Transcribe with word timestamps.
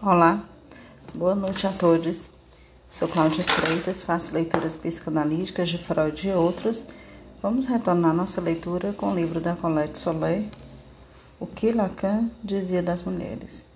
Olá, 0.00 0.44
boa 1.12 1.34
noite 1.34 1.66
a 1.66 1.72
todos. 1.72 2.30
Sou 2.88 3.08
Cláudia 3.08 3.42
Freitas, 3.42 4.04
faço 4.04 4.32
leituras 4.32 4.76
psicanalíticas 4.76 5.68
de 5.68 5.76
Freud 5.76 6.28
e 6.28 6.30
outros. 6.30 6.86
Vamos 7.42 7.66
retornar 7.66 8.14
nossa 8.14 8.40
leitura 8.40 8.92
com 8.92 9.10
o 9.10 9.14
livro 9.16 9.40
da 9.40 9.56
Colette 9.56 9.98
Soler, 9.98 10.44
O 11.40 11.48
que 11.48 11.72
Lacan 11.72 12.30
dizia 12.44 12.80
das 12.80 13.02
mulheres. 13.02 13.66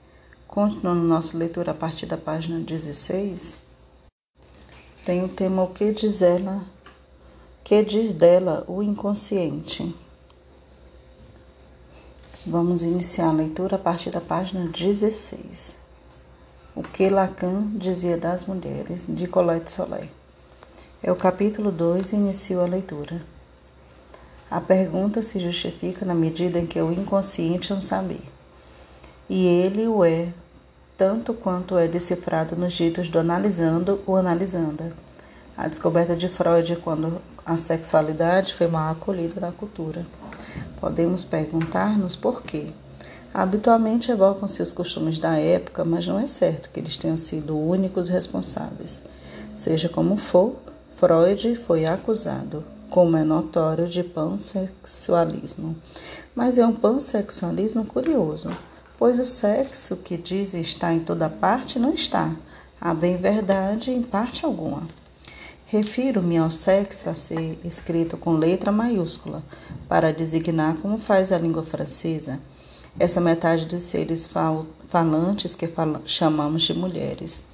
Continuando 0.47 1.03
nossa 1.03 1.37
leitura 1.37 1.73
a 1.73 1.75
partir 1.75 2.07
da 2.07 2.17
página 2.17 2.61
16, 2.61 3.57
tem 5.05 5.25
o 5.25 5.29
tema 5.29 5.65
O 5.65 5.73
que 5.73 5.91
diz 5.91 6.23
ela, 6.23 6.65
que 7.65 7.83
diz 7.83 8.13
dela 8.13 8.65
o 8.69 8.81
inconsciente. 8.81 9.93
Vamos 12.47 12.85
iniciar 12.85 13.31
a 13.31 13.33
leitura 13.33 13.75
a 13.75 13.79
partir 13.81 14.11
da 14.11 14.21
página 14.21 14.69
16. 14.69 15.82
O 16.75 16.83
que 16.83 17.11
Lacan 17.11 17.67
dizia 17.75 18.17
das 18.17 18.47
mulheres, 18.47 19.05
de 19.07 19.27
Colette 19.27 19.71
Soler. 19.71 20.09
É 21.03 21.13
o 21.13 21.17
capítulo 21.17 21.71
2 21.71 22.13
e 22.13 22.17
inicio 22.17 22.63
a 22.63 22.67
leitura. 22.67 23.21
A 24.51 24.59
pergunta 24.59 25.21
se 25.21 25.39
justifica 25.39 26.07
na 26.07 26.15
medida 26.15 26.59
em 26.59 26.65
que 26.65 26.81
o 26.81 26.91
inconsciente 26.91 27.73
é 27.73 27.75
um 27.75 27.81
saber. 27.83 28.23
E 29.29 29.47
ele 29.47 29.87
o 29.87 30.03
é, 30.03 30.33
tanto 30.97 31.35
quanto 31.35 31.77
é 31.77 31.87
decifrado 31.87 32.57
nos 32.57 32.73
ditos 32.73 33.07
do 33.07 33.19
analisando 33.19 34.01
ou 34.07 34.17
analisanda. 34.17 34.95
A 35.55 35.69
descoberta 35.69 36.17
de 36.17 36.27
Freud 36.27 36.77
quando 36.77 37.21
a 37.45 37.59
sexualidade 37.59 38.55
foi 38.55 38.67
mal 38.67 38.93
acolhida 38.93 39.39
na 39.39 39.53
cultura. 39.53 40.07
Podemos 40.81 41.23
perguntar-nos 41.23 42.17
por 42.17 42.43
quê. 42.43 42.73
Habitualmente 43.35 44.11
evocam-se 44.11 44.61
os 44.61 44.73
costumes 44.73 45.19
da 45.19 45.39
época, 45.39 45.85
mas 45.87 46.07
não 46.07 46.19
é 46.19 46.27
certo 46.27 46.69
que 46.69 46.79
eles 46.79 46.99
tenham 46.99 47.17
sido 47.17 47.57
únicos 47.57 48.11
responsáveis. 48.11 49.03
Seja 49.55 49.89
como 49.89 50.17
for, 50.17 50.57
Freud 50.97 51.57
foi 51.57 51.87
acusado, 51.87 52.63
como 52.91 53.17
é 53.17 53.25
notório, 53.25 53.89
de 53.89 54.05
pansexualismo. 54.05 55.75
Mas 56.35 56.59
é 56.59 56.67
um 56.67 56.75
pansexualismo 56.75 57.87
curioso, 57.87 58.55
pois 58.99 59.19
o 59.19 59.25
sexo 59.25 59.97
que 59.97 60.19
dizem 60.19 60.61
estar 60.61 60.93
em 60.93 61.01
toda 61.01 61.31
parte 61.31 61.79
não 61.79 61.95
está, 61.95 62.37
a 62.79 62.93
bem 62.93 63.17
verdade, 63.17 63.91
em 63.91 64.03
parte 64.03 64.45
alguma. 64.45 64.87
Refiro-me 65.65 66.37
ao 66.37 66.51
sexo 66.51 67.09
a 67.09 67.15
ser 67.15 67.59
escrito 67.65 68.19
com 68.19 68.33
letra 68.33 68.71
maiúscula, 68.71 69.43
para 69.89 70.13
designar 70.13 70.77
como 70.77 70.99
faz 70.99 71.33
a 71.33 71.39
língua 71.39 71.63
francesa 71.63 72.39
essa 72.99 73.21
metade 73.21 73.67
dos 73.67 73.83
seres 73.83 74.27
fal 74.27 74.67
falantes 74.89 75.55
que 75.55 75.67
fal 75.67 76.03
chamamos 76.05 76.63
de 76.63 76.75
mulheres. 76.75 77.45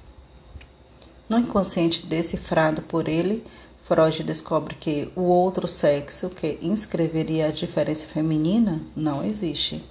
No 1.29 1.37
inconsciente 1.39 2.05
decifrado 2.05 2.81
por 2.81 3.07
ele, 3.07 3.43
Freud 3.83 4.23
descobre 4.23 4.75
que 4.75 5.11
o 5.15 5.21
outro 5.21 5.67
sexo 5.67 6.29
que 6.29 6.57
inscreveria 6.61 7.47
a 7.47 7.51
diferença 7.51 8.05
feminina 8.05 8.81
não 8.95 9.23
existe. 9.23 9.83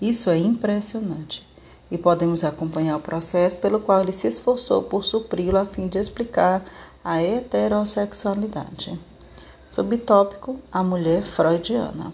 Isso 0.00 0.28
é 0.28 0.36
impressionante 0.36 1.46
e 1.90 1.98
podemos 1.98 2.42
acompanhar 2.42 2.96
o 2.96 3.00
processo 3.00 3.58
pelo 3.58 3.78
qual 3.78 4.00
ele 4.00 4.12
se 4.12 4.26
esforçou 4.26 4.82
por 4.82 5.04
supri-lo 5.04 5.58
a 5.58 5.66
fim 5.66 5.86
de 5.86 5.98
explicar 5.98 6.64
a 7.04 7.22
heterossexualidade. 7.22 8.98
Subtópico: 9.68 10.58
A 10.72 10.82
mulher 10.82 11.22
freudiana. 11.22 12.12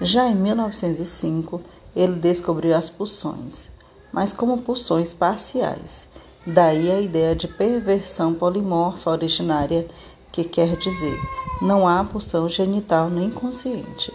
Já 0.00 0.28
em 0.28 0.34
1905, 0.34 1.60
ele 1.94 2.16
descobriu 2.16 2.76
as 2.76 2.90
pulsões, 2.90 3.70
mas 4.12 4.32
como 4.32 4.58
pulsões 4.58 5.14
parciais. 5.14 6.06
Daí 6.46 6.90
a 6.90 7.00
ideia 7.00 7.34
de 7.34 7.46
perversão 7.46 8.34
polimorfa 8.34 9.10
originária, 9.10 9.86
que 10.32 10.44
quer 10.44 10.76
dizer, 10.76 11.18
não 11.60 11.86
há 11.86 12.02
pulsão 12.04 12.48
genital 12.48 13.10
nem 13.10 13.30
consciente. 13.30 14.12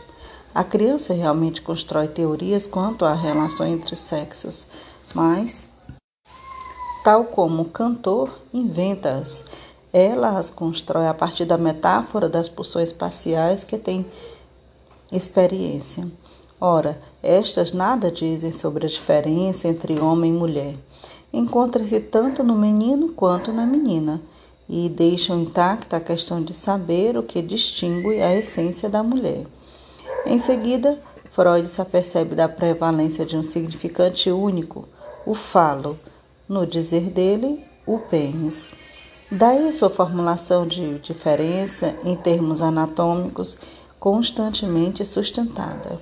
A 0.54 0.64
criança 0.64 1.14
realmente 1.14 1.62
constrói 1.62 2.08
teorias 2.08 2.66
quanto 2.66 3.04
à 3.04 3.14
relação 3.14 3.68
entre 3.68 3.94
os 3.94 4.00
sexos, 4.00 4.70
mas, 5.14 5.68
tal 7.04 7.26
como 7.26 7.64
o 7.64 7.70
cantor 7.70 8.40
inventa-as, 8.54 9.46
ela 9.92 10.38
as 10.38 10.50
constrói 10.50 11.08
a 11.08 11.14
partir 11.14 11.46
da 11.46 11.58
metáfora 11.58 12.28
das 12.28 12.50
pulsões 12.50 12.92
parciais 12.92 13.64
que 13.64 13.78
tem 13.78 14.06
experiência. 15.12 16.06
Ora, 16.60 17.00
estas 17.22 17.74
nada 17.74 18.10
dizem 18.10 18.52
sobre 18.52 18.86
a 18.86 18.90
diferença 18.90 19.68
entre 19.68 20.00
homem 20.00 20.32
e 20.32 20.38
mulher. 20.38 20.76
Encontra-se 21.34 22.00
tanto 22.00 22.44
no 22.44 22.56
menino 22.56 23.10
quanto 23.10 23.52
na 23.52 23.66
menina 23.66 24.22
e 24.68 24.90
deixam 24.90 25.42
intacta 25.42 25.98
a 25.98 26.02
questão 26.02 26.42
de 26.42 26.54
saber 26.54 27.18
o 27.18 27.24
que 27.24 27.42
distingue 27.42 28.22
a 28.22 28.34
essência 28.36 28.90
da 28.90 29.04
mulher. 29.04 29.46
Em 30.26 30.40
seguida, 30.40 31.00
Freud 31.30 31.68
se 31.68 31.82
apercebe 31.82 32.34
da 32.34 32.48
prevalência 32.48 33.26
de 33.26 33.38
um 33.38 33.44
significante 33.44 34.32
único, 34.32 34.88
o 35.26 35.34
falo, 35.34 36.00
no 36.48 36.66
dizer 36.66 37.10
dele, 37.10 37.64
o 37.86 38.00
pênis. 38.00 38.70
Daí 39.32 39.74
sua 39.74 39.90
formulação 39.90 40.66
de 40.66 41.00
diferença 41.00 41.96
em 42.04 42.16
termos 42.16 42.62
anatômicos 42.62 43.58
constantemente 44.06 45.04
sustentada. 45.04 46.00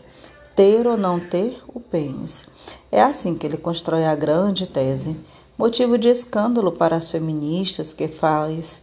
Ter 0.53 0.85
ou 0.85 0.97
não 0.97 1.21
ter 1.21 1.63
o 1.73 1.79
pênis. 1.79 2.43
É 2.91 3.01
assim 3.01 3.33
que 3.33 3.47
ele 3.47 3.55
constrói 3.55 4.03
a 4.03 4.13
grande 4.13 4.67
tese, 4.67 5.15
motivo 5.57 5.97
de 5.97 6.09
escândalo 6.09 6.73
para 6.73 6.97
as 6.97 7.07
feministas 7.07 7.93
que 7.93 8.09
faz 8.09 8.81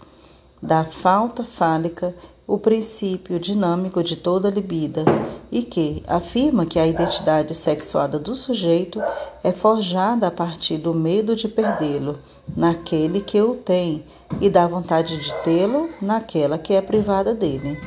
da 0.63 0.87
falta 0.87 1.45
fálica 1.45 2.15
o 2.47 2.57
princípio 2.57 3.39
dinâmico 3.39 4.03
de 4.03 4.17
toda 4.17 4.49
libida 4.49 5.05
e 5.53 5.65
que 5.65 6.03
afirma 6.09 6.65
que 6.65 6.79
a 6.79 6.87
identidade 6.87 7.55
sexuada 7.55 8.19
do 8.19 8.35
sujeito 8.35 9.03
é 9.45 9.53
forjada 9.53 10.29
a 10.29 10.31
partir 10.31 10.79
do 10.79 10.95
medo 10.95 11.37
de 11.37 11.47
perdê-lo 11.47 12.19
naquele 12.57 13.21
que 13.21 13.39
o 13.43 13.55
tem 13.55 14.03
e 14.41 14.49
da 14.49 14.67
vontade 14.67 15.19
de 15.19 15.35
tê-lo 15.43 15.91
naquela 16.01 16.57
que 16.57 16.73
é 16.73 16.81
privada 16.81 17.35
dele. 17.35 17.79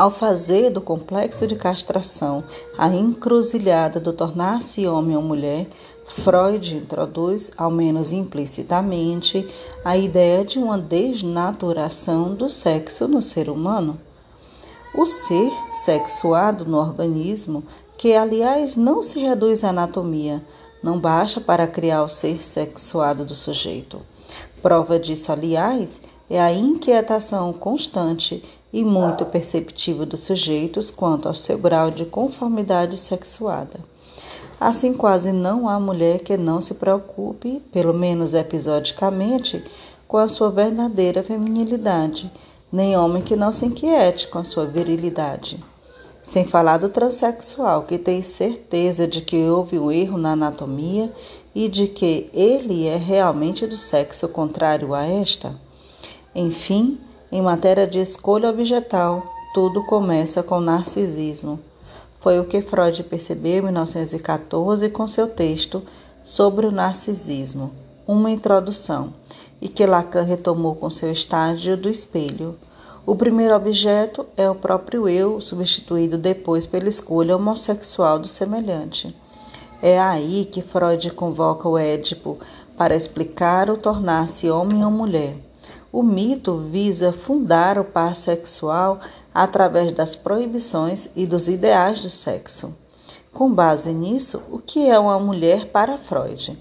Ao 0.00 0.10
fazer 0.10 0.70
do 0.70 0.80
complexo 0.80 1.46
de 1.46 1.54
castração 1.54 2.42
a 2.78 2.88
encruzilhada 2.88 4.00
do 4.00 4.14
tornar-se 4.14 4.86
homem 4.86 5.14
ou 5.14 5.20
mulher, 5.20 5.68
Freud 6.06 6.74
introduz, 6.74 7.50
ao 7.54 7.70
menos 7.70 8.10
implicitamente, 8.10 9.46
a 9.84 9.98
ideia 9.98 10.42
de 10.42 10.58
uma 10.58 10.78
desnaturação 10.78 12.34
do 12.34 12.48
sexo 12.48 13.06
no 13.06 13.20
ser 13.20 13.50
humano. 13.50 14.00
O 14.94 15.04
ser 15.04 15.52
sexuado 15.70 16.64
no 16.64 16.78
organismo, 16.78 17.62
que 17.98 18.14
aliás 18.14 18.76
não 18.76 19.02
se 19.02 19.20
reduz 19.20 19.64
à 19.64 19.68
anatomia, 19.68 20.42
não 20.82 20.98
basta 20.98 21.42
para 21.42 21.66
criar 21.66 22.02
o 22.02 22.08
ser 22.08 22.42
sexuado 22.42 23.22
do 23.22 23.34
sujeito. 23.34 24.00
Prova 24.62 24.98
disso, 24.98 25.30
aliás, 25.30 26.00
é 26.30 26.40
a 26.40 26.50
inquietação 26.50 27.52
constante 27.52 28.42
e 28.72 28.84
muito 28.84 29.24
perceptível 29.24 30.06
dos 30.06 30.20
sujeitos 30.20 30.90
quanto 30.90 31.26
ao 31.26 31.34
seu 31.34 31.58
grau 31.58 31.90
de 31.90 32.04
conformidade 32.04 32.96
sexuada. 32.96 33.80
Assim, 34.60 34.92
quase 34.92 35.32
não 35.32 35.68
há 35.68 35.80
mulher 35.80 36.20
que 36.20 36.36
não 36.36 36.60
se 36.60 36.74
preocupe, 36.74 37.62
pelo 37.72 37.94
menos 37.94 38.34
episodicamente, 38.34 39.64
com 40.06 40.18
a 40.18 40.28
sua 40.28 40.50
verdadeira 40.50 41.22
feminilidade, 41.22 42.30
nem 42.70 42.96
homem 42.96 43.22
que 43.22 43.36
não 43.36 43.52
se 43.52 43.64
inquiete 43.64 44.28
com 44.28 44.38
a 44.38 44.44
sua 44.44 44.66
virilidade. 44.66 45.62
Sem 46.22 46.44
falar 46.44 46.76
do 46.76 46.90
transexual, 46.90 47.84
que 47.84 47.96
tem 47.96 48.20
certeza 48.22 49.08
de 49.08 49.22
que 49.22 49.36
houve 49.36 49.78
um 49.78 49.90
erro 49.90 50.18
na 50.18 50.32
anatomia 50.32 51.10
e 51.54 51.66
de 51.66 51.88
que 51.88 52.28
ele 52.34 52.86
é 52.86 52.96
realmente 52.96 53.66
do 53.66 53.76
sexo 53.76 54.28
contrário 54.28 54.94
a 54.94 55.04
esta. 55.04 55.58
Enfim, 56.34 56.98
em 57.32 57.40
matéria 57.40 57.86
de 57.86 58.00
escolha 58.00 58.50
objetal, 58.50 59.22
tudo 59.54 59.84
começa 59.84 60.42
com 60.42 60.60
narcisismo. 60.60 61.60
Foi 62.18 62.40
o 62.40 62.44
que 62.44 62.60
Freud 62.60 63.04
percebeu 63.04 63.58
em 63.58 63.62
1914 63.62 64.90
com 64.90 65.06
seu 65.06 65.28
texto 65.28 65.82
sobre 66.24 66.66
o 66.66 66.72
narcisismo, 66.72 67.72
uma 68.06 68.30
introdução, 68.30 69.14
e 69.60 69.68
que 69.68 69.86
Lacan 69.86 70.22
retomou 70.22 70.74
com 70.74 70.90
seu 70.90 71.12
estágio 71.12 71.76
do 71.76 71.88
espelho. 71.88 72.56
O 73.06 73.14
primeiro 73.14 73.54
objeto 73.54 74.26
é 74.36 74.50
o 74.50 74.54
próprio 74.54 75.08
eu, 75.08 75.40
substituído 75.40 76.18
depois 76.18 76.66
pela 76.66 76.88
escolha 76.88 77.36
homossexual 77.36 78.18
do 78.18 78.28
semelhante. 78.28 79.16
É 79.80 79.98
aí 79.98 80.44
que 80.44 80.60
Freud 80.60 81.10
convoca 81.12 81.68
o 81.68 81.78
Édipo 81.78 82.38
para 82.76 82.96
explicar 82.96 83.70
o 83.70 83.76
tornar-se 83.76 84.50
homem 84.50 84.84
ou 84.84 84.90
mulher. 84.90 85.49
O 85.92 86.04
mito 86.04 86.56
visa 86.58 87.12
fundar 87.12 87.76
o 87.76 87.84
par 87.84 88.14
sexual 88.14 89.00
através 89.34 89.90
das 89.90 90.14
proibições 90.14 91.08
e 91.16 91.26
dos 91.26 91.48
ideais 91.48 91.98
do 91.98 92.08
sexo. 92.08 92.76
Com 93.32 93.52
base 93.52 93.92
nisso, 93.92 94.40
o 94.52 94.58
que 94.58 94.88
é 94.88 94.96
uma 94.96 95.18
mulher 95.18 95.66
para 95.66 95.98
Freud? 95.98 96.56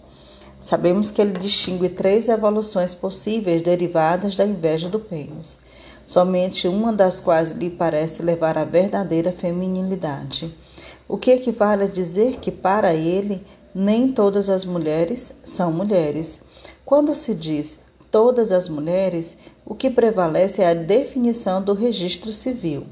Sabemos 0.60 1.12
que 1.12 1.22
ele 1.22 1.34
distingue 1.34 1.90
três 1.90 2.28
evoluções 2.28 2.96
possíveis 2.96 3.62
derivadas 3.62 4.36
da 4.36 4.46
inveja 4.46 4.90
do 4.90 5.00
pênis, 5.00 5.60
somente 6.08 6.68
uma 6.68 6.92
das 6.92 7.20
quais 7.20 7.52
lhe 7.52 7.70
parece 7.70 8.24
levar 8.24 8.58
à 8.58 8.64
verdadeira 8.64 9.31
feminilidade. 9.31 10.56
O 11.08 11.18
que 11.20 11.31
equivale 11.31 11.84
a 11.84 11.88
dizer 11.88 12.38
que, 12.38 12.52
para 12.52 12.96
ele, 12.96 13.46
nem 13.76 14.12
todas 14.12 14.50
as 14.50 14.66
mulheres 14.66 15.34
são 15.44 15.72
mulheres. 15.72 16.42
Quando 16.84 17.14
se 17.14 17.36
diz 17.36 17.80
todas 18.12 18.52
as 18.52 18.68
mulheres, 18.68 19.38
o 19.66 19.76
que 19.76 19.90
prevalece 19.90 20.62
é 20.62 20.70
a 20.70 20.74
definição 20.74 21.62
do 21.62 21.74
registro 21.74 22.32
civil. 22.32 22.86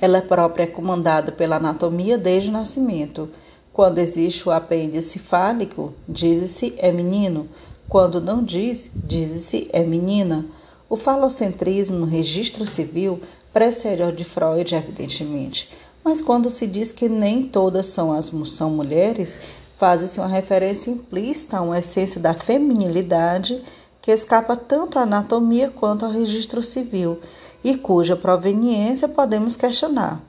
Ela 0.00 0.22
própria 0.22 0.64
é 0.64 0.66
comandada 0.66 1.32
pela 1.32 1.56
anatomia 1.56 2.16
desde 2.16 2.50
o 2.50 2.52
nascimento. 2.52 3.28
Quando 3.72 3.98
existe 3.98 4.48
o 4.48 4.52
apêndice 4.52 5.18
fálico, 5.18 5.92
diz-se 6.08 6.74
é 6.78 6.92
menino. 6.92 7.48
Quando 7.88 8.20
não 8.20 8.44
diz, 8.44 8.90
diz-se 8.94 9.68
é 9.72 9.82
menina. 9.82 10.46
O 10.88 10.96
falocentrismo 10.96 11.98
no 11.98 12.06
registro 12.06 12.64
civil 12.66 13.20
precede 13.52 14.02
ao 14.02 14.12
de 14.12 14.24
Freud, 14.24 14.74
evidentemente. 14.74 15.68
Mas 16.04 16.20
quando 16.20 16.48
se 16.48 16.66
diz 16.66 16.92
que 16.92 17.08
nem 17.08 17.44
todas 17.44 17.86
são, 17.86 18.12
as, 18.12 18.32
são 18.46 18.70
mulheres, 18.70 19.38
faz-se 19.78 20.18
uma 20.18 20.28
referência 20.28 20.90
implícita 20.90 21.58
a 21.58 21.62
uma 21.62 21.78
essência 21.78 22.20
da 22.20 22.34
feminilidade 22.34 23.62
que 24.00 24.10
escapa 24.10 24.56
tanto 24.56 24.98
à 24.98 25.02
anatomia 25.02 25.70
quanto 25.70 26.04
ao 26.04 26.10
registro 26.10 26.62
civil 26.62 27.20
e 27.62 27.76
cuja 27.76 28.16
proveniência 28.16 29.08
podemos 29.08 29.56
questionar. 29.56 30.20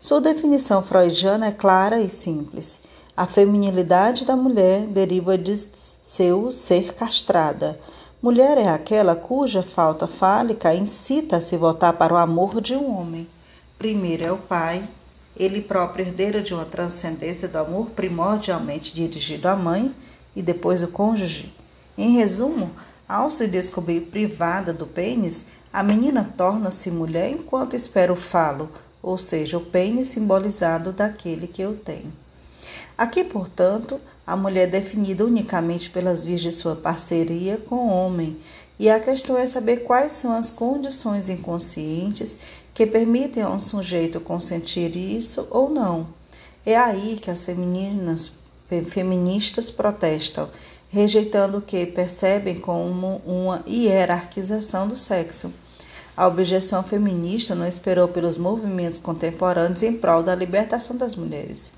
Sua 0.00 0.20
definição 0.20 0.82
freudiana 0.82 1.46
é 1.46 1.52
clara 1.52 2.00
e 2.00 2.08
simples. 2.08 2.80
A 3.16 3.26
feminilidade 3.26 4.24
da 4.24 4.36
mulher 4.36 4.86
deriva 4.86 5.36
de 5.36 5.56
seu 5.56 6.50
ser 6.50 6.94
castrada. 6.94 7.78
Mulher 8.22 8.58
é 8.58 8.68
aquela 8.68 9.14
cuja 9.14 9.62
falta 9.62 10.06
fálica 10.06 10.74
incita 10.74 11.36
a 11.36 11.40
se 11.40 11.56
voltar 11.56 11.92
para 11.94 12.14
o 12.14 12.16
amor 12.16 12.60
de 12.60 12.74
um 12.74 12.98
homem. 12.98 13.26
Primeiro 13.78 14.24
é 14.24 14.32
o 14.32 14.38
pai, 14.38 14.82
ele 15.36 15.60
próprio 15.60 16.06
herdeiro 16.06 16.42
de 16.42 16.54
uma 16.54 16.64
transcendência 16.64 17.46
do 17.46 17.58
amor 17.58 17.90
primordialmente 17.90 18.94
dirigido 18.94 19.48
à 19.48 19.54
mãe 19.54 19.94
e 20.34 20.42
depois 20.42 20.82
o 20.82 20.88
cônjuge. 20.88 21.52
Em 21.96 22.16
resumo, 22.16 22.70
ao 23.08 23.30
se 23.30 23.46
descobrir 23.46 24.02
privada 24.02 24.72
do 24.72 24.86
pênis, 24.86 25.44
a 25.72 25.82
menina 25.82 26.32
torna-se 26.36 26.90
mulher 26.90 27.30
enquanto 27.30 27.76
espera 27.76 28.12
o 28.12 28.16
falo, 28.16 28.70
ou 29.02 29.16
seja, 29.16 29.58
o 29.58 29.60
pênis 29.60 30.08
simbolizado 30.08 30.92
daquele 30.92 31.46
que 31.46 31.62
eu 31.62 31.76
tenho. 31.76 32.12
Aqui, 32.96 33.22
portanto, 33.22 34.00
a 34.26 34.34
mulher 34.34 34.62
é 34.62 34.66
definida 34.66 35.24
unicamente 35.24 35.90
pelas 35.90 36.24
vias 36.24 36.40
de 36.40 36.50
sua 36.50 36.74
parceria 36.74 37.58
com 37.58 37.76
o 37.76 37.88
homem, 37.88 38.38
e 38.78 38.90
a 38.90 38.98
questão 38.98 39.38
é 39.38 39.46
saber 39.46 39.84
quais 39.84 40.12
são 40.12 40.32
as 40.32 40.50
condições 40.50 41.28
inconscientes 41.28 42.36
que 42.74 42.86
permitem 42.86 43.42
a 43.42 43.50
um 43.50 43.60
sujeito 43.60 44.20
consentir 44.20 44.96
isso 44.96 45.46
ou 45.50 45.70
não. 45.70 46.08
É 46.64 46.76
aí 46.76 47.18
que 47.20 47.30
as 47.30 47.44
femininas, 47.44 48.38
feministas 48.88 49.70
protestam, 49.70 50.50
rejeitando 50.88 51.58
o 51.58 51.62
que 51.62 51.84
percebem 51.86 52.58
como 52.58 53.20
uma 53.26 53.62
hierarquização 53.66 54.86
do 54.86 54.96
sexo. 54.96 55.52
A 56.16 56.26
objeção 56.26 56.82
feminista 56.82 57.54
não 57.54 57.66
esperou 57.66 58.08
pelos 58.08 58.38
movimentos 58.38 58.98
contemporâneos 58.98 59.82
em 59.82 59.94
prol 59.94 60.22
da 60.22 60.34
libertação 60.34 60.96
das 60.96 61.14
mulheres. 61.14 61.74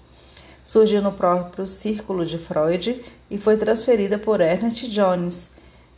Surgiu 0.63 1.03
no 1.03 1.13
próprio 1.13 1.67
círculo 1.67 2.25
de 2.25 2.39
Freud 2.39 3.03
e 3.31 3.39
foi 3.39 3.57
transferida 3.57 4.19
por 4.19 4.41
Ernest 4.41 4.89
Jones. 4.91 5.51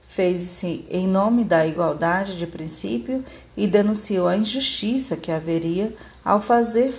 Fez-se 0.07 0.87
em 0.89 1.07
nome 1.07 1.45
da 1.45 1.67
igualdade 1.67 2.39
de 2.39 2.47
princípio 2.47 3.25
e 3.57 3.67
denunciou 3.67 4.27
a 4.27 4.37
injustiça 4.37 5.17
que 5.17 5.31
haveria 5.31 5.95
ao 6.25 6.41
fazer 6.41 6.95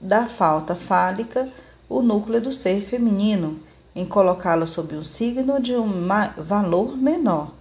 da 0.00 0.26
falta 0.26 0.74
fálica 0.74 1.48
o 1.88 2.00
núcleo 2.00 2.40
do 2.40 2.52
ser 2.52 2.80
feminino, 2.82 3.60
em 3.98 4.06
colocá-lo 4.06 4.64
sob 4.64 4.94
o 4.94 5.02
signo 5.02 5.60
de 5.60 5.74
um 5.74 6.06
valor 6.36 6.96
menor. 6.96 7.52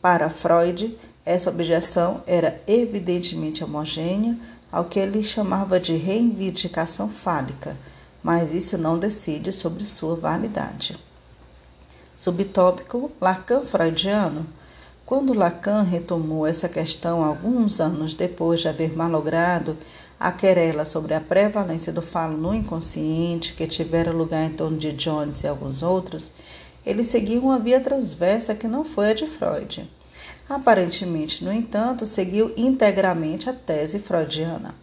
Para 0.00 0.30
Freud, 0.30 0.96
essa 1.26 1.50
objeção 1.50 2.22
era 2.26 2.58
evidentemente 2.66 3.62
homogênea 3.62 4.38
ao 4.72 4.86
que 4.86 4.98
ele 4.98 5.22
chamava 5.22 5.78
de 5.78 5.94
reivindicação 5.94 7.10
fálica, 7.10 7.76
mas 8.22 8.50
isso 8.52 8.78
não 8.78 8.98
decide 8.98 9.52
sobre 9.52 9.84
sua 9.84 10.16
validade. 10.16 10.98
Subtópico 12.16 13.12
Lacan 13.20 13.66
freudiano. 13.66 14.46
Quando 15.04 15.34
Lacan 15.34 15.82
retomou 15.82 16.46
essa 16.46 16.66
questão 16.66 17.22
alguns 17.22 17.78
anos 17.78 18.14
depois 18.14 18.60
de 18.60 18.68
haver 18.68 18.96
malogrado 18.96 19.76
a 20.18 20.30
querela 20.32 20.84
sobre 20.84 21.14
a 21.14 21.20
prevalência 21.20 21.92
do 21.92 22.02
falo 22.02 22.36
no 22.36 22.54
inconsciente 22.54 23.54
que 23.54 23.66
tivera 23.66 24.12
lugar 24.12 24.44
em 24.44 24.50
torno 24.50 24.78
de 24.78 24.92
Jones 24.92 25.42
e 25.42 25.48
alguns 25.48 25.82
outros, 25.82 26.30
ele 26.84 27.04
seguiu 27.04 27.42
uma 27.42 27.58
via 27.58 27.80
transversa 27.80 28.54
que 28.54 28.68
não 28.68 28.84
foi 28.84 29.10
a 29.10 29.14
de 29.14 29.26
Freud. 29.26 29.88
Aparentemente, 30.48 31.42
no 31.42 31.52
entanto, 31.52 32.04
seguiu 32.04 32.52
integramente 32.56 33.48
a 33.48 33.52
tese 33.52 33.98
freudiana. 33.98 34.74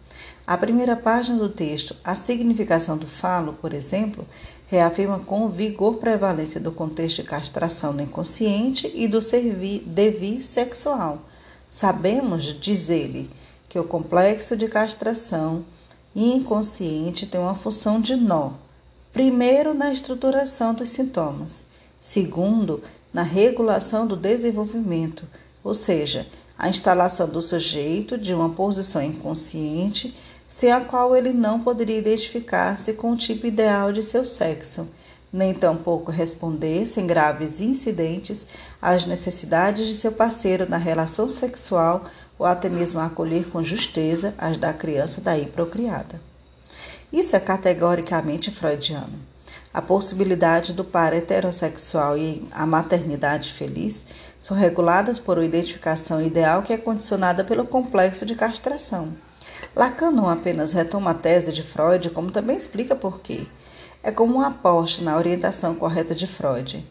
A 0.44 0.58
primeira 0.58 0.96
página 0.96 1.38
do 1.38 1.48
texto, 1.48 1.94
A 2.02 2.16
Significação 2.16 2.98
do 2.98 3.06
Falo, 3.06 3.52
por 3.52 3.72
exemplo, 3.72 4.26
reafirma 4.66 5.20
com 5.20 5.48
vigor 5.48 5.98
prevalência 5.98 6.60
do 6.60 6.72
contexto 6.72 7.22
de 7.22 7.28
castração 7.28 7.94
do 7.94 8.02
inconsciente 8.02 8.90
e 8.92 9.06
do 9.06 9.20
devir 9.86 10.42
sexual. 10.42 11.22
Sabemos, 11.70 12.42
diz 12.60 12.90
ele, 12.90 13.30
que 13.72 13.78
o 13.78 13.84
complexo 13.84 14.54
de 14.54 14.68
castração 14.68 15.64
inconsciente 16.14 17.24
tem 17.24 17.40
uma 17.40 17.54
função 17.54 17.98
de 17.98 18.14
nó, 18.14 18.50
primeiro 19.14 19.72
na 19.72 19.90
estruturação 19.90 20.74
dos 20.74 20.90
sintomas, 20.90 21.64
segundo 21.98 22.82
na 23.14 23.22
regulação 23.22 24.06
do 24.06 24.14
desenvolvimento 24.14 25.24
ou 25.64 25.72
seja, 25.72 26.26
a 26.58 26.68
instalação 26.68 27.26
do 27.26 27.40
sujeito 27.40 28.18
de 28.18 28.34
uma 28.34 28.50
posição 28.50 29.02
inconsciente 29.02 30.14
sem 30.46 30.70
a 30.70 30.82
qual 30.82 31.16
ele 31.16 31.32
não 31.32 31.60
poderia 31.60 31.98
identificar-se 31.98 32.92
com 32.92 33.12
o 33.12 33.16
tipo 33.16 33.46
ideal 33.46 33.90
de 33.90 34.02
seu 34.02 34.22
sexo, 34.22 34.86
nem 35.32 35.54
tampouco 35.54 36.10
responder 36.10 36.84
sem 36.84 37.06
graves 37.06 37.62
incidentes 37.62 38.46
às 38.82 39.06
necessidades 39.06 39.86
de 39.86 39.94
seu 39.94 40.12
parceiro 40.12 40.68
na 40.68 40.76
relação 40.76 41.26
sexual 41.26 42.04
ou 42.42 42.46
até 42.46 42.68
mesmo 42.68 42.98
acolher 42.98 43.48
com 43.48 43.62
justeza 43.62 44.34
as 44.36 44.56
da 44.56 44.72
criança 44.72 45.20
daí 45.20 45.46
procriada. 45.46 46.20
Isso 47.12 47.36
é 47.36 47.40
categoricamente 47.40 48.50
freudiano. 48.50 49.14
A 49.72 49.80
possibilidade 49.80 50.72
do 50.72 50.82
par 50.82 51.12
heterossexual 51.12 52.18
e 52.18 52.44
a 52.50 52.66
maternidade 52.66 53.52
feliz 53.52 54.04
são 54.40 54.56
reguladas 54.56 55.20
por 55.20 55.38
uma 55.38 55.44
identificação 55.44 56.20
ideal 56.20 56.62
que 56.62 56.72
é 56.72 56.76
condicionada 56.76 57.44
pelo 57.44 57.64
complexo 57.64 58.26
de 58.26 58.34
castração. 58.34 59.12
Lacan 59.76 60.10
não 60.10 60.28
apenas 60.28 60.72
retoma 60.72 61.12
a 61.12 61.14
tese 61.14 61.52
de 61.52 61.62
Freud, 61.62 62.10
como 62.10 62.32
também 62.32 62.56
explica 62.56 62.96
por 62.96 63.20
quê. 63.20 63.46
É 64.02 64.10
como 64.10 64.34
uma 64.34 64.48
aposta 64.48 65.04
na 65.04 65.16
orientação 65.16 65.76
correta 65.76 66.12
de 66.12 66.26
Freud. 66.26 66.84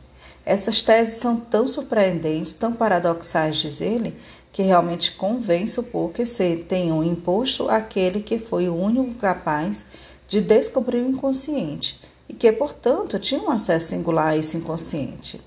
Essas 0.45 0.81
teses 0.81 1.15
são 1.15 1.35
tão 1.35 1.67
surpreendentes, 1.67 2.53
tão 2.53 2.71
paradoxais, 2.73 3.57
diz 3.57 3.79
ele, 3.79 4.17
que 4.51 4.61
realmente 4.61 5.13
convém 5.13 5.65
supor 5.67 6.11
que 6.11 6.25
se 6.25 6.57
tenham 6.57 7.03
imposto 7.03 7.69
aquele 7.69 8.21
que 8.21 8.37
foi 8.37 8.67
o 8.67 8.75
único 8.75 9.13
capaz 9.15 9.85
de 10.27 10.41
descobrir 10.41 11.01
o 11.01 11.09
inconsciente 11.09 11.99
e 12.27 12.33
que, 12.33 12.51
portanto, 12.51 13.19
tinha 13.19 13.41
um 13.41 13.49
acesso 13.49 13.89
singular 13.89 14.27
a 14.27 14.37
esse 14.37 14.57
inconsciente. 14.57 15.41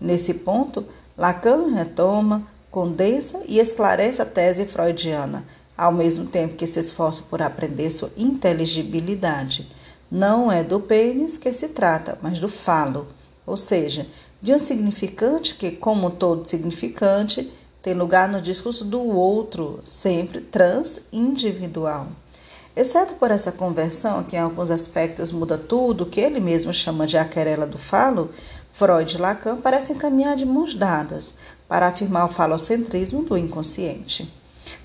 Nesse 0.00 0.34
ponto, 0.34 0.86
Lacan 1.16 1.74
retoma, 1.74 2.46
condensa 2.70 3.40
e 3.46 3.58
esclarece 3.58 4.22
a 4.22 4.26
tese 4.26 4.64
freudiana, 4.64 5.44
ao 5.76 5.92
mesmo 5.92 6.26
tempo 6.26 6.56
que 6.56 6.66
se 6.66 6.80
esforça 6.80 7.22
por 7.28 7.42
aprender 7.42 7.90
sua 7.90 8.10
inteligibilidade. 8.16 9.66
Não 10.10 10.50
é 10.50 10.64
do 10.64 10.80
pênis 10.80 11.36
que 11.36 11.52
se 11.52 11.68
trata, 11.68 12.18
mas 12.22 12.38
do 12.38 12.48
falo, 12.48 13.08
ou 13.46 13.56
seja, 13.56 14.06
de 14.40 14.54
um 14.54 14.58
significante 14.58 15.54
que, 15.54 15.70
como 15.70 16.10
todo 16.10 16.48
significante, 16.48 17.52
tem 17.82 17.94
lugar 17.94 18.28
no 18.28 18.40
discurso 18.40 18.84
do 18.84 19.00
outro, 19.00 19.80
sempre 19.84 20.40
transindividual. 20.40 22.08
Exceto 22.76 23.14
por 23.14 23.30
essa 23.30 23.50
conversão, 23.50 24.22
que 24.22 24.36
em 24.36 24.38
alguns 24.38 24.70
aspectos 24.70 25.32
muda 25.32 25.58
tudo, 25.58 26.06
que 26.06 26.20
ele 26.20 26.40
mesmo 26.40 26.72
chama 26.72 27.06
de 27.06 27.18
a 27.18 27.24
querela 27.24 27.66
do 27.66 27.78
falo, 27.78 28.30
Freud 28.70 29.16
e 29.16 29.20
Lacan 29.20 29.56
parecem 29.56 29.96
caminhar 29.96 30.36
de 30.36 30.46
mãos 30.46 30.74
dadas 30.74 31.36
para 31.68 31.88
afirmar 31.88 32.26
o 32.26 32.32
falocentrismo 32.32 33.24
do 33.24 33.36
inconsciente. 33.36 34.32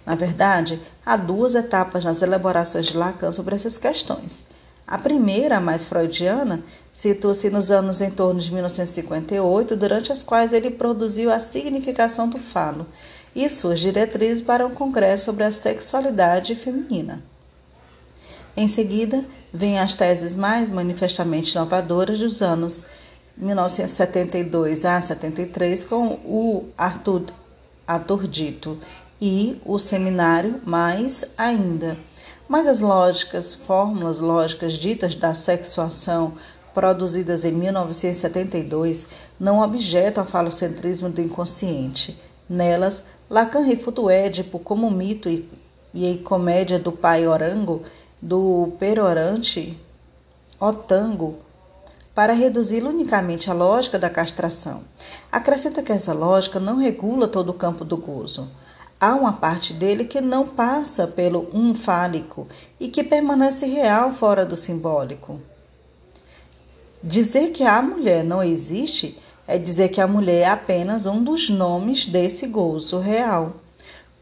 Na 0.06 0.16
verdade, 0.16 0.82
há 1.06 1.16
duas 1.16 1.54
etapas 1.56 2.04
nas 2.04 2.22
elaborações 2.22 2.88
de 2.88 2.98
Lacan 2.98 3.32
sobre 3.32 3.56
essas 3.56 3.78
questões. 3.78 4.44
A 4.88 4.98
primeira, 4.98 5.58
a 5.58 5.62
mais 5.62 5.84
freudiana, 5.84 6.63
situa-se 6.94 7.50
nos 7.50 7.72
anos 7.72 8.01
em 8.01 8.12
torno 8.12 8.39
de 8.39 8.54
1958, 8.54 9.75
durante 9.75 10.12
as 10.12 10.22
quais 10.22 10.54
ele 10.54 10.70
produziu 10.70 11.32
a 11.32 11.39
significação 11.39 12.30
do 12.30 12.38
falo 12.38 12.86
e 13.36 13.50
suas 13.50 13.80
diretrizes 13.80 14.42
para 14.42 14.65
um 14.65 14.75
congresso 14.75 15.25
sobre 15.25 15.44
a 15.44 15.51
sexualidade 15.51 16.54
feminina. 16.54 17.24
Em 18.56 18.68
seguida, 18.68 19.25
vêm 19.54 19.80
as 19.80 19.94
teses 19.94 20.36
mais 20.36 20.70
manifestamente 20.70 21.56
inovadoras 21.56 22.20
dos 22.20 22.42
anos 22.42 22.86
1972 23.36 24.86
a 24.86 25.01
73 25.01 25.84
com 25.84 26.08
o 26.08 26.70
Arthur, 26.77 27.25
Arthur 27.86 28.27
Dito 28.27 28.80
e 29.20 29.60
o 29.65 29.77
seminário 29.77 30.62
mais 30.63 31.25
ainda. 31.38 31.98
Mas 32.48 32.68
as 32.68 32.80
lógicas, 32.80 33.56
fórmulas 33.56 34.20
lógicas 34.20 34.74
ditas 34.74 35.16
da 35.16 35.34
sexuação 35.34 36.34
produzidas 36.75 37.46
em 37.46 37.52
1972 37.52 39.08
não 39.40 39.62
objetam 39.62 40.24
ao 40.24 40.30
falocentrismo 40.30 41.10
do 41.10 41.22
inconsciente. 41.22 42.20
Nelas, 42.48 43.04
Lacan 43.30 43.62
refuta 43.62 44.02
o 44.02 44.10
Édipo 44.10 44.60
como 44.60 44.92
mito 44.92 45.28
e, 45.28 45.50
e 45.94 46.18
comédia 46.20 46.78
do 46.78 46.92
pai 46.92 47.25
orango, 47.25 47.82
do 48.22 48.74
perorante 48.78 49.80
otango, 50.60 51.40
para 52.14 52.34
reduzi-lo 52.34 52.90
unicamente 52.90 53.50
à 53.50 53.54
lógica 53.54 53.98
da 53.98 54.10
castração. 54.10 54.84
Acrescenta 55.32 55.82
que 55.82 55.92
essa 55.92 56.14
lógica 56.14 56.60
não 56.60 56.78
regula 56.78 57.28
todo 57.28 57.50
o 57.50 57.54
campo 57.54 57.84
do 57.84 57.98
gozo. 57.98 58.50
Há 59.00 59.14
uma 59.14 59.34
parte 59.34 59.74
dele 59.74 60.06
que 60.06 60.22
não 60.22 60.48
passa 60.48 61.06
pelo 61.06 61.50
um 61.54 61.75
fálico 61.75 62.48
e 62.80 62.88
que 62.88 63.04
permanece 63.04 63.66
real 63.66 64.12
fora 64.12 64.46
do 64.46 64.56
simbólico. 64.56 65.40
Dizer 67.04 67.52
que 67.52 67.64
a 67.64 67.82
mulher 67.82 68.24
não 68.24 68.42
existe 68.42 69.18
é 69.48 69.58
dizer 69.58 69.90
que 69.90 70.02
a 70.02 70.08
mulher 70.08 70.42
é 70.42 70.46
apenas 70.46 71.06
um 71.06 71.24
dos 71.24 71.50
nomes 71.50 72.06
desse 72.06 72.48
gozo 72.48 73.00
real. 73.00 73.58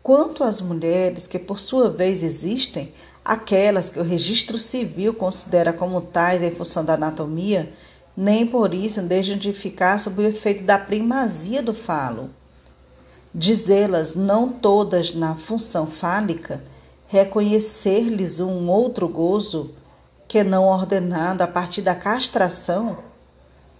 Quanto 0.01 0.44
às 0.44 0.60
mulheres 0.60 1.27
que 1.27 1.39
por 1.39 1.60
sua 1.60 1.89
vez 1.89 2.24
existem, 2.24 2.92
aquelas 3.24 3.89
que 3.89 4.00
o 4.00 4.03
registro 4.03 4.58
civil 4.58 5.13
considera 5.13 5.72
como 5.72 6.01
tais 6.01 6.44
em 6.44 6.51
função 6.51 6.84
da 6.84 6.96
anatomia, 6.96 7.72
nem 8.18 8.46
por 8.46 8.74
isso 8.74 9.01
deixam 9.01 9.38
de 9.38 9.53
ficar 9.53 10.00
sob 10.00 10.22
o 10.22 10.27
efeito 10.27 10.63
da 10.63 10.77
primazia 10.77 11.63
do 11.63 11.72
falo. 11.74 12.30
Dizê-las 13.36 14.13
não 14.13 14.50
todas 14.50 15.13
na 15.13 15.36
função 15.36 15.88
fálica, 15.88 16.63
reconhecer-lhes 17.08 18.40
um 18.40 18.70
outro 18.70 19.08
gozo 19.08 19.74
que 20.28 20.44
não 20.44 20.66
ordenado 20.66 21.44
a 21.44 21.48
partir 21.48 21.82
da 21.82 21.96
castração, 21.96 22.98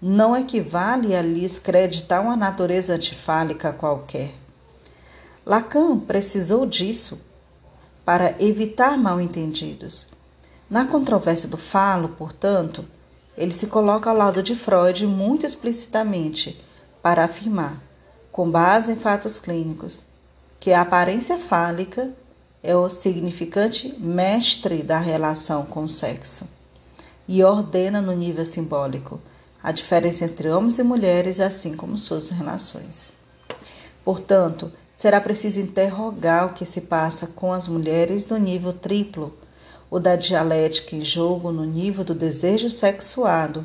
não 0.02 0.36
equivale 0.36 1.16
a 1.16 1.22
lhes 1.22 1.58
creditar 1.60 2.22
uma 2.22 2.36
natureza 2.36 2.96
antifálica 2.96 3.72
qualquer. 3.72 4.34
Lacan 5.46 6.00
precisou 6.00 6.66
disso 6.66 7.22
para 8.04 8.36
evitar 8.44 8.98
mal-entendidos. 8.98 10.08
Na 10.70 10.86
controvérsia 10.86 11.48
do 11.48 11.58
falo, 11.58 12.10
portanto, 12.10 12.86
ele 13.38 13.52
se 13.52 13.68
coloca 13.68 14.10
ao 14.10 14.16
lado 14.16 14.42
de 14.42 14.56
Freud 14.56 15.06
muito 15.06 15.46
explicitamente 15.46 16.64
para 17.02 17.24
afirmar, 17.24 17.82
com 18.34 18.50
base 18.50 18.92
em 18.92 18.96
fatos 18.96 19.38
clínicos, 19.38 20.06
que 20.60 20.74
a 20.74 20.82
aparência 20.82 21.38
fálica 21.38 22.12
é 22.64 22.76
o 22.76 22.90
significante 22.90 23.94
mestre 24.00 24.82
da 24.82 24.98
relação 24.98 25.68
com 25.68 25.84
o 25.84 25.90
sexo 25.90 26.50
e 27.28 27.44
ordena 27.44 28.02
no 28.02 28.12
nível 28.12 28.44
simbólico 28.44 29.22
a 29.62 29.72
diferença 29.72 30.26
entre 30.26 30.50
homens 30.50 30.80
e 30.80 30.84
mulheres, 30.84 31.40
assim 31.40 31.76
como 31.76 31.96
suas 31.96 32.32
relações. 32.32 33.14
Portanto, 34.04 34.72
será 34.98 35.22
preciso 35.22 35.62
interrogar 35.62 36.48
o 36.48 36.54
que 36.54 36.66
se 36.66 36.82
passa 36.82 37.28
com 37.28 37.54
as 37.54 37.68
mulheres 37.68 38.26
no 38.26 38.38
nível 38.38 38.74
triplo, 38.74 39.38
o 39.92 40.00
da 40.00 40.16
dialética 40.16 40.96
em 40.96 41.06
jogo 41.06 41.52
no 41.52 41.66
nível 41.66 42.04
do 42.04 42.16
desejo 42.16 42.72
sexuado, 42.72 43.64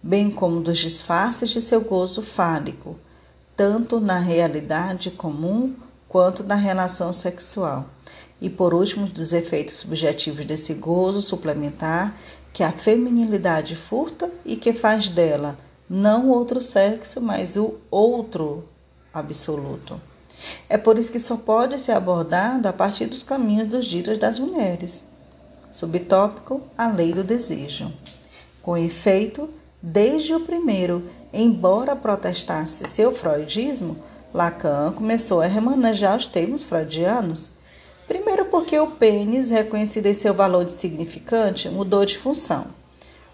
bem 0.00 0.30
como 0.30 0.60
dos 0.60 0.78
disfarces 0.78 1.50
de 1.50 1.60
seu 1.60 1.80
gozo 1.80 2.22
fálico, 2.22 2.96
tanto 3.56 4.00
na 4.00 4.18
realidade 4.18 5.10
comum 5.10 5.74
quanto 6.08 6.42
na 6.44 6.54
relação 6.54 7.12
sexual. 7.12 7.86
E 8.40 8.50
por 8.50 8.74
último, 8.74 9.06
dos 9.06 9.32
efeitos 9.32 9.74
subjetivos 9.74 10.44
desse 10.44 10.74
gozo 10.74 11.20
suplementar 11.20 12.16
que 12.52 12.62
a 12.62 12.72
feminilidade 12.72 13.74
furta 13.74 14.30
e 14.44 14.56
que 14.56 14.72
faz 14.72 15.08
dela 15.08 15.58
não 15.88 16.30
outro 16.30 16.60
sexo, 16.60 17.20
mas 17.20 17.56
o 17.56 17.74
outro 17.90 18.68
absoluto. 19.12 20.00
É 20.68 20.76
por 20.76 20.98
isso 20.98 21.12
que 21.12 21.20
só 21.20 21.36
pode 21.36 21.78
ser 21.78 21.92
abordado 21.92 22.68
a 22.68 22.72
partir 22.72 23.06
dos 23.06 23.22
caminhos 23.22 23.68
dos 23.68 23.86
dias 23.86 24.18
das 24.18 24.38
mulheres. 24.38 25.04
Subtópico: 25.70 26.62
a 26.76 26.86
lei 26.86 27.12
do 27.12 27.24
desejo. 27.24 27.92
Com 28.62 28.76
efeito, 28.76 29.48
desde 29.86 30.34
o 30.34 30.40
primeiro, 30.40 31.04
embora 31.32 31.94
protestasse 31.94 32.84
seu 32.86 33.12
freudismo, 33.12 33.96
Lacan 34.32 34.92
começou 34.92 35.40
a 35.40 35.46
remanejar 35.46 36.16
os 36.16 36.26
termos 36.26 36.62
freudianos 36.62 37.54
Primeiro, 38.06 38.44
porque 38.46 38.78
o 38.78 38.88
pênis, 38.88 39.50
reconhecido 39.50 40.06
em 40.06 40.14
seu 40.14 40.34
valor 40.34 40.64
de 40.64 40.72
significante, 40.72 41.70
mudou 41.70 42.04
de 42.04 42.18
função. 42.18 42.66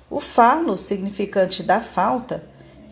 O 0.08 0.20
falo, 0.20 0.76
significante 0.76 1.62
da 1.62 1.80
falta, 1.80 2.44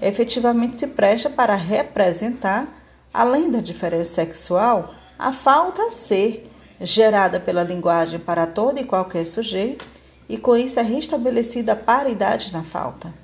efetivamente 0.03 0.79
se 0.79 0.89
presta 0.89 1.31
para 1.31 1.55
representar, 1.55 2.67
além 3.15 3.51
da 3.51 3.61
diferença 3.61 4.15
sexual, 4.15 4.93
a 5.19 5.33
falta 5.33 5.83
a 5.83 5.91
ser, 5.91 6.51
gerada 6.81 7.41
pela 7.41 7.63
linguagem 7.63 8.19
para 8.19 8.47
todo 8.47 8.81
e 8.81 8.85
qualquer 8.85 9.25
sujeito, 9.25 9.87
e 10.29 10.37
com 10.37 10.57
isso 10.57 10.79
é 10.79 10.83
restabelecida 10.83 11.73
a 11.73 11.77
paridade 11.77 12.53
na 12.53 12.63
falta. 12.63 13.15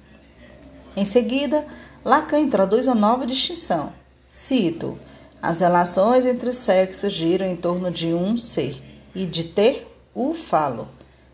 Em 0.96 1.04
seguida, 1.04 1.64
Lacan 2.04 2.38
introduz 2.38 2.86
uma 2.86 2.94
nova 2.94 3.26
distinção. 3.26 3.92
Cito: 4.28 4.98
as 5.42 5.60
relações 5.60 6.24
entre 6.24 6.48
os 6.48 6.56
sexos 6.56 7.12
giram 7.12 7.46
em 7.46 7.56
torno 7.56 7.90
de 7.90 8.14
um 8.14 8.36
ser 8.36 8.82
e 9.14 9.26
de 9.26 9.44
ter 9.44 9.86
o 10.14 10.34
falo. 10.34 10.88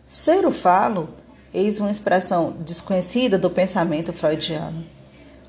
Ser 0.07 0.47
o 0.47 0.51
falo, 0.51 1.11
eis 1.53 1.79
uma 1.79 1.91
expressão 1.91 2.57
desconhecida 2.61 3.39
do 3.39 3.51
pensamento 3.51 4.13
freudiano. 4.13 4.85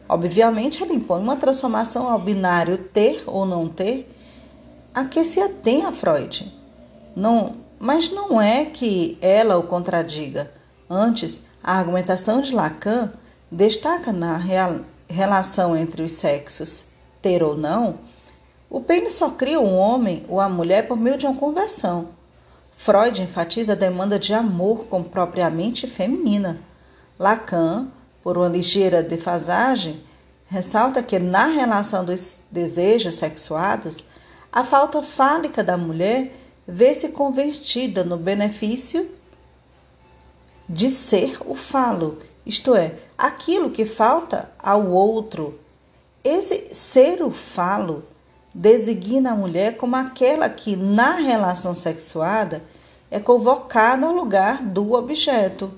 Obviamente, 0.08 0.84
ela 0.84 0.94
impõe 0.94 1.22
uma 1.22 1.38
transformação 1.38 2.10
ao 2.10 2.20
binário 2.20 2.78
ter 2.78 3.24
ou 3.26 3.46
não 3.46 3.70
ter, 3.70 4.08
a 4.94 5.06
que 5.06 5.24
se 5.24 5.40
atém 5.40 5.86
a 5.86 5.92
Freud. 5.92 6.54
Não, 7.16 7.56
mas 7.80 8.12
não 8.12 8.42
é 8.42 8.66
que 8.66 9.18
ela 9.22 9.58
o 9.58 9.64
contradiga. 9.64 10.52
Antes, 10.90 11.40
a 11.64 11.78
argumentação 11.78 12.42
de 12.42 12.54
Lacan 12.54 13.14
destaca 13.52 14.12
na 14.12 14.38
real, 14.38 14.82
relação 15.08 15.76
entre 15.76 16.02
os 16.02 16.14
sexos 16.14 16.86
ter 17.22 17.44
ou 17.44 17.58
não 17.58 18.00
o 18.72 18.80
pênis 18.80 19.16
só 19.16 19.30
cria 19.32 19.60
um 19.60 19.76
homem 19.76 20.26
ou 20.30 20.40
a 20.40 20.48
mulher 20.48 20.88
por 20.88 20.96
meio 20.96 21.18
de 21.18 21.26
uma 21.26 21.36
conversão. 21.36 22.08
Freud 22.78 23.22
enfatiza 23.22 23.74
a 23.74 23.76
demanda 23.76 24.18
de 24.18 24.34
amor 24.34 24.86
como 24.86 25.04
propriamente 25.04 25.86
feminina. 25.86 26.58
Lacan, 27.20 27.90
por 28.24 28.38
uma 28.38 28.48
ligeira 28.48 29.04
defasagem, 29.04 30.02
ressalta 30.46 31.04
que 31.04 31.20
na 31.20 31.48
relação 31.48 32.06
dos 32.06 32.40
desejos 32.50 33.16
sexuados, 33.16 34.06
a 34.50 34.64
falta 34.64 35.04
fálica 35.04 35.62
da 35.62 35.76
mulher 35.76 36.34
vê-se 36.66 37.10
convertida 37.10 38.06
no 38.06 38.16
benefício 38.16 39.12
de 40.68 40.90
ser 40.90 41.38
o 41.46 41.56
falo, 41.56 42.20
isto 42.46 42.76
é, 42.76 42.96
aquilo 43.18 43.70
que 43.70 43.86
falta 43.86 44.52
ao 44.58 44.88
outro. 44.88 45.60
Esse 46.24 46.74
ser 46.74 47.22
o 47.22 47.32
falo 47.32 48.04
designa 48.54 49.32
a 49.32 49.36
mulher 49.36 49.78
como 49.78 49.96
aquela 49.96 50.50
que, 50.50 50.76
na 50.76 51.14
relação 51.16 51.74
sexuada, 51.74 52.64
é 53.10 53.20
convocada 53.20 54.06
ao 54.06 54.14
lugar 54.14 54.62
do 54.62 54.94
objeto. 54.94 55.74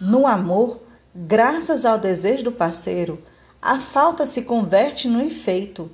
No 0.00 0.26
amor, 0.26 0.80
graças 1.14 1.84
ao 1.84 1.98
desejo 1.98 2.44
do 2.44 2.52
parceiro, 2.52 3.22
a 3.60 3.78
falta 3.78 4.24
se 4.24 4.42
converte 4.42 5.08
no 5.08 5.22
efeito, 5.22 5.90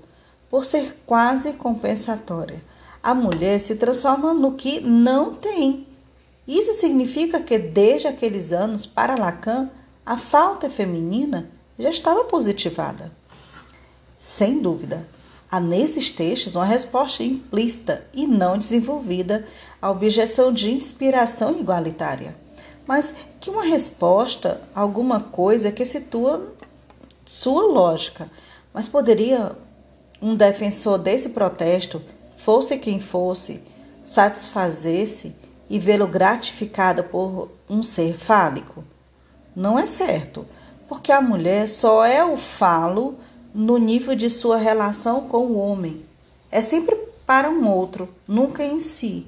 por 0.48 0.64
ser 0.64 1.02
quase 1.04 1.54
compensatória. 1.54 2.62
A 3.02 3.14
mulher 3.14 3.58
se 3.58 3.76
transforma 3.76 4.32
no 4.32 4.52
que 4.52 4.80
não 4.80 5.34
tem. 5.34 5.86
Isso 6.46 6.72
significa 6.74 7.40
que, 7.40 7.58
desde 7.58 8.08
aqueles 8.08 8.52
anos, 8.52 8.86
para 8.86 9.18
Lacan, 9.18 9.70
a 10.04 10.16
falta 10.16 10.70
feminina 10.70 11.50
já 11.78 11.90
estava 11.90 12.24
positivada. 12.24 13.12
Sem 14.18 14.60
dúvida, 14.60 15.06
Há 15.48 15.60
nesses 15.60 16.10
textos 16.10 16.56
uma 16.56 16.64
resposta 16.64 17.22
implícita 17.22 18.04
e 18.12 18.26
não 18.26 18.58
desenvolvida 18.58 19.46
à 19.80 19.90
objeção 19.90 20.52
de 20.52 20.72
inspiração 20.72 21.58
igualitária. 21.58 22.36
mas 22.86 23.14
que 23.40 23.50
uma 23.50 23.64
resposta, 23.64 24.60
alguma 24.74 25.18
coisa 25.20 25.72
que 25.72 25.84
situa 25.84 26.54
sua 27.24 27.64
lógica. 27.66 28.30
Mas 28.72 28.86
poderia 28.86 29.56
um 30.22 30.36
defensor 30.36 30.98
desse 30.98 31.30
protesto, 31.30 32.00
fosse 32.36 32.78
quem 32.78 33.00
fosse, 33.00 33.60
satisfazer-se 34.04 35.34
e 35.68 35.78
vê-lo 35.78 36.06
gratificado 36.06 37.04
por 37.04 37.50
um 37.68 37.82
ser 37.82 38.16
fálico? 38.16 38.84
Não 39.54 39.78
é 39.78 39.86
certo, 39.86 40.46
porque 40.88 41.10
a 41.10 41.20
mulher 41.20 41.68
só 41.68 42.04
é 42.04 42.24
o 42.24 42.36
falo 42.36 43.16
no 43.54 43.78
nível 43.78 44.14
de 44.14 44.28
sua 44.28 44.56
relação 44.56 45.28
com 45.28 45.46
o 45.46 45.58
homem. 45.58 46.04
É 46.50 46.60
sempre 46.60 46.94
para 47.26 47.50
um 47.50 47.68
outro, 47.68 48.08
nunca 48.28 48.62
em 48.62 48.78
si, 48.78 49.26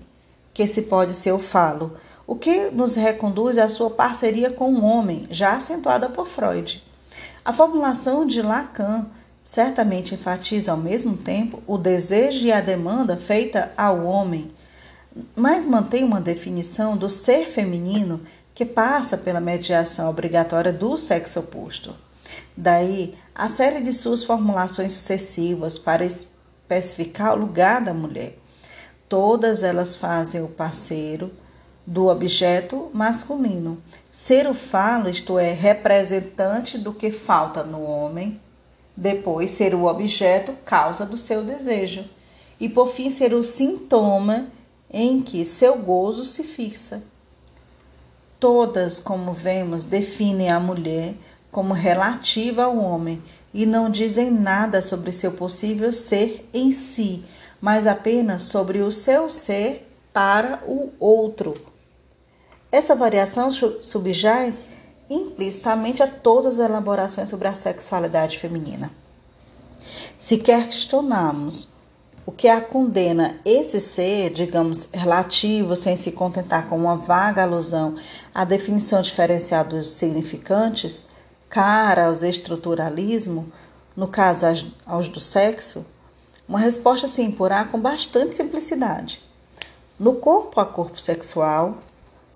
que 0.55 0.67
se 0.67 0.83
pode 0.83 1.15
ser 1.15 1.33
o 1.33 1.39
falo, 1.39 1.93
o 2.27 2.37
que 2.37 2.71
nos 2.71 2.95
reconduz 2.95 3.57
à 3.57 3.69
sua 3.69 3.89
parceria 3.91 4.51
com 4.51 4.75
o 4.75 4.85
homem, 4.85 5.27
já 5.31 5.55
acentuada 5.55 6.09
por 6.09 6.27
Freud. 6.27 6.85
A 7.45 7.53
formulação 7.53 8.27
de 8.27 8.43
Lacan 8.43 9.07
certamente 9.43 10.15
enfatiza 10.15 10.73
ao 10.73 10.77
mesmo 10.77 11.17
tempo 11.17 11.63
o 11.67 11.79
desejo 11.79 12.45
e 12.45 12.53
a 12.53 12.61
demanda 12.61 13.17
feita 13.17 13.73
ao 13.75 14.05
homem, 14.05 14.51
mas 15.35 15.65
mantém 15.65 16.05
uma 16.05 16.21
definição 16.21 16.97
do 16.97 17.09
ser 17.09 17.47
feminino 17.47 18.21
que 18.55 18.65
passa 18.65 19.17
pela 19.17 19.41
mediação 19.41 20.11
obrigatória 20.11 20.73
do 20.73 20.97
sexo 20.97 21.41
oposto. 21.41 21.95
Daí 22.57 23.15
a 23.35 23.49
série 23.49 23.81
de 23.81 23.93
suas 23.93 24.25
formulações 24.25 24.93
sucessivas 24.93 25.79
para 25.79 26.05
especificar 26.05 27.35
o 27.35 27.41
lugar 27.41 27.81
da 27.81 27.95
mulher. 27.95 28.37
Todas 29.09 29.63
elas 29.63 29.95
fazem 29.95 30.43
o 30.43 30.49
parceiro 30.49 31.31
do 31.87 32.09
objeto 32.09 32.91
masculino. 32.93 33.81
Ser 34.11 34.47
o 34.47 34.53
falo, 34.53 35.09
isto 35.09 35.39
é, 35.39 35.53
representante 35.53 36.77
do 36.77 36.93
que 36.93 37.11
falta 37.11 37.63
no 37.63 37.83
homem. 37.83 38.39
Depois, 38.95 39.53
ser 39.53 39.75
o 39.75 39.85
objeto, 39.85 40.53
causa 40.65 41.07
do 41.07 41.17
seu 41.17 41.43
desejo. 41.43 42.05
E 42.61 42.69
por 42.69 42.89
fim, 42.89 43.11
ser 43.11 43.33
o 43.33 43.43
sintoma 43.43 44.49
em 44.91 45.21
que 45.21 45.45
seu 45.45 45.79
gozo 45.79 46.25
se 46.25 46.43
fixa. 46.43 47.03
Todas, 48.41 48.99
como 48.99 49.33
vemos, 49.33 49.85
definem 49.85 50.51
a 50.51 50.61
mulher 50.61 51.15
como 51.51 51.75
relativa 51.75 52.65
ao 52.65 52.77
homem 52.77 53.23
e 53.53 53.67
não 53.67 53.91
dizem 53.91 54.31
nada 54.31 54.81
sobre 54.83 55.11
seu 55.13 55.33
possível 55.33 55.93
ser 55.93 56.49
em 56.53 56.71
si, 56.71 57.25
mas 57.61 57.87
apenas 57.87 58.43
sobre 58.43 58.81
o 58.81 58.91
seu 58.91 59.29
ser 59.29 59.89
para 60.13 60.63
o 60.67 60.93
outro. 60.99 61.55
Essa 62.71 62.95
variação 62.95 63.51
subjaz 63.51 64.67
implicitamente 65.09 66.03
a 66.03 66.07
todas 66.07 66.61
as 66.61 66.71
elaborações 66.71 67.31
sobre 67.31 67.49
a 67.49 67.55
sexualidade 67.55 68.39
feminina. 68.39 68.91
Se 70.19 70.37
questionarmos 70.37 71.69
o 72.29 72.31
que 72.31 72.47
a 72.47 72.61
condena 72.61 73.37
esse 73.43 73.81
ser, 73.81 74.29
digamos, 74.29 74.87
relativo, 74.93 75.75
sem 75.75 75.97
se 75.97 76.13
contentar 76.13 76.69
com 76.69 76.77
uma 76.77 76.95
vaga 76.95 77.43
alusão 77.43 77.97
à 78.35 78.45
definição 78.45 79.01
diferencial 79.01 79.65
dos 79.65 79.89
significantes, 79.89 81.07
cara 81.49 82.05
aos 82.05 82.23
estruturalismo, 82.23 83.51
no 83.97 84.07
caso 84.07 84.45
aos 84.85 85.09
do 85.09 85.19
sexo, 85.19 85.87
uma 86.47 86.59
resposta 86.59 87.09
se 87.09 87.23
imporá 87.23 87.65
com 87.65 87.81
bastante 87.81 88.37
simplicidade. 88.37 89.23
No 89.99 90.17
corpo 90.17 90.61
a 90.61 90.67
corpo 90.67 91.01
sexual, 91.01 91.79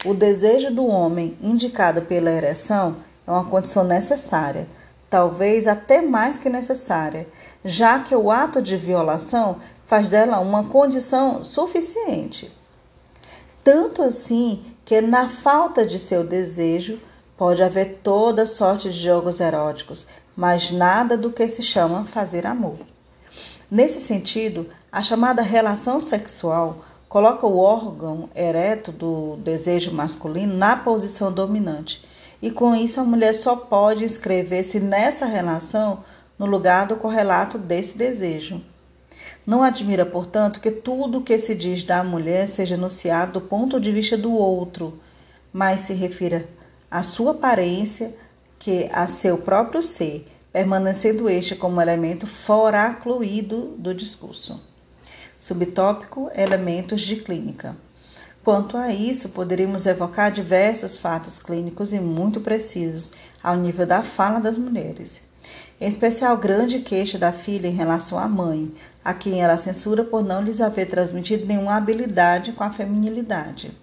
o 0.07 0.15
desejo 0.15 0.75
do 0.75 0.87
homem 0.87 1.37
indicado 1.43 2.01
pela 2.01 2.31
ereção 2.31 2.97
é 3.27 3.31
uma 3.31 3.45
condição 3.45 3.85
necessária, 3.85 4.67
talvez 5.11 5.67
até 5.67 6.01
mais 6.01 6.39
que 6.39 6.49
necessária, 6.49 7.29
já 7.63 7.99
que 7.99 8.17
o 8.17 8.31
ato 8.31 8.63
de 8.63 8.79
violação 8.79 9.59
faz 9.93 10.09
dela 10.09 10.41
uma 10.41 10.65
condição 10.65 11.45
suficiente. 11.45 12.51
Tanto 13.63 14.01
assim 14.01 14.63
que, 14.87 15.03
na 15.03 15.29
falta 15.29 15.85
de 15.85 15.99
seu 15.99 16.25
desejo, 16.25 16.99
pode 17.37 17.63
haver 17.63 18.01
toda 18.03 18.47
sorte 18.47 18.89
de 18.89 18.99
jogos 18.99 19.39
eróticos, 19.39 20.07
mas 20.35 20.71
nada 20.71 21.15
do 21.15 21.31
que 21.31 21.47
se 21.47 21.63
chama 21.63 22.07
fazer 22.07 22.47
amor. 22.47 22.79
Nesse 23.71 24.01
sentido, 24.01 24.67
a 24.91 25.03
chamada 25.03 25.43
relação 25.43 26.01
sexual 26.01 26.79
coloca 27.07 27.47
o 27.47 27.59
órgão 27.59 28.31
ereto 28.35 28.91
do 28.93 29.37
desejo 29.45 29.93
masculino 29.93 30.57
na 30.57 30.75
posição 30.75 31.31
dominante. 31.31 32.03
E 32.41 32.51
com 32.51 32.75
isso 32.75 32.99
a 32.99 33.05
mulher 33.05 33.35
só 33.35 33.57
pode 33.57 34.05
inscrever-se 34.05 34.81
nessa 34.81 35.27
relação 35.27 36.03
no 36.39 36.47
lugar 36.47 36.87
do 36.87 36.97
correlato 36.97 37.59
desse 37.59 37.95
desejo. 37.99 38.72
Não 39.47 39.63
admira, 39.63 40.07
portanto, 40.07 40.61
que 40.61 40.71
tudo 40.71 41.19
o 41.19 41.23
que 41.23 41.39
se 41.39 41.55
diz 41.55 41.83
da 41.83 42.05
mulher 42.05 42.49
seja 42.49 42.77
anunciado 42.77 43.33
do 43.33 43.41
ponto 43.41 43.81
de 43.81 43.91
vista 43.91 44.17
do 44.17 44.33
outro, 44.33 45.01
mas 45.53 45.81
se 45.81 45.93
refira 45.95 46.49
à 46.91 47.03
sua 47.03 47.33
aparência 47.33 48.15
que 48.59 48.89
a 48.93 49.07
seu 49.09 49.39
próprio 49.39 49.83
ser, 49.83 50.25
permanecendo 50.53 51.29
este 51.29 51.57
como 51.57 51.81
elemento 51.81 52.27
foracluído 52.27 53.75
do 53.77 53.93
discurso. 53.93 54.63
Subtópico: 55.41 56.31
Elementos 56.37 57.01
de 57.01 57.17
clínica. 57.17 57.77
Quanto 58.45 58.77
a 58.77 58.93
isso, 58.93 59.31
poderíamos 59.31 59.87
evocar 59.87 60.31
diversos 60.31 60.99
fatos 60.99 61.39
clínicos 61.41 61.93
e 61.93 61.99
muito 61.99 62.41
precisos 62.41 63.13
ao 63.43 63.57
nível 63.57 63.87
da 63.87 64.03
fala 64.03 64.39
das 64.39 64.59
mulheres. 64.59 65.23
Em 65.81 65.89
especial, 65.89 66.37
grande 66.37 66.79
queixa 66.81 67.19
da 67.19 67.33
filha 67.33 67.67
em 67.67 67.73
relação 67.73 68.17
à 68.19 68.29
mãe, 68.29 68.73
a 69.05 69.13
quem 69.13 69.43
ela 69.43 69.57
censura 69.57 70.05
por 70.05 70.23
não 70.23 70.43
lhes 70.43 70.61
haver 70.61 70.87
transmitido 70.87 71.47
nenhuma 71.47 71.77
habilidade 71.77 72.53
com 72.53 72.63
a 72.63 72.71
feminilidade. 72.71 73.77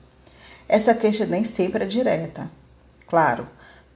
Essa 0.67 0.93
queixa 0.93 1.25
nem 1.25 1.43
sempre 1.43 1.83
é 1.83 1.87
direta. 1.87 2.49
Claro, 3.07 3.47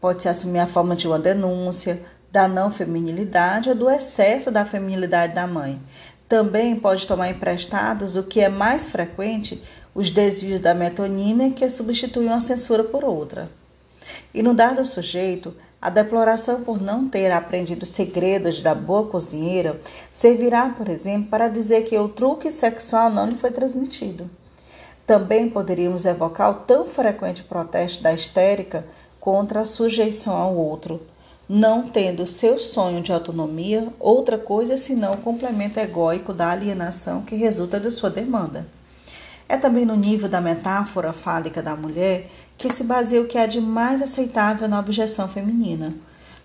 pode-se 0.02 0.28
assumir 0.28 0.60
a 0.60 0.68
forma 0.68 0.96
de 0.96 1.08
uma 1.08 1.20
denúncia 1.20 2.02
da 2.32 2.48
não 2.48 2.72
feminilidade 2.72 3.70
ou 3.70 3.76
do 3.76 3.90
excesso 3.90 4.50
da 4.50 4.66
feminilidade 4.66 5.36
da 5.36 5.46
mãe, 5.46 5.80
também 6.28 6.76
pode 6.76 7.06
tomar 7.06 7.30
emprestados, 7.30 8.16
o 8.16 8.24
que 8.24 8.42
é 8.42 8.50
mais 8.50 8.88
frequente, 8.88 9.62
os 9.94 10.10
desvios 10.10 10.60
da 10.60 10.74
metonímia 10.74 11.52
que 11.52 11.70
substituem 11.70 12.28
uma 12.28 12.42
censura 12.42 12.84
por 12.84 13.04
outra. 13.04 13.52
E 14.34 14.42
no 14.42 14.54
dado 14.54 14.84
sujeito, 14.84 15.56
a 15.84 15.90
deploração 15.90 16.64
por 16.64 16.82
não 16.82 17.10
ter 17.10 17.30
aprendido 17.30 17.86
segredos 17.86 18.62
da 18.62 18.74
boa 18.74 19.06
cozinheira 19.06 19.82
servirá, 20.14 20.70
por 20.70 20.88
exemplo, 20.88 21.30
para 21.30 21.50
dizer 21.50 21.84
que 21.84 22.00
o 22.00 22.08
truque 22.08 22.50
sexual 22.50 23.10
não 23.10 23.26
lhe 23.28 23.36
foi 23.36 23.52
transmitido. 23.52 24.30
Também 25.06 25.50
poderíamos 25.50 26.06
evocar 26.06 26.52
o 26.52 26.54
tão 26.62 26.86
frequente 26.86 27.44
protesto 27.44 28.02
da 28.02 28.14
histérica 28.14 28.86
contra 29.20 29.60
a 29.60 29.66
sujeição 29.66 30.34
ao 30.38 30.56
outro, 30.56 31.02
não 31.50 31.90
tendo 31.90 32.26
seu 32.26 32.58
sonho 32.58 33.04
de 33.04 33.12
autonomia 33.12 33.90
outra 34.00 34.38
coisa 34.38 34.78
senão 34.78 35.16
o 35.16 35.22
complemento 35.22 35.82
egóico 35.82 36.32
da 36.32 36.50
alienação 36.50 37.24
que 37.24 37.36
resulta 37.36 37.78
da 37.78 37.92
sua 37.92 38.10
demanda. 38.10 38.66
É 39.50 39.58
também 39.58 39.86
no 39.86 39.98
nível 39.98 40.30
da 40.30 40.40
metáfora 40.40 41.12
fálica 41.12 41.62
da 41.62 41.76
mulher 41.76 42.30
que 42.58 42.72
se 42.72 42.84
baseia 42.84 43.22
o 43.22 43.28
que 43.28 43.38
há 43.38 43.46
de 43.46 43.60
mais 43.60 44.02
aceitável 44.02 44.68
na 44.68 44.80
objeção 44.80 45.28
feminina. 45.28 45.94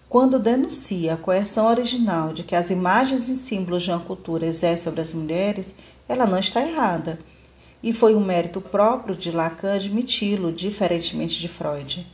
Quando 0.09 0.39
denuncia 0.39 1.15
a 1.15 1.17
coerção 1.19 1.67
original 1.67 2.33
de 2.33 2.43
que 2.43 2.55
as 2.55 2.71
imagens 2.71 3.29
e 3.29 3.37
símbolos 3.37 3.83
de 3.83 3.91
uma 3.91 4.01
cultura 4.01 4.47
exercem 4.47 4.85
sobre 4.85 5.03
as 5.03 5.13
mulheres, 5.13 5.75
ela 6.09 6.27
não 6.27 6.39
está 6.39 6.67
errada. 6.67 7.19
E 7.83 7.93
foi 7.93 8.15
um 8.15 8.25
mérito 8.25 8.61
próprio 8.61 9.15
de 9.15 9.31
Lacan 9.31 9.75
admiti-lo, 9.75 10.51
diferentemente 10.51 11.39
de 11.39 11.47
Freud. 11.47 12.07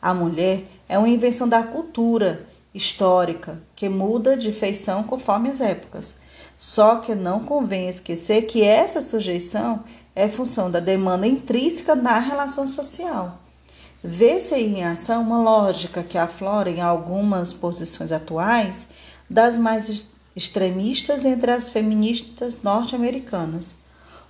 A 0.00 0.12
mulher 0.12 0.64
é 0.88 0.98
uma 0.98 1.08
invenção 1.08 1.48
da 1.48 1.62
cultura 1.62 2.46
histórica 2.74 3.62
que 3.74 3.88
muda 3.88 4.36
de 4.36 4.52
feição 4.52 5.02
conforme 5.02 5.48
as 5.48 5.60
épocas. 5.60 6.20
Só 6.56 6.96
que 6.96 7.14
não 7.14 7.44
convém 7.44 7.88
esquecer 7.88 8.42
que 8.42 8.62
essa 8.62 9.00
sujeição 9.00 9.84
é 10.18 10.28
função 10.28 10.68
da 10.68 10.80
demanda 10.80 11.28
intrínseca 11.28 11.94
na 11.94 12.18
relação 12.18 12.66
social. 12.66 13.38
Vê-se 14.02 14.56
em 14.56 14.82
ação 14.82 15.22
uma 15.22 15.38
lógica 15.38 16.02
que 16.02 16.18
aflora 16.18 16.68
em 16.68 16.80
algumas 16.80 17.52
posições 17.52 18.10
atuais 18.10 18.88
das 19.30 19.56
mais 19.56 20.08
extremistas 20.34 21.24
entre 21.24 21.52
as 21.52 21.70
feministas 21.70 22.64
norte-americanas. 22.64 23.76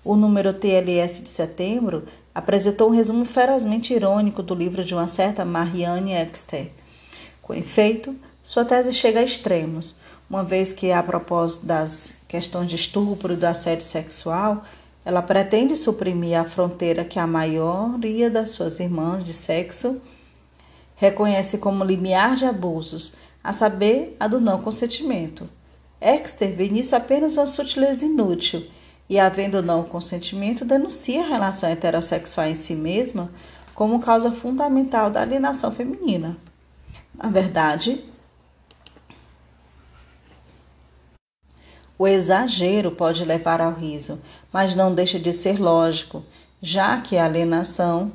O 0.05 0.15
número 0.15 0.53
TLS 0.53 1.23
de 1.23 1.29
setembro 1.31 2.07
apresentou 2.35 2.89
um 2.89 2.95
resumo 2.95 3.25
ferozmente 3.25 3.95
irônico 3.95 4.43
do 4.43 4.55
livro 4.55 4.85
de 4.85 4.95
uma 4.95 5.09
certa 5.09 5.43
Marianne 5.43 6.13
Exter. 6.13 6.71
Com 7.41 7.55
efeito, 7.55 8.15
sua 8.43 8.63
tese 8.63 8.93
chega 8.93 9.21
a 9.21 9.25
extremos, 9.25 9.97
uma 10.29 10.45
vez 10.45 10.71
que, 10.71 10.93
a 10.93 11.03
propósito 11.03 11.65
das 11.65 12.13
questões 12.29 12.69
de 12.69 12.77
estupro 12.77 13.33
e 13.33 13.37
do 13.37 13.45
assédio 13.47 13.87
sexual, 13.87 14.63
Ela 15.09 15.23
pretende 15.23 15.75
suprimir 15.75 16.39
a 16.39 16.45
fronteira 16.45 17.03
que 17.03 17.19
a 17.19 17.27
maioria 17.27 18.29
das 18.29 18.51
suas 18.51 18.79
irmãs 18.79 19.25
de 19.25 19.33
sexo 19.33 20.03
reconhece 20.97 21.57
como 21.57 21.83
limiar 21.83 22.37
de 22.37 22.45
abusos, 22.45 23.15
a 23.43 23.51
saber, 23.55 24.15
a 24.21 24.29
do 24.29 24.39
não 24.39 24.61
consentimento. 24.61 25.49
Exter 25.99 26.55
vê 26.55 26.69
nisso 26.69 26.95
apenas 26.95 27.39
uma 27.39 27.47
sutileza 27.47 28.05
inútil 28.05 28.69
e, 29.09 29.19
havendo 29.19 29.63
não 29.63 29.83
consentimento, 29.83 30.63
denuncia 30.63 31.23
a 31.23 31.27
relação 31.27 31.71
heterossexual 31.71 32.47
em 32.47 32.55
si 32.55 32.75
mesma 32.75 33.33
como 33.75 34.01
causa 34.01 34.31
fundamental 34.31 35.09
da 35.09 35.23
alienação 35.23 35.73
feminina. 35.73 36.37
Na 37.15 37.31
verdade, 37.31 38.05
O 41.99 42.07
exagero 42.07 42.93
pode 42.93 43.25
levar 43.25 43.61
ao 43.61 43.73
riso, 43.73 44.23
mas 44.53 44.75
não 44.75 44.95
deixa 44.95 45.19
de 45.19 45.33
ser 45.33 45.61
lógico, 45.61 46.25
já 46.61 47.01
que 47.01 47.17
a 47.17 47.25
alienação 47.25 48.13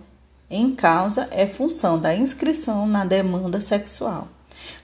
em 0.49 0.75
causa 0.75 1.27
é 1.31 1.47
função 1.47 1.99
da 1.99 2.15
inscrição 2.15 2.85
na 2.85 3.05
demanda 3.05 3.59
sexual. 3.59 4.27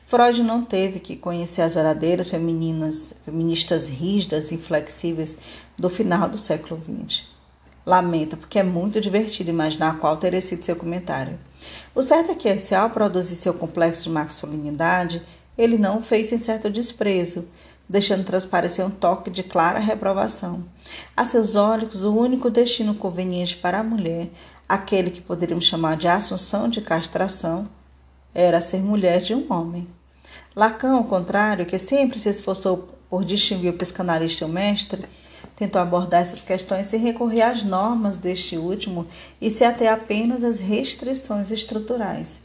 Freud 0.05 0.41
não 0.41 0.65
teve 0.65 0.99
que 0.99 1.15
conhecer 1.15 1.61
as 1.61 1.75
verdadeiras 1.75 2.29
femininas, 2.29 3.13
feministas 3.23 3.87
rígidas 3.87 4.49
e 4.49 4.55
inflexíveis 4.55 5.37
do 5.77 5.89
final 5.89 6.27
do 6.27 6.37
século 6.37 6.81
XX. 6.81 7.27
Lamento, 7.85 8.35
porque 8.35 8.57
é 8.57 8.63
muito 8.63 8.99
divertido 8.99 9.51
imaginar 9.51 9.99
qual 9.99 10.17
teria 10.17 10.41
sido 10.41 10.65
seu 10.65 10.75
comentário. 10.75 11.39
O 11.93 12.01
certo 12.01 12.31
é 12.31 12.35
que, 12.35 12.57
se 12.57 12.73
ao 12.73 12.89
produzir 12.89 13.35
seu 13.35 13.53
complexo 13.53 14.05
de 14.05 14.09
masculinidade, 14.09 15.21
ele 15.57 15.77
não 15.77 15.99
o 15.99 16.01
fez 16.01 16.27
sem 16.27 16.39
certo 16.39 16.69
desprezo, 16.69 17.47
deixando 17.89 18.23
transparecer 18.23 18.85
um 18.85 18.91
toque 18.91 19.31
de 19.31 19.41
clara 19.41 19.79
reprovação. 19.79 20.63
A 21.17 21.25
seus 21.25 21.55
olhos, 21.55 22.03
o 22.03 22.15
único 22.15 22.51
destino 22.51 22.93
conveniente 22.93 23.57
para 23.57 23.79
a 23.79 23.83
mulher, 23.83 24.29
aquele 24.67 25.09
que 25.09 25.19
poderíamos 25.19 25.65
chamar 25.65 25.97
de 25.97 26.07
assunção 26.07 26.69
de 26.69 26.81
castração, 26.81 27.65
era 28.33 28.61
ser 28.61 28.79
mulher 28.79 29.21
de 29.21 29.33
um 29.33 29.51
homem. 29.51 29.87
Lacan, 30.55 30.93
ao 30.93 31.03
contrário, 31.03 31.65
que 31.65 31.79
sempre 31.79 32.19
se 32.19 32.29
esforçou 32.29 32.95
por 33.09 33.25
distinguir 33.25 33.71
o 33.71 33.77
psicanalista 33.77 34.43
e 34.43 34.47
o 34.47 34.51
mestre, 34.51 35.03
tentou 35.55 35.81
abordar 35.81 36.21
essas 36.21 36.43
questões 36.43 36.85
sem 36.85 36.99
recorrer 36.99 37.41
às 37.41 37.63
normas 37.63 38.17
deste 38.17 38.55
último 38.55 39.07
e 39.41 39.49
se 39.49 39.63
ater 39.65 39.91
apenas 39.91 40.43
às 40.43 40.59
restrições 40.59 41.49
estruturais. 41.49 42.41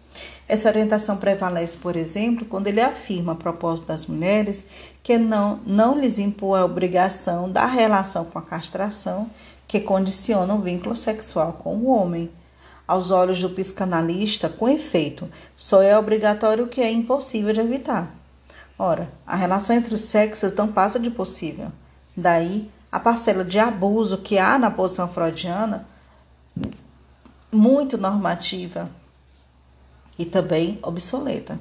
Essa 0.46 0.68
orientação 0.68 1.16
prevalece, 1.16 1.78
por 1.78 1.96
exemplo, 1.96 2.44
quando 2.44 2.66
ele 2.66 2.80
afirma 2.80 3.32
a 3.32 3.36
propósito 3.36 3.86
das 3.86 4.06
mulheres 4.06 4.64
que 5.02 5.16
não, 5.16 5.60
não 5.66 5.98
lhes 5.98 6.18
impõe 6.18 6.60
a 6.60 6.64
obrigação 6.64 7.50
da 7.50 7.66
relação 7.66 8.24
com 8.24 8.38
a 8.38 8.42
castração 8.42 9.30
que 9.66 9.80
condiciona 9.80 10.54
o 10.54 10.60
vínculo 10.60 10.94
sexual 10.94 11.54
com 11.54 11.76
o 11.76 11.86
homem. 11.86 12.30
Aos 12.86 13.10
olhos 13.10 13.40
do 13.40 13.48
psicanalista, 13.48 14.48
com 14.48 14.68
efeito, 14.68 15.28
só 15.56 15.80
é 15.80 15.98
obrigatório 15.98 16.64
o 16.64 16.68
que 16.68 16.82
é 16.82 16.90
impossível 16.90 17.52
de 17.52 17.60
evitar. 17.60 18.14
Ora, 18.78 19.10
a 19.26 19.36
relação 19.36 19.74
entre 19.74 19.94
os 19.94 20.02
sexos 20.02 20.52
não 20.52 20.68
passa 20.68 20.98
de 20.98 21.08
possível. 21.08 21.72
Daí, 22.14 22.68
a 22.92 23.00
parcela 23.00 23.44
de 23.44 23.58
abuso 23.58 24.18
que 24.18 24.36
há 24.38 24.58
na 24.58 24.70
posição 24.70 25.08
freudiana, 25.08 25.86
muito 27.50 27.96
normativa, 27.96 28.90
e 30.18 30.24
também 30.24 30.78
obsoleta. 30.82 31.58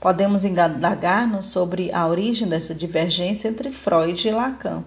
Podemos 0.00 0.44
indagar-nos 0.44 1.46
sobre 1.46 1.90
a 1.90 2.06
origem 2.06 2.46
dessa 2.46 2.74
divergência 2.74 3.48
entre 3.48 3.70
Freud 3.70 4.28
e 4.28 4.30
Lacan. 4.30 4.84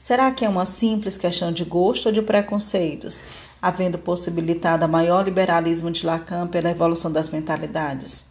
Será 0.00 0.30
que 0.30 0.44
é 0.44 0.48
uma 0.48 0.64
simples 0.64 1.18
questão 1.18 1.50
de 1.50 1.64
gosto 1.64 2.06
ou 2.06 2.12
de 2.12 2.22
preconceitos, 2.22 3.24
havendo 3.60 3.98
possibilitado 3.98 4.88
maior 4.88 5.24
liberalismo 5.24 5.90
de 5.90 6.06
Lacan 6.06 6.46
pela 6.46 6.70
evolução 6.70 7.10
das 7.10 7.30
mentalidades? 7.30 8.26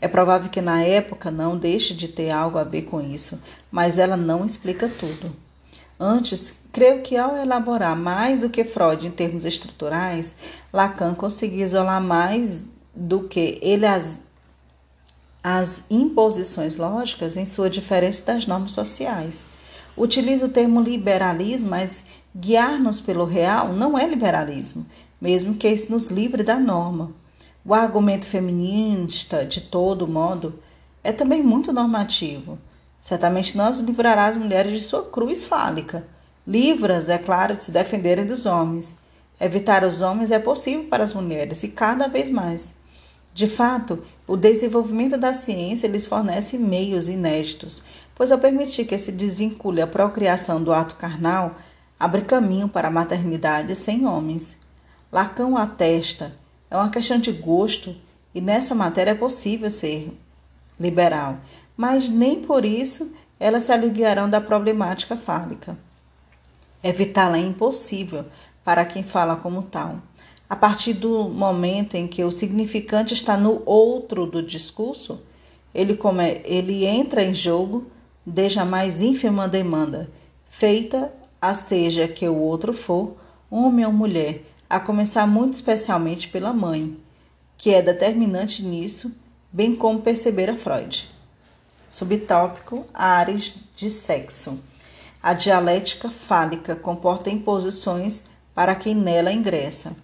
É 0.00 0.08
provável 0.08 0.50
que 0.50 0.60
na 0.60 0.82
época 0.82 1.30
não 1.30 1.56
deixe 1.56 1.94
de 1.94 2.08
ter 2.08 2.30
algo 2.30 2.58
a 2.58 2.64
ver 2.64 2.82
com 2.82 3.00
isso, 3.00 3.40
mas 3.70 3.98
ela 3.98 4.16
não 4.16 4.44
explica 4.44 4.88
tudo. 4.88 5.32
Antes, 5.98 6.52
creio 6.72 7.02
que 7.02 7.16
ao 7.16 7.36
elaborar 7.36 7.94
mais 7.94 8.40
do 8.40 8.50
que 8.50 8.64
Freud 8.64 9.06
em 9.06 9.12
termos 9.12 9.44
estruturais, 9.44 10.34
Lacan 10.72 11.14
conseguiu 11.14 11.64
isolar 11.64 12.02
mais 12.02 12.64
do 12.94 13.24
que 13.24 13.58
ele 13.62 13.86
as, 13.86 14.20
as 15.42 15.84
imposições 15.90 16.76
lógicas 16.76 17.36
em 17.36 17.44
sua 17.44 17.70
diferença 17.70 18.24
das 18.24 18.46
normas 18.46 18.72
sociais. 18.72 19.44
Utiliza 19.96 20.46
o 20.46 20.50
termo 20.50 20.80
liberalismo, 20.80 21.70
mas 21.70 22.04
guiar-nos 22.34 23.00
pelo 23.00 23.24
real 23.24 23.72
não 23.72 23.98
é 23.98 24.06
liberalismo, 24.06 24.86
mesmo 25.20 25.54
que 25.54 25.68
isso 25.68 25.90
nos 25.90 26.06
livre 26.08 26.42
da 26.42 26.58
norma. 26.58 27.12
O 27.64 27.74
argumento 27.74 28.26
feminista, 28.26 29.44
de 29.44 29.60
todo 29.60 30.08
modo, 30.08 30.58
é 31.04 31.12
também 31.12 31.42
muito 31.42 31.72
normativo. 31.72 32.58
Certamente 32.98 33.56
não 33.56 33.70
livrará 33.70 34.26
as 34.26 34.36
mulheres 34.36 34.72
de 34.72 34.80
sua 34.80 35.04
cruz 35.04 35.44
fálica. 35.44 36.06
Livras, 36.46 37.08
é 37.08 37.18
claro, 37.18 37.54
de 37.54 37.62
se 37.62 37.70
defenderem 37.70 38.24
dos 38.24 38.46
homens. 38.46 38.94
Evitar 39.40 39.84
os 39.84 40.02
homens 40.02 40.30
é 40.30 40.38
possível 40.38 40.84
para 40.84 41.04
as 41.04 41.12
mulheres 41.12 41.62
e 41.62 41.68
cada 41.68 42.06
vez 42.08 42.30
mais. 42.30 42.72
De 43.34 43.46
fato, 43.46 44.04
o 44.26 44.36
desenvolvimento 44.36 45.16
da 45.16 45.32
ciência 45.32 45.88
lhes 45.88 46.06
fornece 46.06 46.58
meios 46.58 47.08
inéditos, 47.08 47.82
pois 48.14 48.30
ao 48.30 48.38
permitir 48.38 48.84
que 48.84 48.98
se 48.98 49.10
desvincule 49.10 49.80
a 49.80 49.86
procriação 49.86 50.62
do 50.62 50.72
ato 50.72 50.96
carnal, 50.96 51.56
abre 51.98 52.22
caminho 52.22 52.68
para 52.68 52.88
a 52.88 52.90
maternidade 52.90 53.74
sem 53.74 54.06
homens. 54.06 54.56
Lacan 55.10 55.56
atesta, 55.56 56.36
é 56.70 56.76
uma 56.76 56.90
questão 56.90 57.18
de 57.18 57.32
gosto 57.32 57.96
e 58.34 58.40
nessa 58.40 58.74
matéria 58.74 59.12
é 59.12 59.14
possível 59.14 59.70
ser 59.70 60.12
liberal, 60.78 61.38
mas 61.76 62.08
nem 62.08 62.42
por 62.42 62.64
isso 62.66 63.14
elas 63.40 63.64
se 63.64 63.72
aliviarão 63.72 64.28
da 64.28 64.40
problemática 64.40 65.16
fálica. 65.16 65.76
Evitá-la 66.82 67.38
é 67.38 67.40
impossível 67.40 68.26
para 68.62 68.84
quem 68.84 69.02
fala 69.02 69.36
como 69.36 69.62
tal 69.62 69.98
a 70.52 70.56
partir 70.56 70.92
do 70.92 71.30
momento 71.30 71.94
em 71.94 72.06
que 72.06 72.22
o 72.22 72.30
significante 72.30 73.14
está 73.14 73.38
no 73.38 73.62
outro 73.64 74.26
do 74.26 74.42
discurso, 74.42 75.18
ele, 75.74 75.96
come, 75.96 76.42
ele 76.44 76.84
entra 76.84 77.24
em 77.24 77.32
jogo 77.32 77.86
desde 78.26 78.58
a 78.58 78.64
mais 78.66 79.00
ínfima 79.00 79.48
demanda, 79.48 80.10
feita 80.50 81.10
a 81.40 81.54
seja 81.54 82.06
que 82.06 82.28
o 82.28 82.36
outro 82.36 82.74
for, 82.74 83.16
homem 83.50 83.86
ou 83.86 83.92
mulher, 83.94 84.44
a 84.68 84.78
começar 84.78 85.26
muito 85.26 85.54
especialmente 85.54 86.28
pela 86.28 86.52
mãe, 86.52 86.98
que 87.56 87.72
é 87.72 87.80
determinante 87.80 88.62
nisso, 88.62 89.10
bem 89.50 89.74
como 89.74 90.02
percebera 90.02 90.54
Freud. 90.54 91.08
Subtópico: 91.88 92.84
áreas 92.92 93.54
de 93.74 93.88
sexo. 93.88 94.62
A 95.22 95.32
dialética 95.32 96.10
fálica 96.10 96.76
comporta 96.76 97.30
imposições 97.30 98.24
para 98.54 98.74
quem 98.74 98.94
nela 98.94 99.32
ingressa. 99.32 99.96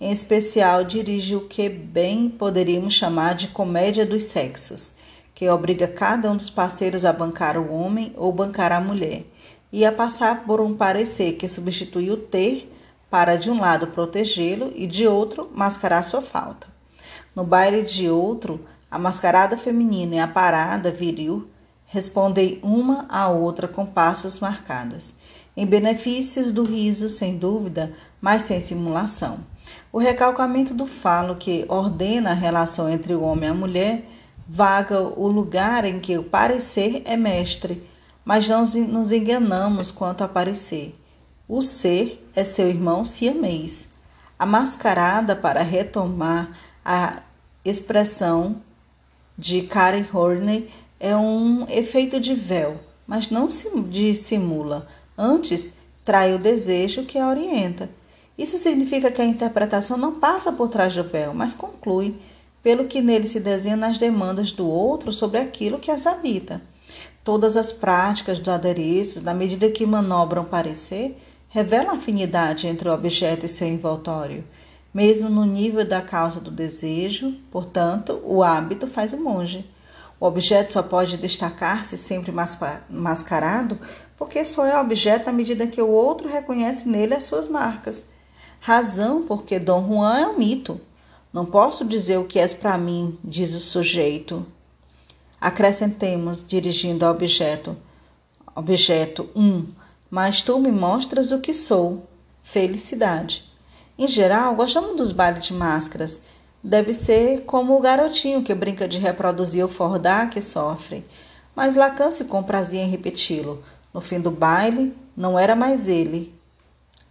Em 0.00 0.10
especial, 0.10 0.82
dirige 0.82 1.36
o 1.36 1.46
que 1.46 1.68
bem 1.68 2.30
poderíamos 2.30 2.94
chamar 2.94 3.34
de 3.34 3.48
comédia 3.48 4.06
dos 4.06 4.22
sexos, 4.22 4.94
que 5.34 5.46
obriga 5.46 5.86
cada 5.86 6.30
um 6.30 6.36
dos 6.38 6.48
parceiros 6.48 7.04
a 7.04 7.12
bancar 7.12 7.58
o 7.58 7.70
homem 7.70 8.14
ou 8.16 8.32
bancar 8.32 8.72
a 8.72 8.80
mulher, 8.80 9.24
e 9.70 9.84
a 9.84 9.92
passar 9.92 10.44
por 10.44 10.58
um 10.58 10.74
parecer 10.74 11.34
que 11.34 11.46
substitui 11.46 12.10
o 12.10 12.16
ter 12.16 12.72
para, 13.10 13.36
de 13.36 13.50
um 13.50 13.60
lado, 13.60 13.88
protegê-lo 13.88 14.72
e, 14.74 14.86
de 14.86 15.06
outro, 15.06 15.50
mascarar 15.54 16.02
sua 16.02 16.22
falta. 16.22 16.66
No 17.36 17.44
baile 17.44 17.82
de 17.82 18.08
outro, 18.08 18.64
a 18.90 18.98
mascarada 18.98 19.58
feminina 19.58 20.14
e 20.14 20.18
a 20.18 20.26
parada 20.26 20.90
viril 20.90 21.46
respondem 21.84 22.58
uma 22.62 23.04
à 23.10 23.28
outra 23.28 23.68
com 23.68 23.84
passos 23.84 24.40
marcados, 24.40 25.12
em 25.54 25.66
benefícios 25.66 26.50
do 26.50 26.64
riso, 26.64 27.10
sem 27.10 27.36
dúvida, 27.36 27.92
mas 28.18 28.42
sem 28.42 28.62
simulação. 28.62 29.49
O 29.92 29.98
recalcamento 29.98 30.72
do 30.72 30.86
falo 30.86 31.34
que 31.34 31.64
ordena 31.68 32.30
a 32.30 32.34
relação 32.34 32.88
entre 32.88 33.12
o 33.12 33.22
homem 33.22 33.48
e 33.48 33.50
a 33.50 33.54
mulher 33.54 34.04
vaga 34.48 35.00
o 35.00 35.26
lugar 35.26 35.84
em 35.84 35.98
que 35.98 36.16
o 36.16 36.22
parecer 36.22 37.02
é 37.04 37.16
mestre, 37.16 37.88
mas 38.24 38.48
não 38.48 38.60
nos 38.62 39.10
enganamos 39.10 39.90
quanto 39.90 40.22
a 40.22 40.28
parecer. 40.28 40.94
O 41.48 41.60
ser 41.60 42.24
é 42.36 42.44
seu 42.44 42.68
irmão 42.68 43.04
siamês. 43.04 43.88
A 44.38 44.46
mascarada 44.46 45.34
para 45.34 45.62
retomar 45.62 46.56
a 46.84 47.22
expressão 47.64 48.62
de 49.36 49.62
Karen 49.62 50.04
Horney 50.12 50.70
é 51.00 51.16
um 51.16 51.66
efeito 51.68 52.20
de 52.20 52.32
véu, 52.32 52.78
mas 53.08 53.28
não 53.28 53.48
dissimula. 53.88 54.86
Antes, 55.18 55.74
trai 56.04 56.32
o 56.32 56.38
desejo 56.38 57.04
que 57.04 57.18
a 57.18 57.28
orienta. 57.28 57.90
Isso 58.40 58.56
significa 58.56 59.12
que 59.12 59.20
a 59.20 59.26
interpretação 59.26 59.98
não 59.98 60.18
passa 60.18 60.50
por 60.50 60.70
trás 60.70 60.96
do 60.96 61.04
véu, 61.04 61.34
mas 61.34 61.52
conclui, 61.52 62.16
pelo 62.62 62.86
que 62.86 63.02
nele 63.02 63.28
se 63.28 63.38
desenha 63.38 63.76
nas 63.76 63.98
demandas 63.98 64.50
do 64.50 64.66
outro 64.66 65.12
sobre 65.12 65.38
aquilo 65.38 65.78
que 65.78 65.90
as 65.90 66.06
habita. 66.06 66.62
Todas 67.22 67.54
as 67.54 67.70
práticas 67.70 68.38
dos 68.38 68.48
adereços, 68.48 69.22
na 69.22 69.34
medida 69.34 69.70
que 69.70 69.84
manobram 69.84 70.42
parecer, 70.42 71.20
revela 71.48 71.90
a 71.90 71.96
afinidade 71.96 72.66
entre 72.66 72.88
o 72.88 72.94
objeto 72.94 73.44
e 73.44 73.48
seu 73.48 73.68
envoltório, 73.68 74.42
mesmo 74.94 75.28
no 75.28 75.44
nível 75.44 75.84
da 75.84 76.00
causa 76.00 76.40
do 76.40 76.50
desejo, 76.50 77.34
portanto, 77.50 78.22
o 78.24 78.42
hábito 78.42 78.86
faz 78.86 79.12
o 79.12 79.22
monge. 79.22 79.68
O 80.18 80.24
objeto 80.24 80.72
só 80.72 80.82
pode 80.82 81.18
destacar-se 81.18 81.98
sempre 81.98 82.32
mascarado 82.88 83.78
porque 84.16 84.42
só 84.46 84.64
é 84.64 84.80
objeto 84.80 85.28
à 85.28 85.32
medida 85.32 85.66
que 85.66 85.82
o 85.82 85.90
outro 85.90 86.26
reconhece 86.26 86.88
nele 86.88 87.12
as 87.12 87.24
suas 87.24 87.46
marcas. 87.46 88.09
Razão 88.60 89.22
porque 89.22 89.58
Dom 89.58 89.86
Juan 89.88 90.18
é 90.18 90.26
um 90.26 90.38
mito. 90.38 90.78
Não 91.32 91.46
posso 91.46 91.82
dizer 91.82 92.18
o 92.18 92.24
que 92.24 92.38
és 92.38 92.52
para 92.52 92.76
mim, 92.76 93.18
diz 93.24 93.54
o 93.54 93.58
sujeito. 93.58 94.44
Acrescentemos, 95.40 96.44
dirigindo 96.46 97.06
ao 97.06 97.12
objeto. 97.12 97.74
Objeto 98.54 99.30
1. 99.34 99.42
Um, 99.42 99.66
mas 100.10 100.42
tu 100.42 100.58
me 100.58 100.70
mostras 100.70 101.32
o 101.32 101.40
que 101.40 101.54
sou. 101.54 102.06
Felicidade. 102.42 103.50
Em 103.98 104.06
geral, 104.06 104.54
gostamos 104.54 104.94
dos 104.94 105.10
bailes 105.10 105.46
de 105.46 105.54
máscaras. 105.54 106.20
Deve 106.62 106.92
ser 106.92 107.44
como 107.46 107.74
o 107.74 107.80
garotinho 107.80 108.42
que 108.42 108.54
brinca 108.54 108.86
de 108.86 108.98
reproduzir 108.98 109.64
o 109.64 109.68
fordá 109.68 110.26
que 110.26 110.42
sofre. 110.42 111.06
Mas 111.56 111.76
Lacan 111.76 112.10
se 112.10 112.24
comprazia 112.24 112.82
em 112.82 112.90
repeti-lo. 112.90 113.62
No 113.94 114.02
fim 114.02 114.20
do 114.20 114.30
baile, 114.30 114.94
não 115.16 115.38
era 115.38 115.56
mais 115.56 115.88
ele. 115.88 116.34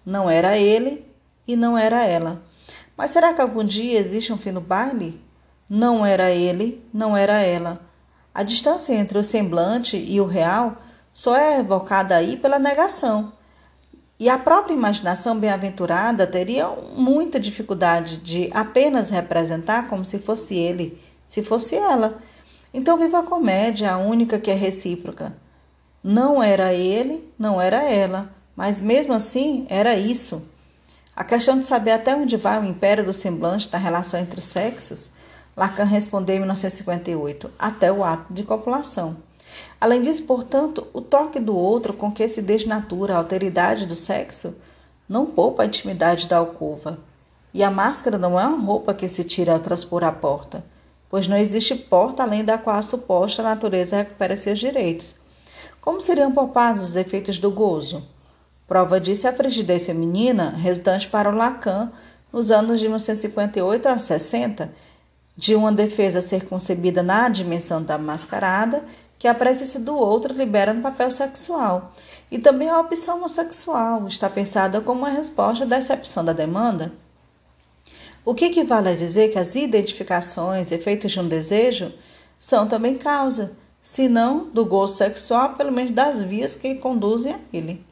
Não 0.05 0.29
era 0.29 0.55
ele 0.55 1.08
e 1.49 1.55
não 1.55 1.75
era 1.75 2.05
ela. 2.05 2.43
Mas 2.95 3.09
será 3.09 3.33
que 3.33 3.41
algum 3.41 3.63
dia 3.63 3.97
existe 3.97 4.31
um 4.31 4.37
fim 4.37 4.51
no 4.51 4.61
baile? 4.61 5.19
Não 5.67 6.05
era 6.05 6.29
ele, 6.29 6.85
não 6.93 7.17
era 7.17 7.41
ela. 7.41 7.81
A 8.31 8.43
distância 8.43 8.93
entre 8.93 9.17
o 9.17 9.23
semblante 9.23 9.97
e 9.97 10.21
o 10.21 10.27
real 10.27 10.77
só 11.11 11.35
é 11.35 11.59
evocada 11.59 12.15
aí 12.15 12.37
pela 12.37 12.59
negação. 12.59 13.33
E 14.19 14.29
a 14.29 14.37
própria 14.37 14.75
imaginação 14.75 15.39
bem-aventurada 15.39 16.27
teria 16.27 16.67
muita 16.95 17.39
dificuldade 17.39 18.17
de 18.17 18.51
apenas 18.53 19.09
representar 19.09 19.87
como 19.87 20.05
se 20.05 20.19
fosse 20.19 20.55
ele, 20.55 21.01
se 21.25 21.41
fosse 21.41 21.75
ela. 21.75 22.19
Então 22.71 22.95
viva 22.95 23.19
a 23.19 23.23
comédia, 23.23 23.91
a 23.91 23.97
única 23.97 24.37
que 24.37 24.51
é 24.51 24.55
recíproca. 24.55 25.35
Não 26.03 26.43
era 26.43 26.75
ele, 26.75 27.27
não 27.39 27.59
era 27.59 27.83
ela, 27.83 28.29
mas 28.55 28.79
mesmo 28.79 29.13
assim 29.13 29.65
era 29.67 29.95
isso. 29.95 30.47
A 31.19 31.23
questão 31.25 31.59
de 31.59 31.65
saber 31.65 31.91
até 31.91 32.15
onde 32.15 32.37
vai 32.37 32.57
o 32.57 32.63
império 32.63 33.03
do 33.03 33.11
semblante 33.11 33.67
da 33.67 33.77
relação 33.77 34.17
entre 34.17 34.39
os 34.39 34.45
sexos, 34.45 35.11
Lacan 35.53 35.83
respondeu 35.83 36.37
em 36.37 36.39
1958, 36.39 37.51
até 37.59 37.91
o 37.91 38.05
ato 38.05 38.33
de 38.33 38.41
copulação. 38.41 39.17
Além 39.81 40.01
disso, 40.01 40.23
portanto, 40.23 40.87
o 40.93 41.01
toque 41.01 41.37
do 41.37 41.53
outro 41.53 41.91
com 41.91 42.09
que 42.09 42.25
se 42.29 42.41
desnatura 42.41 43.15
a 43.15 43.17
alteridade 43.17 43.85
do 43.85 43.95
sexo 43.95 44.55
não 45.09 45.25
poupa 45.25 45.63
a 45.63 45.65
intimidade 45.65 46.25
da 46.25 46.37
alcova. 46.37 46.97
E 47.53 47.65
a 47.65 47.69
máscara 47.69 48.17
não 48.17 48.39
é 48.39 48.47
uma 48.47 48.65
roupa 48.65 48.93
que 48.93 49.09
se 49.09 49.25
tira 49.25 49.51
ao 49.51 49.59
transpor 49.59 50.05
a 50.05 50.13
porta, 50.13 50.63
pois 51.09 51.27
não 51.27 51.35
existe 51.35 51.75
porta 51.75 52.23
além 52.23 52.45
da 52.45 52.57
qual 52.57 52.77
a 52.77 52.81
suposta 52.81 53.43
natureza 53.43 53.97
recupera 53.97 54.37
seus 54.37 54.57
direitos. 54.57 55.17
Como 55.81 55.99
seriam 55.99 56.31
poupados 56.31 56.81
os 56.81 56.95
efeitos 56.95 57.37
do 57.37 57.51
gozo? 57.51 58.07
Prova 58.69 58.99
disso 58.99 59.25
é 59.25 59.31
a 59.31 59.33
frigidez 59.33 59.87
feminina, 59.87 60.51
resultante 60.51 61.07
para 61.07 61.27
o 61.27 61.35
Lacan, 61.35 61.91
nos 62.31 62.51
anos 62.51 62.79
de 62.79 62.85
1958 62.85 63.87
a 63.87 63.97
60, 63.97 64.71
de 65.35 65.55
uma 65.55 65.71
defesa 65.71 66.21
ser 66.21 66.45
concebida 66.45 67.01
na 67.01 67.27
dimensão 67.29 67.81
da 67.81 67.97
mascarada, 67.97 68.85
que 69.17 69.27
a 69.27 69.33
presença 69.33 69.79
do 69.79 69.95
outro 69.95 70.35
libera 70.35 70.71
no 70.71 70.83
papel 70.83 71.09
sexual. 71.09 71.95
E 72.29 72.37
também 72.37 72.69
a 72.69 72.79
opção 72.79 73.17
homossexual 73.17 74.07
está 74.07 74.29
pensada 74.29 74.79
como 74.81 74.99
uma 74.99 75.09
resposta 75.09 75.65
da 75.65 75.79
excepção 75.79 76.23
da 76.23 76.31
demanda. 76.31 76.93
O 78.23 78.35
que 78.35 78.45
equivale 78.45 78.89
a 78.89 78.95
dizer 78.95 79.31
que 79.31 79.39
as 79.39 79.55
identificações, 79.55 80.71
efeitos 80.71 81.11
de 81.11 81.19
um 81.19 81.27
desejo, 81.27 81.91
são 82.37 82.67
também 82.67 82.99
causa, 82.99 83.57
se 83.81 84.07
não 84.07 84.47
do 84.51 84.63
gozo 84.63 84.95
sexual, 84.95 85.55
pelo 85.55 85.71
menos 85.71 85.89
das 85.89 86.21
vias 86.21 86.53
que 86.53 86.75
conduzem 86.75 87.33
a 87.33 87.39
ele. 87.51 87.88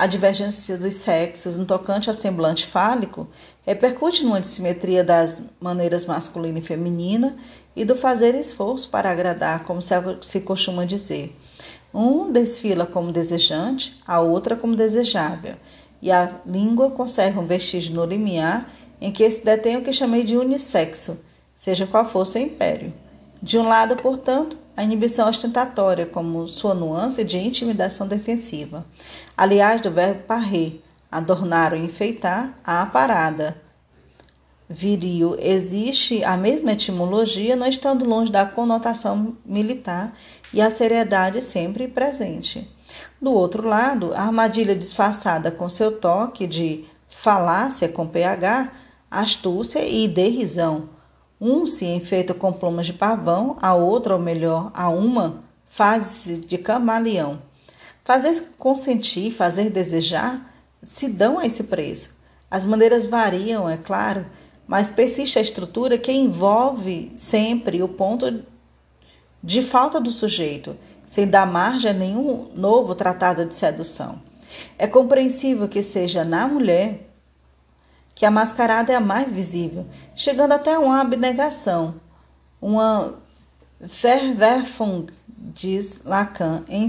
A 0.00 0.06
divergência 0.06 0.78
dos 0.78 0.94
sexos 0.94 1.58
no 1.58 1.66
tocante 1.66 2.08
ao 2.08 2.14
semblante 2.14 2.66
fálico 2.66 3.28
repercute 3.66 4.24
numa 4.24 4.40
dissimetria 4.40 5.04
das 5.04 5.50
maneiras 5.60 6.06
masculina 6.06 6.58
e 6.58 6.62
feminina 6.62 7.36
e 7.76 7.84
do 7.84 7.94
fazer 7.94 8.34
esforço 8.34 8.88
para 8.88 9.10
agradar, 9.10 9.62
como 9.64 9.82
se 9.82 10.40
costuma 10.40 10.86
dizer. 10.86 11.36
Um 11.92 12.32
desfila 12.32 12.86
como 12.86 13.12
desejante, 13.12 14.00
a 14.06 14.20
outra 14.20 14.56
como 14.56 14.74
desejável, 14.74 15.56
e 16.00 16.10
a 16.10 16.40
língua 16.46 16.92
conserva 16.92 17.38
um 17.38 17.46
vestígio 17.46 17.94
no 17.94 18.06
limiar 18.06 18.72
em 19.02 19.12
que 19.12 19.30
se 19.30 19.44
detém 19.44 19.76
o 19.76 19.82
que 19.82 19.92
chamei 19.92 20.24
de 20.24 20.34
unissexo, 20.34 21.22
seja 21.54 21.86
qual 21.86 22.06
for 22.06 22.26
seu 22.26 22.40
império. 22.40 22.90
De 23.42 23.58
um 23.58 23.68
lado, 23.68 23.96
portanto, 23.96 24.56
a 24.76 24.82
inibição 24.82 25.28
ostentatória, 25.28 26.06
como 26.06 26.46
sua 26.48 26.74
nuance 26.74 27.22
de 27.24 27.38
intimidação 27.38 28.06
defensiva. 28.06 28.86
Aliás, 29.36 29.80
do 29.80 29.90
verbo 29.90 30.22
parrer, 30.22 30.80
adornar 31.10 31.72
ou 31.72 31.78
enfeitar, 31.78 32.58
a 32.64 32.84
parada. 32.86 33.60
Viril 34.68 35.36
existe 35.40 36.22
a 36.22 36.36
mesma 36.36 36.72
etimologia, 36.72 37.56
não 37.56 37.66
estando 37.66 38.04
longe 38.04 38.30
da 38.30 38.46
conotação 38.46 39.36
militar 39.44 40.16
e 40.52 40.60
a 40.60 40.70
seriedade 40.70 41.42
sempre 41.42 41.88
presente. 41.88 42.70
Do 43.20 43.32
outro 43.32 43.66
lado, 43.66 44.14
a 44.14 44.22
armadilha 44.22 44.76
disfarçada 44.76 45.50
com 45.50 45.68
seu 45.68 45.98
toque 45.98 46.46
de 46.46 46.84
falácia 47.08 47.88
com 47.88 48.06
pH, 48.06 48.70
astúcia 49.10 49.84
e 49.84 50.06
derrisão 50.06 50.99
um 51.40 51.64
se 51.64 51.86
enfeita 51.86 52.34
com 52.34 52.52
plumas 52.52 52.86
de 52.86 52.92
pavão, 52.92 53.56
a 53.62 53.74
outra, 53.74 54.14
ou 54.14 54.20
melhor, 54.20 54.70
a 54.74 54.90
uma, 54.90 55.42
faz-se 55.66 56.38
de 56.38 56.58
camaleão. 56.58 57.40
Fazer 58.04 58.42
consentir, 58.58 59.32
fazer 59.32 59.70
desejar, 59.70 60.52
se 60.82 61.08
dão 61.08 61.38
a 61.38 61.46
esse 61.46 61.62
preço. 61.64 62.18
As 62.50 62.66
maneiras 62.66 63.06
variam, 63.06 63.68
é 63.68 63.76
claro, 63.76 64.26
mas 64.66 64.90
persiste 64.90 65.38
a 65.38 65.42
estrutura 65.42 65.96
que 65.96 66.12
envolve 66.12 67.12
sempre 67.16 67.82
o 67.82 67.88
ponto 67.88 68.42
de 69.42 69.62
falta 69.62 70.00
do 70.00 70.10
sujeito, 70.10 70.76
sem 71.06 71.26
dar 71.26 71.46
margem 71.46 71.90
a 71.90 71.94
nenhum 71.94 72.48
novo 72.54 72.94
tratado 72.94 73.44
de 73.44 73.54
sedução. 73.54 74.20
É 74.76 74.86
compreensível 74.86 75.68
que 75.68 75.82
seja 75.82 76.24
na 76.24 76.46
mulher 76.46 77.09
que 78.14 78.26
a 78.26 78.30
mascarada 78.30 78.92
é 78.92 78.96
a 78.96 79.00
mais 79.00 79.32
visível, 79.32 79.86
chegando 80.14 80.52
até 80.52 80.78
uma 80.78 81.00
abnegação, 81.00 81.94
uma 82.60 83.14
Verwerfung, 83.80 85.06
diz 85.26 86.00
Lacan, 86.04 86.64
em, 86.68 86.86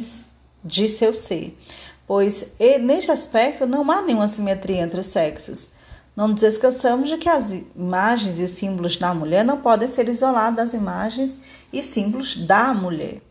de 0.64 0.90
seu 0.90 1.14
ser, 1.14 1.58
pois 2.06 2.46
neste 2.82 3.12
aspecto 3.12 3.66
não 3.66 3.90
há 3.90 4.02
nenhuma 4.02 4.28
simetria 4.28 4.82
entre 4.82 5.00
os 5.00 5.08
sexos. 5.08 5.72
Não 6.14 6.28
nos 6.28 6.44
esqueçamos 6.44 7.10
de 7.10 7.18
que 7.18 7.30
as 7.30 7.52
imagens 7.74 8.38
e 8.38 8.44
os 8.44 8.52
símbolos 8.52 8.98
da 8.98 9.14
mulher 9.14 9.46
não 9.46 9.62
podem 9.62 9.88
ser 9.88 10.10
isolados 10.10 10.58
das 10.58 10.74
imagens 10.74 11.40
e 11.72 11.82
símbolos 11.82 12.36
da 12.36 12.74
mulher. 12.74 13.22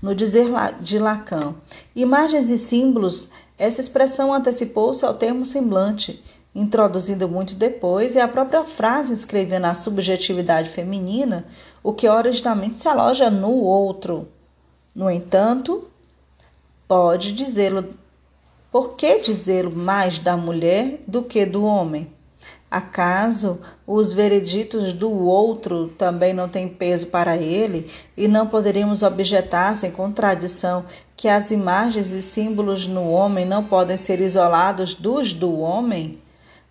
No 0.00 0.14
dizer 0.14 0.46
de 0.80 0.98
Lacan, 0.98 1.54
imagens 1.94 2.50
e 2.50 2.56
símbolos, 2.56 3.30
essa 3.58 3.80
expressão 3.80 4.32
antecipou-se 4.32 5.04
ao 5.04 5.14
termo 5.14 5.44
semblante, 5.44 6.24
introduzindo 6.54 7.28
muito 7.28 7.54
depois, 7.54 8.14
e 8.14 8.20
a 8.20 8.28
própria 8.28 8.64
frase 8.64 9.12
escrevendo 9.12 9.64
a 9.64 9.74
subjetividade 9.74 10.70
feminina, 10.70 11.44
o 11.82 11.92
que 11.92 12.08
originalmente 12.08 12.76
se 12.76 12.88
aloja 12.88 13.30
no 13.30 13.52
outro. 13.52 14.28
No 14.94 15.10
entanto, 15.10 15.88
pode 16.86 17.32
dizê-lo. 17.32 17.94
Por 18.70 18.94
que 18.94 19.18
dizê-lo 19.18 19.74
mais 19.74 20.18
da 20.18 20.36
mulher 20.36 21.02
do 21.06 21.22
que 21.22 21.46
do 21.46 21.64
homem? 21.64 22.10
Acaso 22.70 23.60
os 23.86 24.14
vereditos 24.14 24.94
do 24.94 25.10
outro 25.10 25.88
também 25.88 26.32
não 26.32 26.48
têm 26.48 26.66
peso 26.66 27.08
para 27.08 27.36
ele 27.36 27.90
e 28.16 28.26
não 28.26 28.46
poderíamos 28.46 29.02
objetar 29.02 29.76
sem 29.76 29.90
contradição 29.90 30.86
que 31.14 31.28
as 31.28 31.50
imagens 31.50 32.12
e 32.12 32.22
símbolos 32.22 32.86
no 32.86 33.10
homem 33.10 33.44
não 33.44 33.62
podem 33.62 33.98
ser 33.98 34.20
isolados 34.20 34.94
dos 34.94 35.34
do 35.34 35.58
homem? 35.58 36.18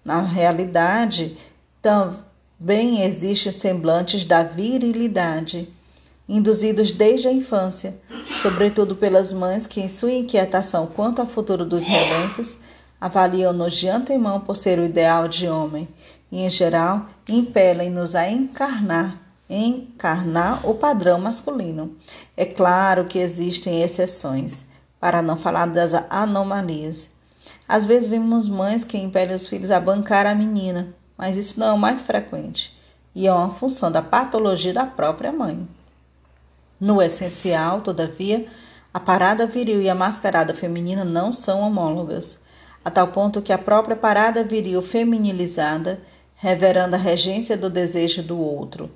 Na 0.04 0.22
realidade, 0.22 1.38
também 1.82 3.04
existem 3.04 3.52
semblantes 3.52 4.26
da 4.26 4.44
virilidade, 4.44 5.70
induzidos 6.28 6.92
desde 6.92 7.28
a 7.28 7.32
infância, 7.32 7.98
sobretudo 8.42 8.96
pelas 8.96 9.32
mães 9.34 9.68
que, 9.68 9.82
em 9.82 9.88
sua 9.88 10.12
inquietação 10.12 10.88
quanto 10.88 11.22
ao 11.22 11.28
futuro 11.28 11.66
dos 11.66 11.86
rebentos, 11.86 12.64
avaliam-nos 13.00 13.74
de 13.74 13.90
antemão 13.90 14.40
por 14.40 14.56
ser 14.56 14.80
o 14.80 14.86
ideal 14.86 15.28
de 15.28 15.48
homem 15.48 15.88
e, 16.32 16.42
em 16.42 16.50
geral, 16.50 17.08
impelem-nos 17.28 18.16
a 18.16 18.30
encarnar, 18.30 19.18
encarnar 19.50 20.68
o 20.68 20.76
padrão 20.76 21.20
masculino. 21.20 21.96
É 22.38 22.46
claro 22.46 23.06
que 23.06 23.20
existem 23.20 23.82
exceções, 23.82 24.66
para 25.00 25.22
não 25.22 25.36
falar 25.36 25.66
das 25.66 25.94
anomalias. 26.10 27.10
Às 27.68 27.86
vezes 27.86 28.08
vemos 28.08 28.48
mães 28.48 28.84
que 28.84 28.98
impelem 28.98 29.36
os 29.36 29.48
filhos 29.48 29.72
a 29.72 29.80
bancar 29.80 30.26
a 30.26 30.36
menina, 30.36 30.94
mas 31.18 31.38
isso 31.38 31.60
não 31.60 31.68
é 31.68 31.74
o 31.74 31.78
mais 31.78 32.02
frequente 32.02 32.80
e 33.14 33.28
é 33.28 33.34
uma 33.34 33.54
função 33.54 33.92
da 33.92 34.02
patologia 34.02 34.74
da 34.74 34.86
própria 34.86 35.32
mãe. 35.32 35.68
No 36.80 37.02
essencial, 37.02 37.82
todavia, 37.82 38.48
a 38.94 39.00
parada 39.00 39.46
viril 39.46 39.82
e 39.82 39.90
a 39.90 39.96
mascarada 39.96 40.54
feminina 40.54 41.06
não 41.06 41.32
são 41.32 41.62
homólogas, 41.62 42.40
a 42.84 42.90
tal 42.90 43.08
ponto 43.10 43.42
que 43.42 43.54
a 43.54 43.58
própria 43.58 43.96
parada 43.96 44.44
viril 44.44 44.82
feminilizada, 44.82 46.02
reverando 46.36 46.96
a 46.96 47.00
regência 47.00 47.56
do 47.56 47.70
desejo 47.70 48.24
do 48.24 48.40
outro. 48.40 48.90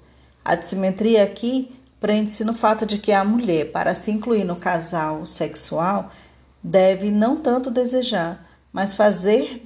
A 0.44 0.56
dissimetria 0.56 1.24
aqui 1.24 1.76
prende-se 2.00 2.44
no 2.44 2.54
fato 2.54 2.86
de 2.86 2.98
que 2.98 3.12
a 3.12 3.24
mulher, 3.24 3.72
para 3.72 3.94
se 3.94 4.12
incluir 4.12 4.44
no 4.44 4.56
casal 4.56 5.26
sexual, 5.26 6.12
deve 6.68 7.12
não 7.12 7.38
tanto 7.38 7.70
desejar, 7.70 8.44
mas 8.74 8.96
fazer 8.96 9.64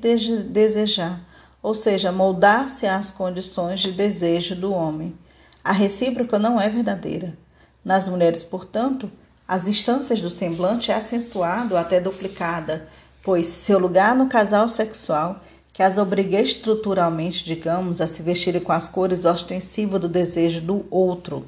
desejar, 0.49 1.21
ou 1.63 1.73
seja, 1.73 2.11
moldar-se 2.11 2.85
às 2.85 3.09
condições 3.09 3.79
de 3.79 3.93
desejo 3.93 4.53
do 4.53 4.73
homem. 4.73 5.17
A 5.63 5.71
recíproca 5.71 6.37
não 6.37 6.59
é 6.59 6.67
verdadeira. 6.67 7.37
Nas 7.85 8.09
mulheres, 8.09 8.43
portanto, 8.43 9.09
as 9.47 9.65
instâncias 9.65 10.19
do 10.19 10.29
semblante 10.29 10.91
é 10.91 10.95
acentuado 10.95 11.77
até 11.77 12.01
duplicada, 12.01 12.85
pois 13.23 13.45
seu 13.47 13.79
lugar 13.79 14.13
no 14.13 14.27
casal 14.27 14.67
sexual, 14.67 15.39
que 15.71 15.81
as 15.81 15.97
obriga 15.97 16.41
estruturalmente, 16.41 17.45
digamos, 17.45 18.01
a 18.01 18.07
se 18.07 18.21
vestirem 18.21 18.61
com 18.61 18.73
as 18.73 18.89
cores 18.89 19.23
ostensivas 19.23 20.01
do 20.01 20.09
desejo 20.09 20.59
do 20.59 20.85
outro. 20.91 21.47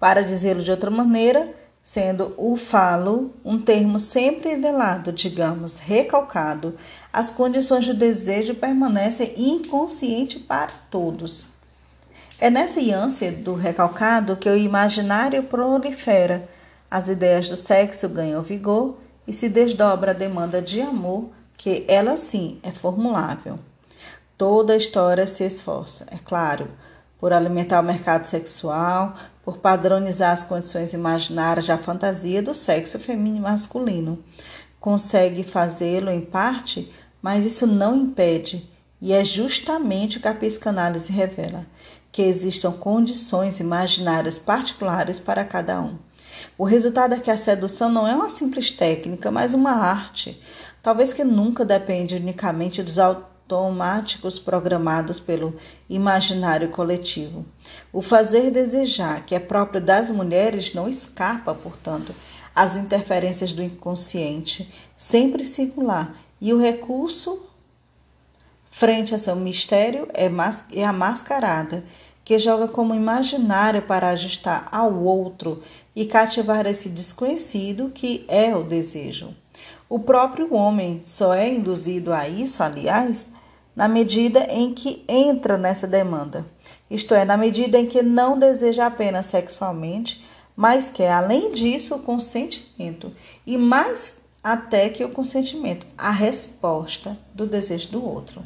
Para 0.00 0.22
dizê-lo 0.22 0.64
de 0.64 0.70
outra 0.72 0.90
maneira, 0.90 1.54
sendo 1.82 2.34
o 2.36 2.56
falo 2.56 3.32
um 3.44 3.58
termo 3.60 3.98
sempre 3.98 4.54
velado, 4.56 5.12
digamos, 5.12 5.78
recalcado, 5.78 6.74
as 7.12 7.30
condições 7.30 7.86
do 7.86 7.94
desejo 7.94 8.54
permanecem 8.54 9.32
inconscientes 9.36 10.42
para 10.42 10.70
todos. 10.90 11.46
É 12.38 12.48
nessa 12.48 12.80
ânsia 12.80 13.32
do 13.32 13.54
recalcado 13.54 14.36
que 14.36 14.48
o 14.48 14.56
imaginário 14.56 15.42
prolifera, 15.42 16.48
as 16.90 17.08
ideias 17.08 17.48
do 17.48 17.56
sexo 17.56 18.08
ganham 18.08 18.42
vigor 18.42 18.98
e 19.26 19.32
se 19.32 19.48
desdobra 19.48 20.10
a 20.10 20.14
demanda 20.14 20.60
de 20.60 20.80
amor, 20.80 21.30
que 21.56 21.84
ela 21.86 22.16
sim 22.16 22.58
é 22.62 22.70
formulável. 22.70 23.58
Toda 24.36 24.72
a 24.72 24.76
história 24.76 25.26
se 25.26 25.44
esforça, 25.44 26.06
é 26.10 26.16
claro, 26.18 26.68
por 27.18 27.32
alimentar 27.32 27.80
o 27.80 27.84
mercado 27.84 28.24
sexual, 28.24 29.14
por 29.50 29.58
padronizar 29.58 30.30
as 30.30 30.44
condições 30.44 30.92
imaginárias 30.92 31.66
da 31.66 31.76
fantasia 31.76 32.40
do 32.40 32.54
sexo 32.54 33.00
feminino 33.00 33.38
e 33.38 33.40
masculino. 33.40 34.22
Consegue 34.78 35.42
fazê-lo 35.42 36.08
em 36.08 36.20
parte, 36.20 36.88
mas 37.20 37.44
isso 37.44 37.66
não 37.66 37.96
impede, 37.96 38.70
e 39.02 39.12
é 39.12 39.24
justamente 39.24 40.18
o 40.18 40.20
que 40.20 40.28
a 40.28 40.34
psicanálise 40.34 41.10
revela, 41.10 41.66
que 42.12 42.22
existam 42.22 42.70
condições 42.70 43.58
imaginárias 43.58 44.38
particulares 44.38 45.18
para 45.18 45.44
cada 45.44 45.80
um. 45.80 45.98
O 46.56 46.62
resultado 46.62 47.14
é 47.14 47.18
que 47.18 47.30
a 47.30 47.36
sedução 47.36 47.90
não 47.90 48.06
é 48.06 48.14
uma 48.14 48.30
simples 48.30 48.70
técnica, 48.70 49.32
mas 49.32 49.52
uma 49.52 49.72
arte, 49.72 50.40
talvez 50.80 51.12
que 51.12 51.24
nunca 51.24 51.64
depende 51.64 52.14
unicamente 52.14 52.84
dos 52.84 53.00
automáticos 53.54 54.38
programados 54.38 55.18
pelo 55.18 55.54
imaginário 55.88 56.68
coletivo. 56.70 57.44
O 57.92 58.00
fazer 58.00 58.50
desejar, 58.50 59.24
que 59.24 59.34
é 59.34 59.40
próprio 59.40 59.80
das 59.80 60.10
mulheres, 60.10 60.74
não 60.74 60.88
escapa, 60.88 61.54
portanto, 61.54 62.14
às 62.54 62.76
interferências 62.76 63.52
do 63.52 63.62
inconsciente, 63.62 64.72
sempre 64.96 65.44
singular, 65.44 66.14
e 66.40 66.52
o 66.52 66.60
recurso 66.60 67.46
frente 68.70 69.14
a 69.14 69.18
seu 69.18 69.36
mistério 69.36 70.08
é, 70.14 70.30
é 70.72 70.84
a 70.84 70.92
mascarada, 70.92 71.84
que 72.24 72.38
joga 72.38 72.68
como 72.68 72.94
imaginário 72.94 73.82
para 73.82 74.10
ajustar 74.10 74.68
ao 74.70 74.94
outro 74.94 75.62
e 75.96 76.06
cativar 76.06 76.66
esse 76.66 76.88
desconhecido 76.88 77.90
que 77.92 78.24
é 78.28 78.54
o 78.54 78.62
desejo. 78.62 79.34
O 79.88 79.98
próprio 79.98 80.54
homem 80.54 81.00
só 81.02 81.34
é 81.34 81.48
induzido 81.52 82.12
a 82.12 82.28
isso, 82.28 82.62
aliás, 82.62 83.30
na 83.80 83.88
medida 83.88 84.40
em 84.50 84.74
que 84.74 85.02
entra 85.08 85.56
nessa 85.56 85.86
demanda, 85.86 86.44
isto 86.90 87.14
é, 87.14 87.24
na 87.24 87.34
medida 87.34 87.78
em 87.78 87.86
que 87.86 88.02
não 88.02 88.38
deseja 88.38 88.84
apenas 88.84 89.24
sexualmente, 89.24 90.22
mas 90.54 90.90
quer, 90.90 91.10
além 91.10 91.50
disso, 91.50 91.94
o 91.94 92.02
consentimento, 92.02 93.10
e 93.46 93.56
mais 93.56 94.16
até 94.44 94.90
que 94.90 95.02
o 95.02 95.08
consentimento, 95.08 95.86
a 95.96 96.10
resposta 96.10 97.16
do 97.34 97.46
desejo 97.46 97.88
do 97.88 98.04
outro. 98.04 98.42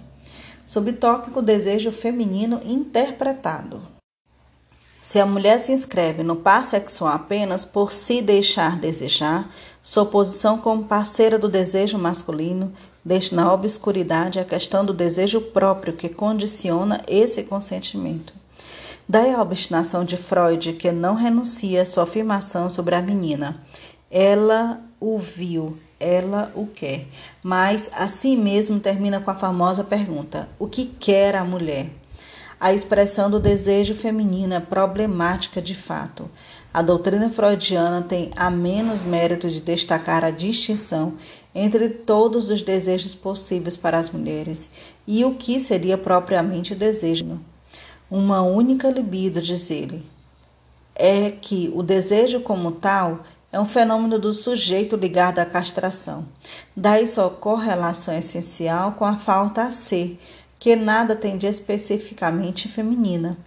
Subtópico 0.65 1.43
desejo 1.43 1.91
feminino 1.91 2.61
interpretado. 2.65 3.83
Se 5.03 5.19
a 5.19 5.27
mulher 5.27 5.61
se 5.61 5.73
inscreve 5.73 6.23
no 6.23 6.37
par 6.37 6.65
sexual 6.65 7.13
apenas 7.13 7.65
por 7.65 7.93
se 7.93 8.23
deixar 8.23 8.79
desejar, 8.79 9.53
sua 9.83 10.07
posição 10.07 10.59
como 10.59 10.85
parceira 10.85 11.37
do 11.37 11.49
desejo 11.49 11.99
masculino 11.99 12.73
deixa 13.05 13.37
na 13.37 13.53
obscuridade 13.53 14.39
a 14.39 14.45
questão 14.45 14.85
do 14.85 14.95
desejo 14.95 15.41
próprio 15.41 15.93
que 15.93 16.09
condiciona 16.09 17.03
esse 17.07 17.43
consentimento. 17.43 18.33
Daí 19.07 19.35
a 19.35 19.43
obstinação 19.43 20.05
de 20.05 20.17
Freud, 20.17 20.73
que 20.73 20.91
não 20.91 21.15
renuncia 21.15 21.83
à 21.83 21.87
sua 21.87 22.05
afirmação 22.05 22.71
sobre 22.71 22.95
a 22.95 23.03
menina. 23.03 23.61
Ela 24.11 24.81
o 24.99 25.19
viu, 25.19 25.77
ela 26.01 26.51
o 26.55 26.67
quer. 26.67 27.07
Mas 27.43 27.91
assim 27.93 28.37
mesmo 28.37 28.81
termina 28.81 29.21
com 29.21 29.31
a 29.31 29.35
famosa 29.35 29.85
pergunta: 29.85 30.49
o 30.59 30.67
que 30.67 30.87
quer 30.87 31.37
a 31.37 31.45
mulher? 31.45 31.91
A 32.59 32.73
expressão 32.73 33.31
do 33.31 33.39
desejo 33.39 33.95
feminino 33.95 34.55
é 34.55 34.61
problemática 34.61 35.61
de 35.61 35.75
fato. 35.75 36.31
A 36.73 36.81
doutrina 36.81 37.29
freudiana 37.29 38.01
tem 38.01 38.31
a 38.35 38.51
menos 38.51 39.05
mérito 39.05 39.51
de 39.51 39.61
destacar 39.61 40.25
a 40.25 40.31
distinção 40.31 41.15
entre 41.55 41.89
todos 41.89 42.49
os 42.49 42.63
desejos 42.63 43.15
possíveis 43.15 43.77
para 43.77 43.99
as 43.99 44.11
mulheres 44.11 44.71
e 45.07 45.25
o 45.25 45.35
que 45.35 45.61
seria 45.61 45.97
propriamente 45.97 46.73
o 46.73 46.77
desejo. 46.77 47.39
Uma 48.11 48.43
única 48.43 48.91
libido, 48.91 49.41
diz 49.41 49.71
ele, 49.71 50.03
é 50.95 51.31
que 51.31 51.71
o 51.75 51.83
desejo 51.83 52.41
como 52.41 52.73
tal 52.73 53.21
é 53.53 53.61
um 53.61 53.65
fenômeno 53.65 54.19
do 54.19 54.33
sujeito 54.33 54.97
ligado 54.97 55.39
à 55.39 55.47
castração. 55.47 56.27
Daí 56.77 57.07
sua 57.07 57.31
correlação 57.31 58.17
essencial 58.17 58.93
com 58.93 59.05
a 59.05 59.17
falta 59.17 59.63
a 59.63 59.71
ser, 59.71 60.19
que 60.59 60.75
nada 60.75 61.15
tem 61.15 61.39
de 61.39 61.47
especificamente 61.47 62.69
feminina. 62.69 63.39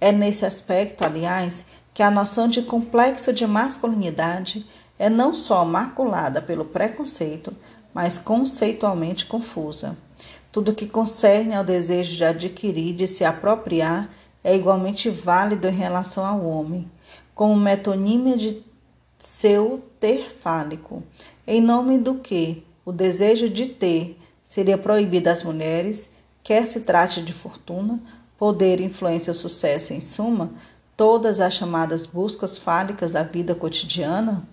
É 0.00 0.12
nesse 0.12 0.44
aspecto, 0.44 1.02
aliás, 1.02 1.64
que 1.94 2.02
a 2.02 2.10
noção 2.10 2.46
de 2.46 2.60
complexo 2.60 3.32
de 3.32 3.46
masculinidade 3.46 4.66
é 4.98 5.10
não 5.10 5.34
só 5.34 5.64
maculada 5.64 6.40
pelo 6.40 6.64
preconceito, 6.64 7.54
mas 7.92 8.18
conceitualmente 8.18 9.26
confusa. 9.26 9.96
Tudo 10.50 10.74
que 10.74 10.86
concerne 10.86 11.54
ao 11.54 11.64
desejo 11.64 12.16
de 12.16 12.24
adquirir, 12.24 12.94
de 12.94 13.06
se 13.06 13.24
apropriar, 13.24 14.08
é 14.42 14.54
igualmente 14.54 15.08
válido 15.08 15.66
em 15.66 15.72
relação 15.72 16.24
ao 16.24 16.44
homem, 16.44 16.90
como 17.34 17.56
metonímia 17.56 18.36
de 18.36 18.62
seu 19.18 19.82
ter 19.98 20.30
fálico, 20.30 21.02
em 21.46 21.60
nome 21.60 21.98
do 21.98 22.16
que 22.16 22.62
o 22.84 22.92
desejo 22.92 23.48
de 23.48 23.66
ter 23.66 24.18
seria 24.44 24.76
proibido 24.76 25.30
às 25.30 25.42
mulheres, 25.42 26.08
quer 26.42 26.66
se 26.66 26.80
trate 26.80 27.22
de 27.22 27.32
fortuna, 27.32 27.98
poder, 28.36 28.80
influência 28.80 29.30
ou 29.30 29.34
sucesso, 29.34 29.94
em 29.94 30.00
suma, 30.00 30.52
todas 30.96 31.40
as 31.40 31.54
chamadas 31.54 32.04
buscas 32.04 32.58
fálicas 32.58 33.10
da 33.10 33.22
vida 33.22 33.54
cotidiana? 33.54 34.46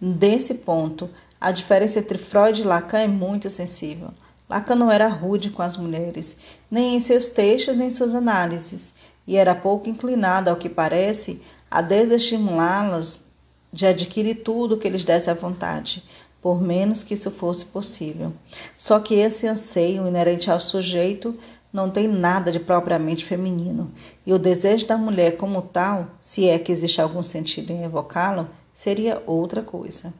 Desse 0.00 0.54
ponto, 0.54 1.10
a 1.40 1.50
diferença 1.50 1.98
entre 1.98 2.18
Freud 2.18 2.62
e 2.62 2.64
Lacan 2.64 2.98
é 2.98 3.08
muito 3.08 3.50
sensível. 3.50 4.10
Lacan 4.48 4.76
não 4.76 4.90
era 4.90 5.08
rude 5.08 5.50
com 5.50 5.60
as 5.60 5.76
mulheres, 5.76 6.36
nem 6.70 6.94
em 6.94 7.00
seus 7.00 7.26
textos 7.26 7.76
nem 7.76 7.88
em 7.88 7.90
suas 7.90 8.14
análises, 8.14 8.94
e 9.26 9.36
era 9.36 9.54
pouco 9.54 9.88
inclinado, 9.88 10.48
ao 10.48 10.56
que 10.56 10.68
parece, 10.68 11.42
a 11.70 11.82
desestimulá-las 11.82 13.26
de 13.72 13.86
adquirir 13.86 14.36
tudo 14.36 14.74
o 14.74 14.78
que 14.78 14.88
eles 14.88 15.04
desse 15.04 15.28
à 15.30 15.34
vontade, 15.34 16.02
por 16.40 16.62
menos 16.62 17.02
que 17.02 17.14
isso 17.14 17.30
fosse 17.30 17.66
possível. 17.66 18.32
Só 18.76 19.00
que 19.00 19.16
esse 19.16 19.46
anseio 19.46 20.06
inerente 20.06 20.50
ao 20.50 20.60
sujeito 20.60 21.36
não 21.70 21.90
tem 21.90 22.08
nada 22.08 22.50
de 22.50 22.58
propriamente 22.58 23.24
feminino, 23.24 23.92
e 24.24 24.32
o 24.32 24.38
desejo 24.38 24.86
da 24.86 24.96
mulher 24.96 25.36
como 25.36 25.60
tal, 25.60 26.06
se 26.20 26.48
é 26.48 26.58
que 26.58 26.72
existe 26.72 27.00
algum 27.00 27.22
sentido 27.22 27.70
em 27.70 27.84
evocá-lo, 27.84 28.48
seria 28.78 29.20
outra 29.26 29.60
coisa. 29.60 30.14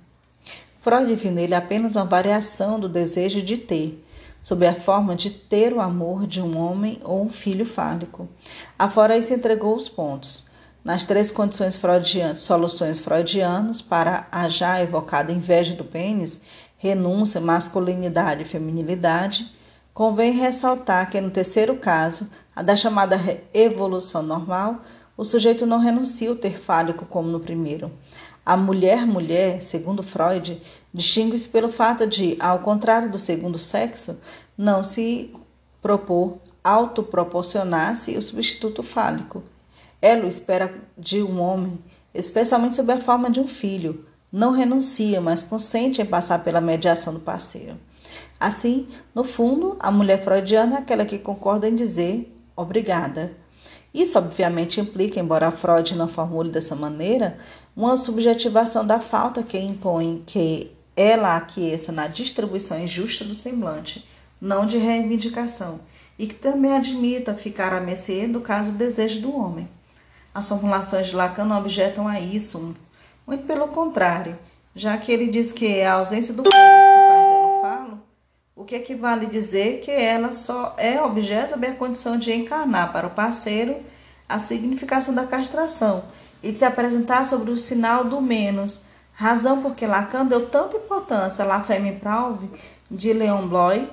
Freud 0.80 1.14
viu 1.14 1.30
nele 1.30 1.54
apenas 1.54 1.94
uma 1.94 2.04
variação 2.04 2.80
do 2.80 2.88
desejo 2.88 3.40
de 3.40 3.56
ter, 3.56 4.04
sob 4.42 4.66
a 4.66 4.74
forma 4.74 5.14
de 5.14 5.30
ter 5.30 5.72
o 5.72 5.80
amor 5.80 6.26
de 6.26 6.42
um 6.42 6.58
homem 6.58 6.98
ou 7.04 7.22
um 7.22 7.30
filho 7.30 7.64
fálico. 7.64 8.28
Afora 8.76 9.16
isso, 9.16 9.32
entregou 9.32 9.76
os 9.76 9.88
pontos. 9.88 10.50
Nas 10.82 11.04
três 11.04 11.30
condições 11.30 11.76
freudianas, 11.76 12.40
soluções 12.40 12.98
freudianas 12.98 13.80
para 13.80 14.26
a 14.32 14.48
já 14.48 14.82
evocada 14.82 15.30
inveja 15.30 15.76
do 15.76 15.84
pênis, 15.84 16.40
renúncia, 16.76 17.40
masculinidade 17.40 18.42
e 18.42 18.44
feminilidade, 18.44 19.52
convém 19.94 20.32
ressaltar 20.32 21.08
que 21.08 21.20
no 21.20 21.30
terceiro 21.30 21.76
caso, 21.76 22.28
a 22.56 22.60
da 22.60 22.74
chamada 22.74 23.20
evolução 23.54 24.20
normal, 24.20 24.80
o 25.16 25.24
sujeito 25.24 25.66
não 25.66 25.78
renuncia 25.78 26.30
o 26.30 26.36
ter 26.36 26.60
fálico 26.60 27.04
como 27.04 27.28
no 27.28 27.40
primeiro. 27.40 27.90
A 28.48 28.56
mulher-mulher, 28.56 29.62
segundo 29.62 30.02
Freud, 30.02 30.58
distingue-se 30.90 31.46
pelo 31.50 31.70
fato 31.70 32.06
de, 32.06 32.34
ao 32.40 32.60
contrário 32.60 33.10
do 33.10 33.18
segundo 33.18 33.58
sexo, 33.58 34.22
não 34.56 34.82
se 34.82 35.34
propor 35.82 36.38
autoproporcionar-se 36.64 38.16
o 38.16 38.22
substituto 38.22 38.82
fálico. 38.82 39.42
Ela 40.00 40.24
o 40.24 40.28
espera 40.28 40.74
de 40.96 41.22
um 41.22 41.38
homem, 41.42 41.78
especialmente 42.14 42.76
sob 42.76 42.90
a 42.90 42.98
forma 42.98 43.28
de 43.28 43.38
um 43.38 43.46
filho. 43.46 44.06
Não 44.32 44.52
renuncia, 44.52 45.20
mas 45.20 45.42
consente 45.42 46.00
em 46.00 46.06
passar 46.06 46.42
pela 46.42 46.58
mediação 46.58 47.12
do 47.12 47.20
parceiro. 47.20 47.76
Assim, 48.40 48.88
no 49.14 49.24
fundo, 49.24 49.76
a 49.78 49.90
mulher 49.90 50.24
freudiana 50.24 50.76
é 50.76 50.78
aquela 50.78 51.04
que 51.04 51.18
concorda 51.18 51.68
em 51.68 51.74
dizer 51.74 52.34
obrigada. 52.56 53.30
Isso, 53.92 54.18
obviamente, 54.18 54.80
implica, 54.80 55.18
embora 55.18 55.50
Freud 55.50 55.94
não 55.96 56.06
formule 56.06 56.50
dessa 56.50 56.76
maneira, 56.76 57.38
uma 57.78 57.96
subjetivação 57.96 58.84
da 58.84 58.98
falta 58.98 59.40
que 59.40 59.56
impõe 59.56 60.20
que 60.26 60.72
ela 60.96 61.36
aqueça 61.36 61.92
na 61.92 62.08
distribuição 62.08 62.76
injusta 62.76 63.24
do 63.24 63.36
semblante, 63.36 64.04
não 64.40 64.66
de 64.66 64.76
reivindicação, 64.76 65.78
e 66.18 66.26
que 66.26 66.34
também 66.34 66.72
admita 66.72 67.34
ficar 67.34 67.72
à 67.72 67.78
mercê 67.80 68.26
do 68.26 68.40
caso 68.40 68.72
desejo 68.72 69.20
do 69.20 69.32
homem. 69.32 69.68
As 70.34 70.48
formulações 70.48 71.06
de 71.06 71.14
Lacan 71.14 71.44
não 71.44 71.60
objetam 71.60 72.08
a 72.08 72.18
isso, 72.18 72.74
muito 73.24 73.46
pelo 73.46 73.68
contrário, 73.68 74.36
já 74.74 74.98
que 74.98 75.12
ele 75.12 75.28
diz 75.28 75.52
que 75.52 75.64
é 75.64 75.86
a 75.86 75.92
ausência 75.92 76.34
do 76.34 76.42
pênis 76.42 76.56
que 76.56 77.08
faz 77.08 77.26
dela 77.30 77.60
falo, 77.60 78.00
o 78.56 78.64
que 78.64 78.74
equivale 78.74 79.26
dizer 79.26 79.78
que 79.82 79.92
ela 79.92 80.32
só 80.32 80.74
é 80.78 81.00
objeto 81.00 81.50
sob 81.50 81.64
a 81.64 81.74
condição 81.76 82.18
de 82.18 82.32
encarnar 82.32 82.92
para 82.92 83.06
o 83.06 83.10
parceiro 83.10 83.76
a 84.28 84.40
significação 84.40 85.14
da 85.14 85.24
castração 85.28 86.02
e 86.42 86.54
se 86.56 86.64
apresentar 86.64 87.24
sobre 87.24 87.50
o 87.50 87.58
sinal 87.58 88.04
do 88.04 88.20
menos, 88.20 88.82
razão 89.12 89.62
porque 89.62 89.86
Lacan 89.86 90.26
deu 90.26 90.48
tanta 90.48 90.76
importância 90.76 91.44
à 91.44 91.46
La 91.46 91.62
Femme 91.62 91.92
Prauve 91.92 92.48
de 92.90 93.12
Leon 93.12 93.48
Bloy, 93.48 93.88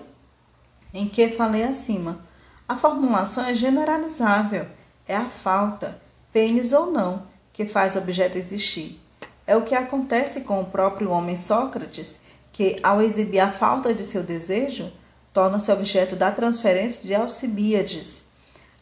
em 0.94 1.08
que 1.08 1.30
falei 1.30 1.64
acima. 1.64 2.20
A 2.68 2.76
formulação 2.76 3.44
é 3.44 3.54
generalizável, 3.54 4.68
é 5.08 5.16
a 5.16 5.30
falta, 5.30 6.00
pênis 6.32 6.74
ou 6.74 6.92
não, 6.92 7.24
que 7.52 7.66
faz 7.66 7.96
o 7.96 8.00
objeto 8.00 8.38
existir. 8.38 9.02
É 9.48 9.56
o 9.56 9.62
que 9.62 9.76
acontece 9.76 10.42
com 10.42 10.62
o 10.62 10.66
próprio 10.66 11.12
homem 11.12 11.36
Sócrates, 11.36 12.20
que, 12.52 12.78
ao 12.82 13.02
exibir 13.02 13.40
a 13.40 13.52
falta 13.52 13.94
de 13.94 14.04
seu 14.04 14.24
desejo, 14.24 14.92
torna-se 15.34 15.72
objeto 15.72 16.16
da 16.16 16.32
transferência 16.32 17.04
de 17.04 17.14
Alcibíades. 17.14 18.24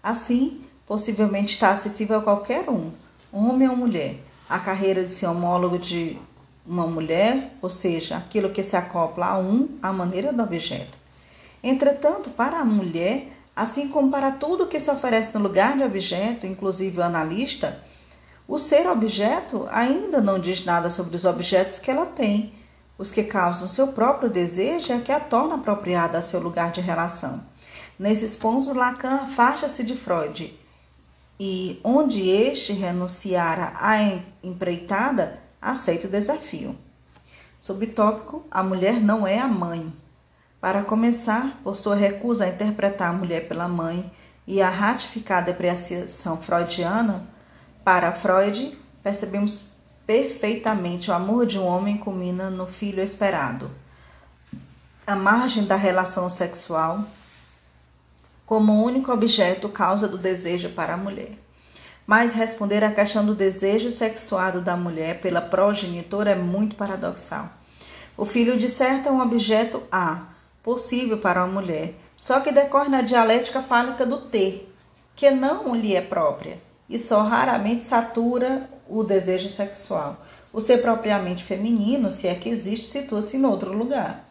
Assim, 0.02 0.64
possivelmente 0.86 1.54
está 1.56 1.72
acessível 1.72 2.20
a 2.20 2.22
qualquer 2.22 2.70
um, 2.70 2.92
homem 3.34 3.68
ou 3.68 3.76
mulher, 3.76 4.18
a 4.48 4.60
carreira 4.60 5.04
de 5.04 5.10
seu 5.10 5.32
homólogo 5.32 5.80
de 5.80 6.18
uma 6.66 6.86
mulher, 6.86 7.56
ou 7.62 7.70
seja, 7.70 8.16
aquilo 8.16 8.52
que 8.52 8.64
se 8.64 8.78
acopla 8.78 9.26
a 9.26 9.40
um, 9.40 9.68
à 9.82 9.92
maneira 9.92 10.32
do 10.32 10.44
objeto. 10.44 10.98
Entretanto, 11.64 12.30
para 12.30 12.60
a 12.60 12.66
mulher, 12.66 13.30
assim 13.56 13.90
como 13.90 14.12
para 14.12 14.32
tudo 14.32 14.68
que 14.68 14.80
se 14.80 14.92
oferece 14.92 15.34
no 15.34 15.42
lugar 15.42 15.76
de 15.76 15.84
objeto, 15.84 16.46
inclusive 16.46 17.00
o 17.00 17.04
analista, 17.04 17.82
o 18.48 18.58
ser 18.58 18.88
objeto 18.88 19.68
ainda 19.72 20.22
não 20.22 20.38
diz 20.40 20.64
nada 20.64 20.90
sobre 20.90 21.16
os 21.16 21.26
objetos 21.26 21.80
que 21.80 21.90
ela 21.90 22.06
tem. 22.06 22.54
Os 22.98 23.12
que 23.12 23.24
causam 23.24 23.68
seu 23.68 23.88
próprio 23.88 24.30
desejo 24.30 24.94
é 24.94 25.00
que 25.00 25.12
a 25.12 25.20
torna 25.20 25.56
apropriada 25.56 26.18
a 26.18 26.22
seu 26.22 26.40
lugar 26.40 26.72
de 26.72 26.82
relação. 26.82 27.44
Nesses 27.98 28.38
pontos, 28.38 28.68
Lacan 28.68 29.16
afasta-se 29.16 29.84
de 29.84 29.96
Freud 29.96 30.63
e, 31.46 31.78
onde 31.84 32.30
este 32.30 32.72
renunciara 32.72 33.74
à 33.76 33.98
empreitada, 34.42 35.42
aceita 35.62 36.08
o 36.08 36.10
desafio. 36.10 36.74
Subtópico: 37.60 38.46
A 38.50 38.64
mulher 38.64 39.02
não 39.02 39.28
é 39.28 39.40
a 39.40 39.48
mãe. 39.48 39.92
Para 40.62 40.84
começar, 40.84 41.60
por 41.62 41.76
sua 41.76 41.98
recusa 41.98 42.46
a 42.46 42.48
interpretar 42.48 43.10
a 43.10 43.18
mulher 43.18 43.50
pela 43.50 43.68
mãe 43.68 44.10
e 44.48 44.62
a 44.62 44.70
ratificar 44.70 45.40
a 45.40 45.46
depreciação 45.46 46.38
freudiana, 46.38 47.28
para 47.84 48.14
Freud, 48.14 48.78
percebemos 49.04 49.66
perfeitamente 50.08 51.12
o 51.12 51.14
amor 51.14 51.46
de 51.46 51.60
um 51.60 51.66
homem 51.66 51.98
culmina 51.98 52.50
no 52.50 52.66
filho 52.66 53.02
esperado. 53.02 53.70
A 55.06 55.14
margem 55.14 55.66
da 55.66 55.76
relação 55.76 56.30
sexual 56.30 57.04
como 58.54 58.86
único 58.86 59.12
objeto 59.12 59.68
causa 59.68 60.08
do 60.08 60.16
desejo 60.16 60.70
para 60.70 60.94
a 60.94 60.98
mulher. 60.98 61.40
Mas 62.06 62.36
responder 62.36 62.84
à 62.84 62.92
questão 62.92 63.26
do 63.26 63.34
desejo 63.34 63.90
sexuado 63.90 64.62
da 64.62 64.78
mulher 64.78 65.20
pela 65.22 65.42
progenitora 65.42 66.30
é 66.30 66.36
muito 66.36 66.76
paradoxal. 66.76 67.50
O 68.16 68.26
filho, 68.26 68.56
de 68.56 68.70
certo, 68.70 69.10
é 69.10 69.12
um 69.12 69.22
objeto 69.22 69.82
A, 69.92 70.28
possível 70.62 71.18
para 71.18 71.42
a 71.42 71.48
mulher, 71.48 71.96
só 72.16 72.42
que 72.42 72.52
decorre 72.52 72.90
na 72.90 73.02
dialética 73.02 73.60
fálica 73.60 74.06
do 74.06 74.22
ter, 74.22 74.72
que 75.16 75.32
não 75.32 75.74
lhe 75.74 75.96
é 75.96 76.02
própria 76.02 76.62
e 76.88 77.00
só 77.00 77.24
raramente 77.24 77.84
satura 77.84 78.70
o 78.88 79.04
desejo 79.04 79.50
sexual. 79.50 80.24
O 80.54 80.62
ser 80.62 80.80
propriamente 80.80 81.44
feminino, 81.44 82.12
se 82.12 82.28
é 82.28 82.36
que 82.36 82.50
existe, 82.50 82.86
situa-se 82.86 83.36
em 83.36 83.46
outro 83.46 83.76
lugar. 83.76 84.30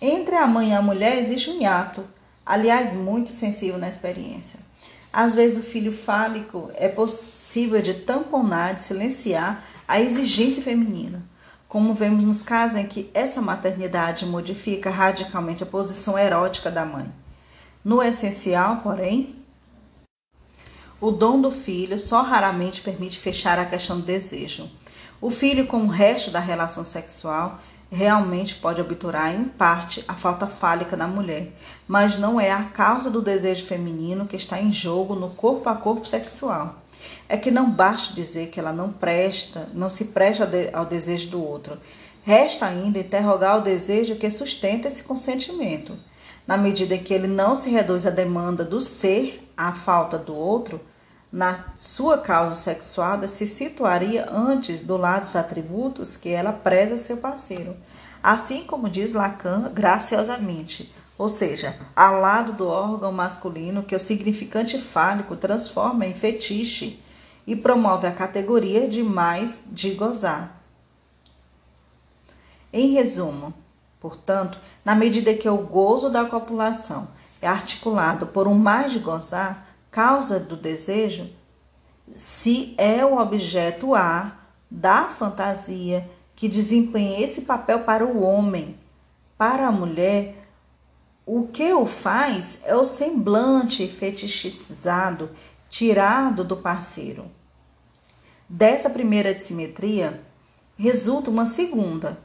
Entre 0.00 0.34
a 0.34 0.46
mãe 0.46 0.70
e 0.70 0.72
a 0.72 0.80
mulher 0.80 1.18
existe 1.18 1.50
um 1.50 1.60
hiato, 1.60 2.02
aliás, 2.50 2.94
muito 2.94 3.30
sensível 3.30 3.78
na 3.78 3.88
experiência. 3.88 4.58
Às 5.12 5.34
vezes, 5.36 5.58
o 5.58 5.68
filho 5.68 5.92
fálico 5.92 6.68
é 6.74 6.88
possível 6.88 7.80
de 7.80 7.94
tamponar, 7.94 8.74
de 8.74 8.82
silenciar 8.82 9.64
a 9.86 10.00
exigência 10.00 10.60
feminina, 10.60 11.22
como 11.68 11.94
vemos 11.94 12.24
nos 12.24 12.42
casos 12.42 12.76
em 12.76 12.86
que 12.86 13.08
essa 13.14 13.40
maternidade 13.40 14.26
modifica 14.26 14.90
radicalmente 14.90 15.62
a 15.62 15.66
posição 15.66 16.18
erótica 16.18 16.72
da 16.72 16.84
mãe. 16.84 17.12
No 17.84 18.02
essencial, 18.02 18.78
porém, 18.78 19.36
o 21.00 21.12
dom 21.12 21.40
do 21.40 21.52
filho 21.52 21.98
só 22.00 22.20
raramente 22.20 22.82
permite 22.82 23.18
fechar 23.18 23.60
a 23.60 23.64
questão 23.64 24.00
do 24.00 24.06
desejo. 24.06 24.68
O 25.20 25.30
filho, 25.30 25.68
como 25.68 25.84
o 25.84 25.88
resto 25.88 26.32
da 26.32 26.40
relação 26.40 26.82
sexual, 26.82 27.60
realmente 27.90 28.54
pode 28.54 28.80
obturar, 28.80 29.34
em 29.34 29.44
parte, 29.44 30.04
a 30.06 30.14
falta 30.14 30.46
fálica 30.46 30.96
da 30.96 31.08
mulher, 31.08 31.52
mas 31.88 32.16
não 32.16 32.40
é 32.40 32.50
a 32.50 32.64
causa 32.64 33.10
do 33.10 33.20
desejo 33.20 33.66
feminino 33.66 34.26
que 34.26 34.36
está 34.36 34.60
em 34.60 34.70
jogo 34.70 35.14
no 35.14 35.30
corpo 35.30 35.68
a 35.68 35.74
corpo 35.74 36.06
sexual. 36.06 36.76
É 37.28 37.36
que 37.36 37.50
não 37.50 37.70
basta 37.70 38.14
dizer 38.14 38.48
que 38.48 38.60
ela 38.60 38.72
não 38.72 38.92
presta, 38.92 39.68
não 39.74 39.90
se 39.90 40.06
presta 40.06 40.48
ao 40.72 40.84
desejo 40.84 41.30
do 41.30 41.44
outro. 41.44 41.78
Resta 42.22 42.66
ainda 42.66 42.98
interrogar 42.98 43.58
o 43.58 43.62
desejo 43.62 44.16
que 44.16 44.30
sustenta 44.30 44.86
esse 44.86 45.02
consentimento. 45.02 45.96
Na 46.46 46.56
medida 46.56 46.94
em 46.94 47.02
que 47.02 47.14
ele 47.14 47.26
não 47.26 47.54
se 47.54 47.70
reduz 47.70 48.06
à 48.06 48.10
demanda 48.10 48.64
do 48.64 48.80
ser 48.80 49.50
à 49.56 49.72
falta 49.72 50.18
do 50.18 50.34
outro, 50.34 50.80
na 51.32 51.64
sua 51.76 52.18
causa 52.18 52.54
sexuada 52.54 53.28
se 53.28 53.46
situaria 53.46 54.28
antes 54.30 54.80
do 54.80 54.96
lado 54.96 55.24
dos 55.24 55.36
atributos 55.36 56.16
que 56.16 56.30
ela 56.30 56.52
preza 56.52 56.98
seu 56.98 57.16
parceiro, 57.16 57.76
assim 58.22 58.64
como 58.64 58.90
diz 58.90 59.12
Lacan 59.12 59.70
graciosamente, 59.72 60.92
ou 61.16 61.28
seja, 61.28 61.76
ao 61.94 62.18
lado 62.18 62.54
do 62.54 62.66
órgão 62.66 63.12
masculino 63.12 63.82
que 63.82 63.94
o 63.94 64.00
significante 64.00 64.78
fálico 64.78 65.36
transforma 65.36 66.06
em 66.06 66.14
fetiche 66.14 67.00
e 67.46 67.54
promove 67.54 68.06
a 68.06 68.12
categoria 68.12 68.88
de 68.88 69.02
mais 69.02 69.62
de 69.70 69.90
gozar. 69.90 70.60
Em 72.72 72.92
resumo, 72.92 73.52
portanto, 74.00 74.58
na 74.84 74.94
medida 74.94 75.34
que 75.34 75.48
o 75.48 75.56
gozo 75.58 76.08
da 76.08 76.24
copulação 76.24 77.08
é 77.42 77.48
articulado 77.48 78.26
por 78.26 78.46
um 78.46 78.54
mais 78.54 78.92
de 78.92 78.98
gozar, 78.98 79.69
causa 79.90 80.38
do 80.38 80.56
desejo 80.56 81.28
se 82.14 82.74
é 82.78 83.04
o 83.04 83.18
objeto 83.18 83.94
A 83.94 84.38
da 84.70 85.08
fantasia 85.08 86.08
que 86.34 86.48
desempenha 86.48 87.20
esse 87.20 87.42
papel 87.42 87.80
para 87.80 88.04
o 88.04 88.22
homem. 88.22 88.78
Para 89.36 89.66
a 89.66 89.72
mulher, 89.72 90.48
o 91.26 91.46
que 91.46 91.72
o 91.72 91.86
faz 91.86 92.58
é 92.64 92.74
o 92.74 92.84
semblante 92.84 93.86
fetichizado 93.86 95.30
tirado 95.68 96.42
do 96.42 96.56
parceiro. 96.56 97.30
Dessa 98.48 98.90
primeira 98.90 99.34
dissimetria 99.34 100.20
resulta 100.76 101.30
uma 101.30 101.46
segunda. 101.46 102.18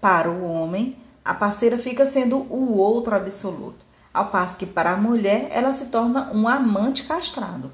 Para 0.00 0.30
o 0.30 0.44
homem, 0.44 0.96
a 1.24 1.34
parceira 1.34 1.78
fica 1.78 2.04
sendo 2.04 2.38
o 2.38 2.76
outro 2.76 3.14
absoluto 3.14 3.91
ao 4.12 4.26
passo 4.26 4.56
que 4.56 4.66
para 4.66 4.92
a 4.92 4.96
mulher 4.96 5.48
ela 5.50 5.72
se 5.72 5.86
torna 5.86 6.30
um 6.32 6.46
amante 6.46 7.04
castrado. 7.04 7.70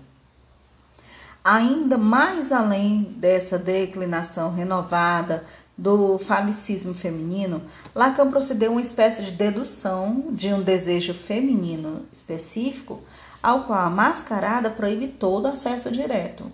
Ainda 1.45 1.97
mais 1.97 2.53
além 2.53 3.03
dessa 3.16 3.59
declinação 3.59 4.53
renovada 4.53 5.45
do 5.76 6.18
falicismo 6.18 6.93
feminino, 6.93 7.62
Lacan 7.95 8.28
procedeu 8.28 8.72
uma 8.72 8.82
espécie 8.82 9.22
de 9.22 9.30
dedução 9.30 10.26
de 10.32 10.53
um 10.53 10.61
desejo 10.61 11.14
feminino 11.14 12.05
específico, 12.12 13.01
ao 13.41 13.64
qual 13.64 13.78
a 13.78 13.89
mascarada 13.91 14.68
proíbe 14.68 15.07
todo 15.07 15.47
acesso 15.47 15.91
direto. 15.91 16.51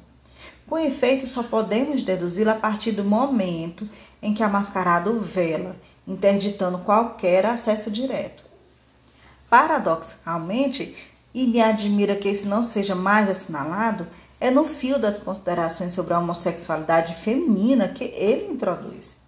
Com 0.66 0.78
efeito, 0.78 1.26
só 1.26 1.42
podemos 1.42 2.02
deduzi-la 2.02 2.52
a 2.52 2.56
partir 2.56 2.92
do 2.92 3.04
momento 3.04 3.88
em 4.22 4.34
que 4.34 4.42
a 4.42 4.48
mascarada 4.48 5.10
o 5.10 5.18
vela, 5.18 5.76
interditando 6.06 6.78
qualquer 6.78 7.46
acesso 7.46 7.90
direto. 7.90 8.43
Paradoxalmente, 9.54 10.96
e 11.32 11.46
me 11.46 11.60
admira 11.60 12.16
que 12.16 12.28
isso 12.28 12.48
não 12.48 12.64
seja 12.64 12.92
mais 12.92 13.30
assinalado, 13.30 14.04
é 14.40 14.50
no 14.50 14.64
fio 14.64 14.98
das 14.98 15.16
considerações 15.16 15.92
sobre 15.92 16.12
a 16.12 16.18
homossexualidade 16.18 17.14
feminina 17.14 17.86
que 17.86 18.02
ele 18.16 18.50
introduz. 18.50 19.18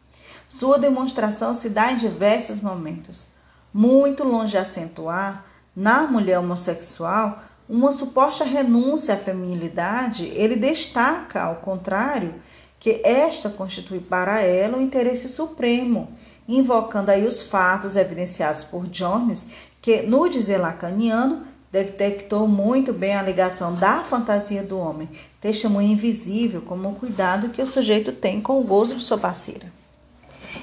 Sua 0.49 0.81
demonstração 0.81 1.55
se 1.55 1.71
dá 1.71 1.93
em 1.93 1.97
diversos 1.97 2.59
momentos. 2.59 3.35
Muito 3.73 4.25
longe 4.25 4.51
de 4.51 4.59
acentuar, 4.59 5.47
na 5.77 6.09
mulher 6.09 6.41
homossexual, 6.41 7.41
uma 7.69 7.93
suposta 7.93 8.43
renúncia 8.43 9.15
à 9.15 9.17
feminilidade, 9.17 10.25
ele 10.35 10.57
destaca, 10.57 11.41
ao 11.41 11.57
contrário, 11.57 12.35
que 12.81 13.01
esta 13.05 13.49
constitui 13.49 14.01
para 14.01 14.41
ela 14.41 14.77
o 14.77 14.81
um 14.81 14.83
interesse 14.83 15.29
supremo, 15.29 16.09
invocando 16.49 17.11
aí 17.11 17.27
os 17.27 17.43
fatos 17.43 17.97
evidenciados 17.97 18.65
por 18.65 18.87
Jones, 18.87 19.49
que, 19.87 20.03
no 20.03 20.29
dizer 20.29 20.57
lacaniano, 20.57 21.47
detectou 21.71 22.49
muito 22.49 22.93
bem 22.93 23.15
a 23.15 23.23
ligação 23.23 23.73
da 23.73 24.03
fantasia 24.03 24.61
do 24.61 24.77
homem, 24.77 25.09
testemunho 25.41 25.93
invisível 25.93 26.61
como 26.61 26.89
o 26.89 26.95
cuidado 26.97 27.51
que 27.51 27.63
o 27.63 27.67
sujeito 27.69 28.11
tem 28.11 28.41
com 28.41 28.59
o 28.59 28.65
gozo 28.65 28.97
de 28.97 29.05
sua 29.05 29.17
parceira. 29.17 29.73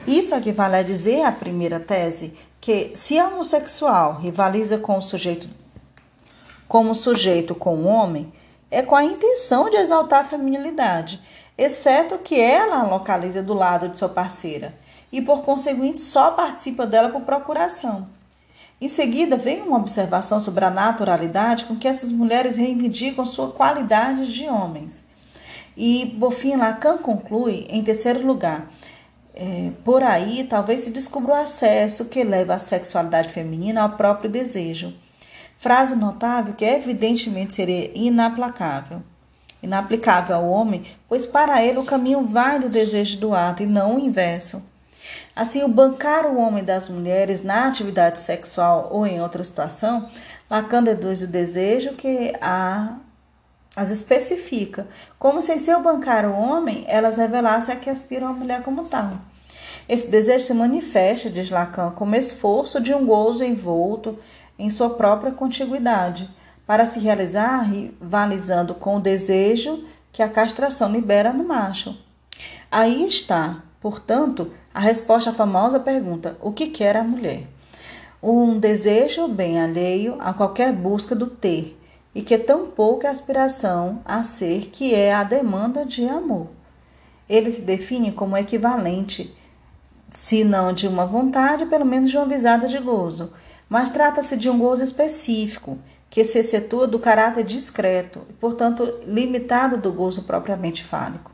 Isso 0.05 0.36
equivale 0.36 0.76
a 0.76 0.84
dizer 0.84 1.24
a 1.24 1.32
primeira 1.32 1.80
tese 1.80 2.34
que 2.59 2.91
se 2.95 3.17
a 3.17 3.30
homossexual 3.30 4.17
rivaliza 4.17 4.78
com 4.78 4.97
o 4.97 5.01
sujeito 5.01 5.47
como 6.67 6.93
sujeito 6.93 7.55
com 7.55 7.78
o 7.78 7.86
homem, 7.86 8.30
é 8.69 8.82
com 8.82 8.97
a 8.97 9.05
intenção 9.05 9.69
de 9.69 9.78
exaltar 9.78 10.24
a 10.24 10.28
feminilidade, 10.28 11.21
exceto 11.57 12.17
que 12.17 12.38
ela 12.38 12.82
a 12.82 12.84
localiza 12.84 13.41
do 13.41 13.53
lado 13.53 13.88
de 13.88 13.97
sua 13.97 14.09
parceira 14.09 14.74
e 15.13 15.21
por 15.21 15.43
conseguinte 15.43 16.01
só 16.01 16.32
participa 16.32 16.86
dela 16.86 17.07
por 17.07 17.21
procuração. 17.21 18.05
Em 18.84 18.89
seguida, 18.89 19.38
vem 19.38 19.61
uma 19.61 19.77
observação 19.77 20.41
sobre 20.41 20.65
a 20.65 20.69
naturalidade 20.69 21.63
com 21.63 21.73
que 21.73 21.88
essas 21.88 22.11
mulheres 22.11 22.57
reivindicam 22.57 23.25
sua 23.25 23.49
qualidade 23.49 24.34
de 24.34 24.45
homens. 24.49 25.05
E, 25.77 26.17
por 26.19 26.34
fim, 26.34 26.57
Lacan 26.57 26.97
conclui, 26.97 27.65
em 27.69 27.81
terceiro 27.81 28.27
lugar, 28.27 28.69
é, 29.34 29.71
por 29.86 30.03
aí 30.03 30.43
talvez 30.43 30.81
se 30.81 30.89
descubra 30.89 31.31
o 31.31 31.38
acesso 31.38 32.09
que 32.09 32.25
leva 32.25 32.55
a 32.55 32.59
sexualidade 32.59 33.29
feminina 33.29 33.84
ao 33.84 33.91
próprio 33.91 34.29
desejo. 34.29 34.93
Frase 35.57 35.95
notável 35.95 36.53
que 36.53 36.65
evidentemente 36.65 37.55
seria 37.55 37.89
inaplacável. 37.95 39.01
Inaplicável 39.61 40.36
ao 40.36 40.49
homem, 40.49 40.84
pois 41.07 41.25
para 41.25 41.63
ele 41.63 41.79
o 41.79 41.86
caminho 41.86 42.25
vai 42.25 42.59
do 42.59 42.67
desejo 42.67 43.17
do 43.17 43.34
ato 43.34 43.63
e 43.63 43.65
não 43.65 43.95
o 43.95 43.99
inverso. 44.01 44.72
Assim, 45.36 45.64
o 45.64 45.68
bancar 45.68 46.26
o 46.26 46.38
homem 46.38 46.64
das 46.64 46.89
mulheres 46.89 47.43
na 47.43 47.68
atividade 47.68 48.20
sexual 48.20 48.89
ou 48.91 49.06
em 49.06 49.22
outra 49.22 49.43
situação, 49.43 50.08
Lacan 50.49 50.84
deduz 50.84 51.24
o 51.24 51.28
desejo 51.28 51.93
que 51.93 52.34
a, 52.39 52.97
as 53.76 53.89
especifica, 53.89 54.88
como 55.18 55.41
se 55.41 55.54
em 55.54 55.60
seu 55.60 55.82
bancar 55.82 56.26
o 56.26 56.36
homem, 56.36 56.86
elas 56.88 57.18
revelassem 57.18 57.74
a 57.74 57.78
que 57.78 57.89
aspiram 57.89 58.28
a 58.28 58.34
mulher 58.34 58.62
como 58.62 58.86
tal. 58.86 59.14
Esse 59.89 60.08
desejo 60.08 60.45
se 60.45 60.54
manifesta, 60.54 61.30
diz 61.30 61.49
Lacan, 61.49 61.91
como 61.91 62.16
esforço 62.16 62.80
de 62.80 62.93
um 62.93 63.06
gozo 63.06 63.43
envolto 63.43 64.18
em 64.58 64.70
sua 64.70 64.91
própria 64.91 65.32
contiguidade, 65.32 66.30
para 66.66 66.86
se 66.86 66.99
realizar 66.99 67.62
rivalizando 67.62 68.74
com 68.76 68.97
o 68.97 69.01
desejo 69.01 69.84
que 70.12 70.22
a 70.22 70.30
castração 70.30 70.91
libera 70.91 71.34
no 71.34 71.43
macho. 71.43 71.97
Aí 72.72 73.06
está, 73.06 73.62
portanto, 73.82 74.54
a 74.74 74.80
resposta 74.80 75.30
à 75.30 75.34
famosa 75.34 75.80
pergunta: 75.80 76.38
o 76.41 76.51
que 76.51 76.67
quer 76.67 76.97
a 76.97 77.03
mulher? 77.03 77.47
Um 78.21 78.57
desejo 78.57 79.28
bem 79.28 79.61
alheio 79.61 80.15
a 80.19 80.34
qualquer 80.34 80.74
busca 80.74 81.13
do 81.13 81.28
ter, 81.28 81.78
e 82.15 82.21
que 82.21 82.38
tão 82.38 82.67
pouca 82.67 83.09
aspiração 83.09 84.01
a 84.05 84.24
ser 84.24 84.67
que 84.71 84.95
é 84.95 85.13
a 85.13 85.24
demanda 85.24 85.86
de 85.86 86.07
amor. 86.07 86.47
Ele 87.28 87.51
se 87.51 87.61
define 87.61 88.11
como 88.11 88.38
equivalente, 88.38 89.36
se 90.09 90.43
não 90.43 90.71
de 90.71 90.88
uma 90.88 91.05
vontade, 91.05 91.65
pelo 91.65 91.86
menos 91.86 92.09
de 92.09 92.17
uma 92.17 92.26
visada 92.26 92.67
de 92.67 92.78
gozo, 92.78 93.32
mas 93.67 93.89
trata-se 93.89 94.38
de 94.38 94.49
um 94.49 94.59
gozo 94.59 94.84
específico, 94.84 95.78
que 96.09 96.24
se 96.24 96.39
excetua 96.39 96.86
do 96.86 96.99
caráter 96.99 97.43
discreto 97.43 98.21
e, 98.30 98.34
portanto, 98.34 98.99
limitado 99.03 99.78
do 99.78 99.91
gozo 99.91 100.24
propriamente 100.24 100.84
fálico. 100.84 101.32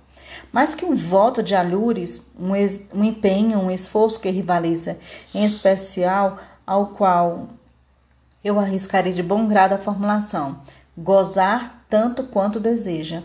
Mais 0.52 0.74
que 0.74 0.86
um 0.86 0.96
voto 0.96 1.44
de 1.44 1.56
alures, 1.56 2.26
um, 2.40 2.52
um 2.94 3.04
empenho, 3.04 3.60
um 3.60 3.72
esforço 3.72 4.20
que 4.20 4.30
rivaliza, 4.30 4.98
em 5.34 5.46
especial 5.46 6.38
ao 6.66 6.88
qual 6.88 7.48
eu 8.44 8.60
arriscarei 8.60 9.14
de 9.14 9.24
bom 9.24 9.48
grado 9.48 9.74
a 9.74 9.78
formulação: 9.78 10.62
gozar 10.98 11.84
tanto 11.90 12.24
quanto 12.24 12.60
deseja. 12.60 13.24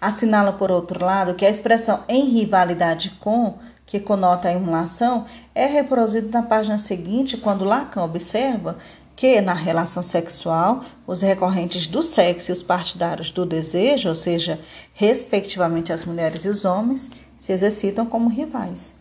Assinala, 0.00 0.52
por 0.52 0.70
outro 0.70 1.04
lado, 1.04 1.34
que 1.34 1.46
a 1.46 1.50
expressão 1.50 2.00
em 2.08 2.28
rivalidade 2.28 3.10
com, 3.20 3.58
que 3.86 3.98
conota 3.98 4.48
a 4.48 4.52
emulação, 4.52 5.26
é 5.54 5.66
reproduzida 5.66 6.40
na 6.40 6.46
página 6.46 6.78
seguinte, 6.78 7.36
quando 7.36 7.64
Lacan 7.64 8.04
observa 8.04 8.76
que 9.20 9.38
na 9.42 9.52
relação 9.52 10.02
sexual 10.02 10.82
os 11.06 11.20
recorrentes 11.20 11.86
do 11.86 12.02
sexo 12.02 12.50
e 12.50 12.54
os 12.54 12.62
partidários 12.62 13.30
do 13.30 13.44
desejo, 13.44 14.08
ou 14.08 14.14
seja, 14.14 14.58
respectivamente 14.94 15.92
as 15.92 16.06
mulheres 16.06 16.46
e 16.46 16.48
os 16.48 16.64
homens, 16.64 17.10
se 17.36 17.52
exercitam 17.52 18.06
como 18.06 18.30
rivais. 18.30 18.94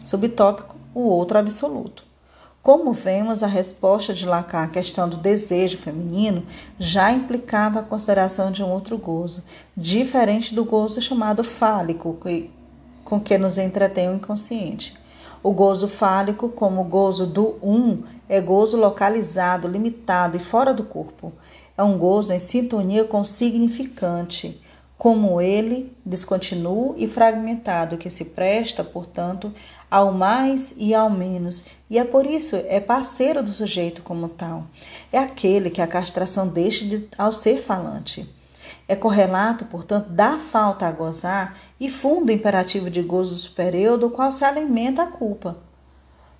Subtópico: 0.00 0.74
o 0.94 1.02
outro 1.02 1.36
absoluto. 1.36 2.02
Como 2.62 2.94
vemos, 2.94 3.42
a 3.42 3.46
resposta 3.46 4.14
de 4.14 4.24
Lacan 4.24 4.62
à 4.62 4.68
questão 4.68 5.06
do 5.06 5.18
desejo 5.18 5.76
feminino 5.76 6.46
já 6.78 7.12
implicava 7.12 7.80
a 7.80 7.84
consideração 7.84 8.50
de 8.50 8.64
um 8.64 8.70
outro 8.70 8.96
gozo, 8.96 9.44
diferente 9.76 10.54
do 10.54 10.64
gozo 10.64 11.02
chamado 11.02 11.44
fálico, 11.44 12.16
com 13.04 13.20
que 13.20 13.36
nos 13.36 13.58
entretém 13.58 14.08
o 14.08 14.14
inconsciente. 14.14 14.97
O 15.42 15.52
gozo 15.52 15.88
fálico, 15.88 16.48
como 16.48 16.80
o 16.80 16.84
gozo 16.84 17.26
do 17.26 17.56
um, 17.62 18.02
é 18.28 18.40
gozo 18.40 18.76
localizado, 18.76 19.68
limitado 19.68 20.36
e 20.36 20.40
fora 20.40 20.74
do 20.74 20.82
corpo. 20.82 21.32
É 21.76 21.82
um 21.82 21.96
gozo 21.96 22.32
em 22.32 22.38
sintonia 22.38 23.04
com 23.04 23.20
o 23.20 23.24
significante, 23.24 24.60
como 24.98 25.40
ele, 25.40 25.96
descontínuo 26.04 26.94
e 26.98 27.06
fragmentado, 27.06 27.96
que 27.96 28.10
se 28.10 28.24
presta, 28.24 28.82
portanto, 28.82 29.52
ao 29.88 30.12
mais 30.12 30.74
e 30.76 30.92
ao 30.92 31.08
menos, 31.08 31.64
e 31.88 31.98
é 31.98 32.04
por 32.04 32.26
isso 32.26 32.56
é 32.56 32.80
parceiro 32.80 33.42
do 33.42 33.52
sujeito 33.52 34.02
como 34.02 34.28
tal. 34.28 34.64
É 35.12 35.18
aquele 35.18 35.70
que 35.70 35.80
a 35.80 35.86
castração 35.86 36.48
deixa 36.48 36.84
de, 36.84 37.08
ao 37.16 37.32
ser 37.32 37.62
falante. 37.62 38.28
É 38.88 38.96
correlato, 38.96 39.66
portanto, 39.66 40.08
da 40.08 40.38
falta 40.38 40.86
a 40.86 40.90
gozar 40.90 41.54
e 41.78 41.90
fundo 41.90 42.32
imperativo 42.32 42.88
de 42.88 43.02
gozo 43.02 43.36
superior 43.36 43.98
do 43.98 44.08
qual 44.08 44.32
se 44.32 44.44
alimenta 44.44 45.02
a 45.02 45.06
culpa. 45.06 45.58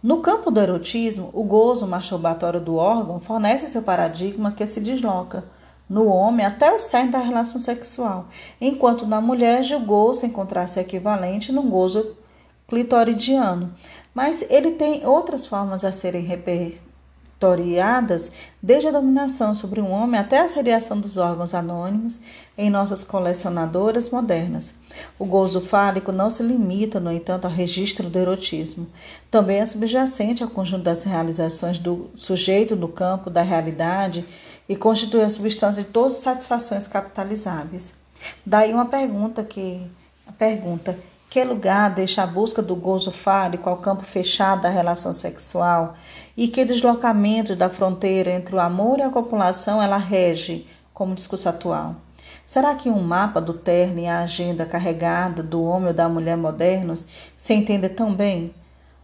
No 0.03 0.21
campo 0.23 0.51
do 0.51 0.59
erotismo, 0.59 1.29
o 1.35 1.45
gozo 1.45 1.87
masturbatório 1.87 2.61
do 2.61 2.77
órgão 2.77 3.21
fornece 3.21 3.67
seu 3.67 3.83
paradigma 3.83 4.53
que 4.53 4.65
se 4.65 4.81
desloca 4.81 5.45
no 5.89 6.07
homem 6.07 6.47
até 6.47 6.73
o 6.73 6.79
cerne 6.79 7.11
da 7.11 7.19
relação 7.19 7.61
sexual, 7.61 8.29
enquanto 8.61 9.07
na 9.07 9.21
mulher 9.21 9.63
o 9.75 9.81
gozo 9.81 10.25
encontrar-se 10.25 10.81
equivalente 10.81 11.53
no 11.53 11.63
gozo 11.63 12.17
clitoridiano. 12.67 13.75
Mas 14.15 14.47
ele 14.49 14.73
tem 14.73 15.07
outras 15.07 15.47
formas 15.47 15.85
a 15.85 15.93
serem 15.93 16.23
repertoriadas, 17.39 18.33
desde 18.61 18.89
a 18.89 18.91
dominação 18.91 19.55
sobre 19.55 19.81
um 19.81 19.91
homem 19.91 20.19
até 20.19 20.41
a 20.41 20.49
seriação 20.49 21.01
dos 21.01 21.17
órgãos 21.17 21.55
anônimos 21.55 22.21
em 22.57 22.69
nossas 22.69 23.05
colecionadoras 23.05 24.11
modernas. 24.11 24.75
O 25.19 25.25
gozo 25.25 25.61
fálico 25.61 26.11
não 26.11 26.31
se 26.31 26.43
limita, 26.43 26.99
no 26.99 27.13
entanto, 27.13 27.45
ao 27.45 27.51
registro 27.51 28.11
do 28.11 28.19
erotismo. 28.19 28.89
Também 29.31 29.61
é 29.61 29.67
subjacente 29.67 30.43
ao 30.43 30.51
conjunto 30.51 30.83
das 30.83 31.05
realizações 31.05 31.79
do 31.79 32.11
sujeito 32.17 32.75
no 32.75 32.89
campo 32.89 33.31
da 33.31 33.43
realidade 33.43 34.27
e 34.69 34.77
constitui 34.77 35.23
a 35.23 35.31
substância 35.31 35.83
de 35.83 35.89
todas 35.89 36.17
as 36.17 36.23
satisfações 36.23 36.89
capitalizáveis. 36.89 37.95
Daí 38.45 38.73
uma 38.73 38.87
pergunta 38.87 39.45
que 39.45 39.81
a 40.27 40.33
pergunta 40.33 40.99
que 41.29 41.45
lugar 41.45 41.91
deixa 41.91 42.23
a 42.23 42.27
busca 42.27 42.63
do 42.63 42.75
gozo 42.75 43.11
fálico 43.11 43.69
ao 43.69 43.77
campo 43.77 44.03
fechado 44.03 44.63
da 44.63 44.71
relação 44.71 45.13
sexual 45.13 45.95
e 46.37 46.49
que 46.49 46.65
deslocamento 46.65 47.55
da 47.55 47.69
fronteira 47.69 48.31
entre 48.31 48.55
o 48.55 48.61
amor 48.61 48.99
e 48.99 49.03
a 49.03 49.11
copulação 49.11 49.83
ela 49.83 49.99
rege 49.99 50.67
como 50.95 51.15
discurso 51.15 51.49
atual. 51.49 51.97
Será 52.47 52.75
que 52.75 52.89
um 52.89 53.03
mapa 53.03 53.43
do 53.43 53.53
terno 53.53 54.01
e 54.01 54.07
a 54.07 54.21
agenda 54.21 54.65
carregada 54.65 55.43
do 55.43 55.63
homem 55.63 55.89
ou 55.89 55.95
da 55.95 56.09
mulher 56.09 56.37
modernos 56.37 57.07
se 57.37 57.53
entende 57.53 57.91
tão 57.91 58.15
bem? 58.15 58.55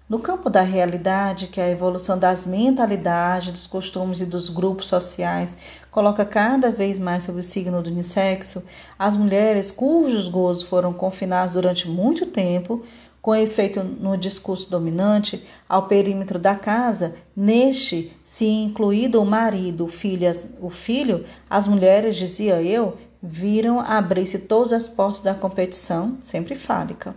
No 0.07 0.19
campo 0.19 0.51
da 0.51 0.61
realidade, 0.61 1.47
que 1.47 1.59
a 1.59 1.71
evolução 1.71 2.19
das 2.19 2.45
mentalidades, 2.45 3.51
dos 3.51 3.67
costumes 3.67 4.21
e 4.21 4.27
dos 4.27 4.51
grupos 4.51 4.87
sociais 4.87 5.57
coloca 5.91 6.27
cada 6.27 6.71
vez 6.71 6.99
mais 6.99 7.25
sobre 7.25 7.41
o 7.41 7.45
signo 7.45 7.83
do 7.83 7.89
unissexo, 7.89 8.63
as 8.99 9.17
mulheres 9.17 9.71
cujos 9.71 10.29
gozos 10.29 10.63
foram 10.63 10.93
confinados 10.93 11.55
durante 11.55 11.89
muito 11.89 12.27
tempo, 12.27 12.85
com 13.23 13.35
efeito 13.35 13.83
no 13.83 14.15
discurso 14.19 14.69
dominante, 14.69 15.43
ao 15.67 15.89
perímetro 15.89 16.39
da 16.39 16.55
casa, 16.55 17.15
neste, 17.35 18.13
se 18.23 18.45
incluído 18.45 19.23
o 19.23 19.25
marido, 19.25 19.87
o 19.87 19.89
filho, 19.89 20.31
o 20.61 20.69
filho 20.69 21.25
as 21.49 21.67
mulheres, 21.67 22.17
dizia 22.17 22.61
eu, 22.61 22.99
viram 23.27 23.81
abrir-se 23.81 24.41
todas 24.41 24.71
as 24.71 24.87
portas 24.87 25.23
da 25.23 25.35
competição, 25.35 26.19
sempre 26.23 26.55
fálica. 26.55 27.17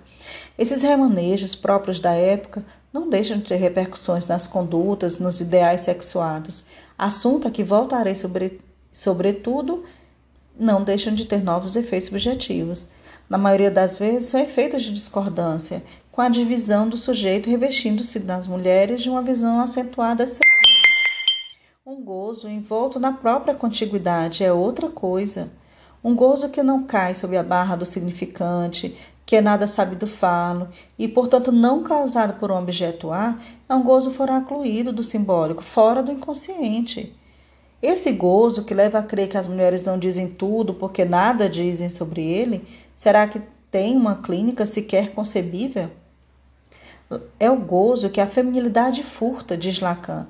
Esses 0.58 0.82
remanejos 0.82 1.54
próprios 1.54 2.00
da 2.00 2.14
época 2.14 2.64
não 2.98 3.10
deixam 3.10 3.38
de 3.38 3.44
ter 3.44 3.58
repercussões 3.58 4.26
nas 4.26 4.48
condutas, 4.48 5.20
nos 5.20 5.40
ideais 5.40 5.82
sexuados. 5.82 6.66
Assunto 6.98 7.48
a 7.48 7.52
que 7.52 7.64
voltarei 7.64 8.16
sobre, 8.16 8.60
sobretudo, 8.92 9.84
não 10.60 10.84
deixam 10.84 11.14
de 11.14 11.26
ter 11.26 11.44
novos 11.44 11.76
efeitos 11.76 12.08
subjetivos. 12.08 12.88
Na 13.30 13.38
maioria 13.38 13.70
das 13.70 13.98
vezes, 13.98 14.30
são 14.30 14.40
efeitos 14.40 14.82
de 14.82 14.92
discordância, 14.92 15.84
com 16.12 16.22
a 16.22 16.30
divisão 16.30 16.90
do 16.90 16.98
sujeito 16.98 17.52
revestindo-se 17.52 18.20
das 18.20 18.48
mulheres 18.48 19.04
de 19.04 19.10
uma 19.12 19.22
visão 19.22 19.60
acentuada 19.60 20.26
Um 21.86 22.04
gozo 22.04 22.50
envolto 22.50 23.00
na 23.00 23.14
própria 23.14 23.54
contiguidade 23.54 24.44
é 24.44 24.52
outra 24.52 24.90
coisa. 24.90 25.52
Um 26.04 26.16
gozo 26.16 26.50
que 26.50 26.64
não 26.64 26.84
cai 26.84 27.14
sob 27.14 27.38
a 27.38 27.44
barra 27.44 27.76
do 27.76 27.86
significante, 27.86 28.98
que 29.28 29.36
é 29.36 29.42
nada 29.42 29.68
sabido 29.68 30.08
falo, 30.08 30.70
e 30.98 31.06
portanto 31.06 31.52
não 31.52 31.84
causado 31.84 32.40
por 32.40 32.50
um 32.50 32.58
objeto 32.58 33.12
A, 33.12 33.38
é 33.68 33.76
um 33.76 33.84
gozo 33.84 34.10
foracluído 34.10 34.94
do 34.94 35.04
simbólico, 35.04 35.62
fora 35.62 36.02
do 36.02 36.14
inconsciente. 36.14 37.14
Esse 37.82 38.14
gozo 38.14 38.64
que 38.64 38.74
leva 38.74 39.00
a 39.00 39.04
crer 39.04 39.28
que 39.28 39.38
as 39.38 39.46
mulheres 39.46 39.84
não 39.84 40.00
dizem 40.00 40.30
tudo 40.30 40.74
porque 40.74 41.04
nada 41.04 41.50
dizem 41.50 41.90
sobre 41.90 42.24
ele, 42.24 42.66
será 42.96 43.28
que 43.28 43.42
tem 43.70 43.98
uma 43.98 44.16
clínica 44.16 44.66
sequer 44.66 45.14
concebível? 45.14 45.92
É 47.38 47.52
o 47.52 47.58
gozo 47.58 48.10
que 48.10 48.22
a 48.22 48.28
feminilidade 48.28 49.04
furta, 49.04 49.58
diz 49.58 49.82
Lacan. 49.82 50.26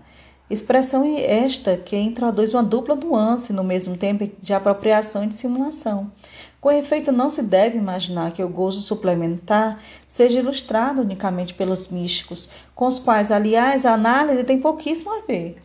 Expressão 0.49 1.03
esta 1.17 1.77
que 1.77 1.95
introduz 1.95 2.53
uma 2.53 2.63
dupla 2.63 2.95
nuance 2.95 3.53
no 3.53 3.63
mesmo 3.63 3.95
tempo 3.95 4.27
de 4.41 4.53
apropriação 4.53 5.23
e 5.23 5.27
dissimulação. 5.27 6.11
Com 6.59 6.71
efeito, 6.71 7.11
não 7.11 7.29
se 7.29 7.43
deve 7.43 7.77
imaginar 7.77 8.31
que 8.31 8.43
o 8.43 8.49
gozo 8.49 8.81
suplementar 8.81 9.79
seja 10.07 10.39
ilustrado 10.39 11.01
unicamente 11.01 11.53
pelos 11.53 11.89
místicos, 11.89 12.49
com 12.73 12.87
os 12.87 12.97
quais, 12.97 13.31
aliás, 13.31 13.85
a 13.85 13.93
análise 13.93 14.43
tem 14.43 14.59
pouquíssimo 14.59 15.11
a 15.11 15.21
ver. 15.21 15.57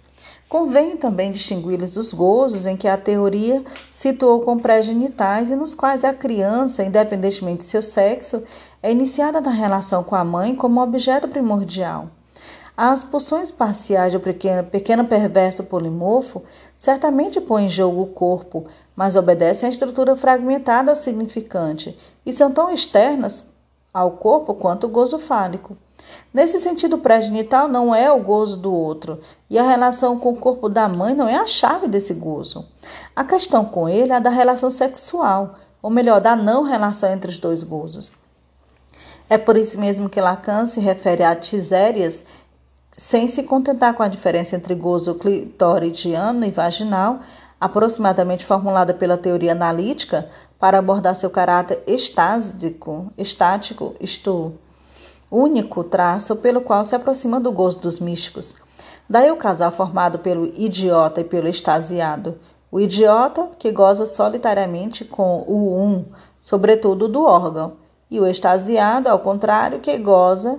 Convém 0.53 0.99
também 0.99 1.31
distingui-los 1.31 1.93
dos 1.93 2.13
gozos 2.13 2.67
em 2.67 2.77
que 2.77 2.87
a 2.87 2.99
teoria 2.99 3.65
situou 3.91 4.43
como 4.43 4.61
pré-genitais 4.61 5.49
e 5.49 5.57
nos 5.57 5.75
quais 5.75 6.05
a 6.05 6.13
criança, 6.13 6.85
independentemente 6.85 7.59
de 7.59 7.65
seu 7.65 7.83
sexo, 7.83 8.43
é 8.83 8.93
iniciada 8.93 9.41
na 9.41 9.51
relação 9.51 10.05
com 10.05 10.15
a 10.15 10.23
mãe 10.23 10.55
como 10.55 10.83
objeto 10.83 11.27
primordial. 11.27 12.11
As 12.77 13.03
pulsões 13.03 13.51
parciais 13.51 14.13
do 14.13 14.21
pequeno, 14.21 14.65
pequeno 14.65 15.07
perverso 15.07 15.65
polimorfo 15.65 16.43
certamente 16.77 17.41
põem 17.41 17.67
em 17.67 17.71
jogo 17.71 18.03
o 18.03 18.07
corpo, 18.07 18.67
mas 18.95 19.17
obedecem 19.17 19.69
à 19.69 19.71
estrutura 19.73 20.17
fragmentada 20.17 20.91
ao 20.91 20.97
significante 20.97 21.99
e 22.25 22.33
são 22.33 22.51
tão 22.51 22.71
externas 22.71 23.51
ao 23.93 24.13
corpo 24.13 24.55
quanto 24.55 24.87
o 24.87 24.91
gozo 24.91 25.19
fálico. 25.19 25.77
Nesse 26.33 26.59
sentido, 26.61 26.97
o 26.97 26.99
pré-genital 26.99 27.69
não 27.69 27.95
é 27.95 28.11
o 28.11 28.23
gozo 28.23 28.57
do 28.57 28.73
outro, 28.73 29.21
e 29.49 29.59
a 29.59 29.69
relação 29.69 30.19
com 30.19 30.31
o 30.31 30.37
corpo 30.37 30.69
da 30.69 30.89
mãe 30.89 31.15
não 31.15 31.29
é 31.29 31.37
a 31.37 31.47
chave 31.47 31.87
desse 31.87 32.15
gozo. 32.15 32.67
A 33.15 33.23
questão 33.23 33.65
com 33.65 33.89
ele 33.89 34.13
é 34.13 34.17
a 34.17 34.21
da 34.21 34.31
relação 34.31 34.71
sexual, 34.71 35.57
ou 35.81 35.91
melhor, 35.91 36.21
da 36.21 36.35
não 36.35 36.63
relação 36.63 37.13
entre 37.13 37.31
os 37.31 37.39
dois 37.39 37.63
gozos. 37.63 38.13
É 39.29 39.39
por 39.39 39.57
isso 39.57 39.79
mesmo 39.79 40.09
que 40.09 40.21
Lacan 40.21 40.67
se 40.67 40.81
refere 40.81 41.23
a 41.23 41.35
tisérias 41.35 42.25
sem 42.91 43.27
se 43.27 43.43
contentar 43.43 43.95
com 43.95 44.03
a 44.03 44.09
diferença 44.09 44.55
entre 44.55 44.75
gozo 44.75 45.15
clitoridiano 45.15 46.45
e 46.45 46.51
vaginal, 46.51 47.21
aproximadamente 47.63 48.45
formulada 48.45 48.93
pela 48.93 49.17
teoria 49.17 49.53
analítica, 49.53 50.29
para 50.59 50.81
abordar 50.81 51.15
seu 51.15 51.31
caráter 51.31 51.81
estásico, 51.87 53.13
estático, 53.17 53.95
isto 54.01 54.55
único 55.31 55.85
traço 55.85 56.35
pelo 56.35 56.61
qual 56.61 56.85
se 56.85 56.97
aproxima 56.97 57.39
do 57.39 57.53
gozo 57.53 57.79
dos 57.79 58.01
místicos. 58.01 58.57
Daí 59.09 59.31
o 59.31 59.37
casal 59.37 59.71
formado 59.71 60.19
pelo 60.19 60.47
idiota 60.57 61.21
e 61.21 61.25
pelo 61.25 61.47
extasiado. 61.47 62.37
O 62.69 62.81
idiota, 62.81 63.51
que 63.57 63.71
goza 63.71 64.07
solitariamente 64.07 65.05
com 65.05 65.45
o 65.47 65.81
um, 65.81 66.05
sobretudo 66.41 67.07
do 67.07 67.23
órgão, 67.23 67.75
e 68.11 68.19
o 68.19 68.27
extasiado, 68.27 69.09
ao 69.09 69.21
contrário, 69.21 69.79
que 69.79 69.97
goza 69.99 70.59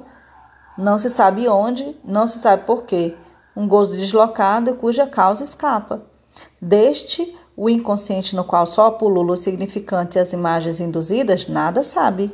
não 0.77 0.97
se 0.97 1.09
sabe 1.09 1.49
onde, 1.49 1.99
não 2.01 2.27
se 2.27 2.37
sabe 2.37 2.63
por 2.63 2.83
quê. 2.83 3.13
Um 3.53 3.67
gozo 3.67 3.97
deslocado 3.97 4.75
cuja 4.75 5.05
causa 5.05 5.43
escapa. 5.43 6.12
Deste, 6.61 7.35
o 7.55 7.69
inconsciente 7.69 8.35
no 8.35 8.43
qual 8.43 8.65
só 8.65 8.91
pulula 8.91 9.33
o 9.33 9.37
significante 9.37 10.17
e 10.17 10.21
as 10.21 10.33
imagens 10.33 10.79
induzidas, 10.79 11.47
nada 11.47 11.83
sabe. 11.83 12.31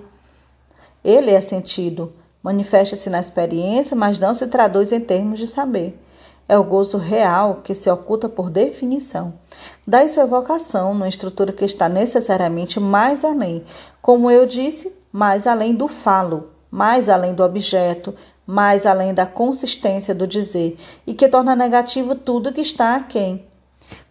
Ele 1.03 1.31
é 1.31 1.41
sentido, 1.41 2.13
manifesta-se 2.41 3.09
na 3.09 3.19
experiência, 3.19 3.95
mas 3.95 4.19
não 4.19 4.33
se 4.33 4.47
traduz 4.47 4.91
em 4.91 4.99
termos 4.99 5.39
de 5.39 5.47
saber. 5.47 5.99
É 6.47 6.57
o 6.57 6.63
gozo 6.63 6.97
real 6.97 7.61
que 7.63 7.75
se 7.75 7.89
oculta 7.91 8.27
por 8.27 8.49
definição. 8.49 9.33
Daí 9.87 10.09
sua 10.09 10.23
evocação 10.23 10.93
numa 10.93 11.07
estrutura 11.07 11.53
que 11.53 11.63
está 11.63 11.87
necessariamente 11.87 12.79
mais 12.79 13.23
além, 13.23 13.63
como 14.01 14.31
eu 14.31 14.45
disse, 14.45 14.95
mais 15.11 15.45
além 15.45 15.75
do 15.75 15.87
falo, 15.87 16.49
mais 16.71 17.07
além 17.07 17.33
do 17.33 17.43
objeto, 17.43 18.15
mais 18.47 18.85
além 18.85 19.13
da 19.13 19.27
consistência 19.27 20.15
do 20.15 20.25
dizer, 20.25 20.75
e 21.05 21.13
que 21.13 21.27
torna 21.27 21.55
negativo 21.55 22.15
tudo 22.15 22.51
que 22.51 22.61
está 22.61 22.95
aquém. 22.95 23.48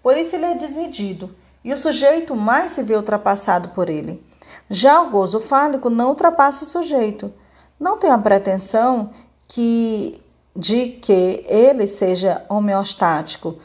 Por 0.02 0.16
isso 0.16 0.36
ele 0.36 0.46
é 0.46 0.54
desmedido, 0.54 1.34
e 1.64 1.72
o 1.72 1.78
sujeito 1.78 2.34
mais 2.34 2.72
se 2.72 2.82
vê 2.82 2.94
ultrapassado 2.94 3.70
por 3.70 3.88
ele. 3.88 4.22
Já 4.70 5.00
o 5.02 5.10
gozo 5.10 5.40
fálico 5.40 5.88
não 5.88 6.10
ultrapassa 6.10 6.64
o 6.64 6.66
sujeito. 6.66 7.32
Não 7.80 7.96
tem 7.96 8.10
a 8.10 8.18
pretensão 8.18 9.10
que 9.46 10.20
de 10.54 10.88
que 10.88 11.44
ele 11.48 11.86
seja 11.86 12.44
homeostático, 12.48 13.58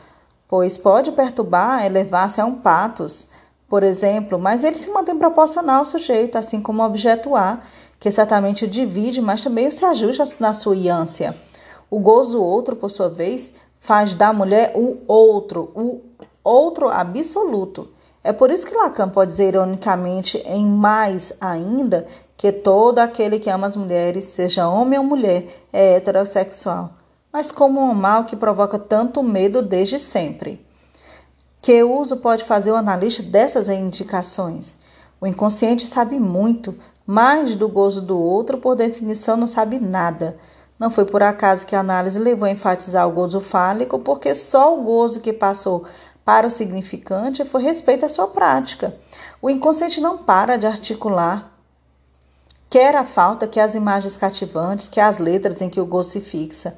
pois 0.47 0.78
pode 0.78 1.11
perturbar, 1.11 1.84
elevar-se 1.84 2.39
a 2.39 2.45
um 2.45 2.53
patos, 2.53 3.30
por 3.68 3.82
exemplo, 3.82 4.38
mas 4.38 4.64
ele 4.64 4.76
se 4.76 4.91
mantém 4.91 5.18
proporcional 5.18 5.80
ao 5.80 5.86
sujeito, 5.86 6.38
assim 6.38 6.61
como 6.61 6.84
o 6.84 6.86
objeto 6.86 7.36
A, 7.36 7.61
que 7.99 8.11
certamente 8.11 8.66
o 8.66 8.68
divide, 8.68 9.20
mas 9.20 9.43
também 9.43 9.72
se 9.72 9.84
ajusta 9.84 10.24
na 10.39 10.53
sua 10.53 10.76
ânsia. 10.93 11.36
O 11.89 11.99
gozo 11.99 12.39
outro, 12.39 12.76
por 12.76 12.91
sua 12.91 13.09
vez, 13.09 13.51
faz 13.84 14.13
da 14.13 14.31
mulher 14.31 14.71
o 14.75 14.99
outro, 15.05 15.69
o 15.75 16.01
outro 16.41 16.88
absoluto. 16.88 17.89
É 18.23 18.31
por 18.31 18.49
isso 18.49 18.65
que 18.65 18.73
Lacan 18.73 19.09
pode 19.09 19.31
dizer 19.31 19.49
ironicamente, 19.49 20.38
em 20.45 20.65
mais 20.65 21.34
ainda, 21.39 22.07
que 22.38 22.53
todo 22.53 22.99
aquele 22.99 23.39
que 23.39 23.49
ama 23.49 23.67
as 23.67 23.75
mulheres, 23.75 24.23
seja 24.23 24.69
homem 24.69 24.97
ou 24.97 25.03
mulher, 25.03 25.65
é 25.73 25.95
heterossexual. 25.95 26.91
Mas 27.31 27.51
como 27.51 27.81
um 27.81 27.93
mal 27.93 28.23
que 28.23 28.38
provoca 28.38 28.79
tanto 28.79 29.21
medo 29.21 29.61
desde 29.61 29.99
sempre. 29.99 30.65
Que 31.61 31.84
uso 31.84 32.17
pode 32.17 32.45
fazer 32.45 32.71
o 32.71 32.77
analista 32.77 33.21
dessas 33.21 33.67
indicações? 33.67 34.77
O 35.19 35.27
inconsciente 35.27 35.86
sabe 35.86 36.17
muito, 36.17 36.73
mais 37.05 37.57
do 37.57 37.67
gozo 37.67 38.01
do 38.01 38.17
outro, 38.17 38.59
por 38.59 38.77
definição, 38.77 39.36
não 39.36 39.47
sabe 39.47 39.77
nada. 39.77 40.38
Não 40.80 40.89
foi 40.89 41.05
por 41.05 41.21
acaso 41.21 41.65
que 41.65 41.76
a 41.76 41.80
análise 41.80 42.19
levou 42.19 42.47
a 42.47 42.51
enfatizar 42.51 43.07
o 43.07 43.11
gozo 43.11 43.39
fálico, 43.39 43.99
porque 43.99 44.34
só 44.34 44.78
o 44.78 44.82
gozo 44.82 45.19
que 45.19 45.32
passou 45.32 45.86
para 46.26 46.47
o 46.47 46.51
significante 46.51 47.45
foi 47.45 47.61
respeito 47.61 48.05
à 48.05 48.09
sua 48.09 48.28
prática. 48.28 48.95
O 49.41 49.49
inconsciente 49.49 50.01
não 50.01 50.17
para 50.17 50.57
de 50.57 50.65
articular, 50.65 51.51
quer 52.69 52.95
a 52.95 53.05
falta, 53.05 53.45
que 53.45 53.59
as 53.59 53.76
imagens 53.76 54.17
cativantes, 54.17 54.88
que 54.88 54.99
as 54.99 55.19
letras 55.19 55.61
em 55.61 55.69
que 55.69 55.80
o 55.80 55.86
gozo 55.86 56.11
se 56.11 56.21
fixa. 56.21 56.78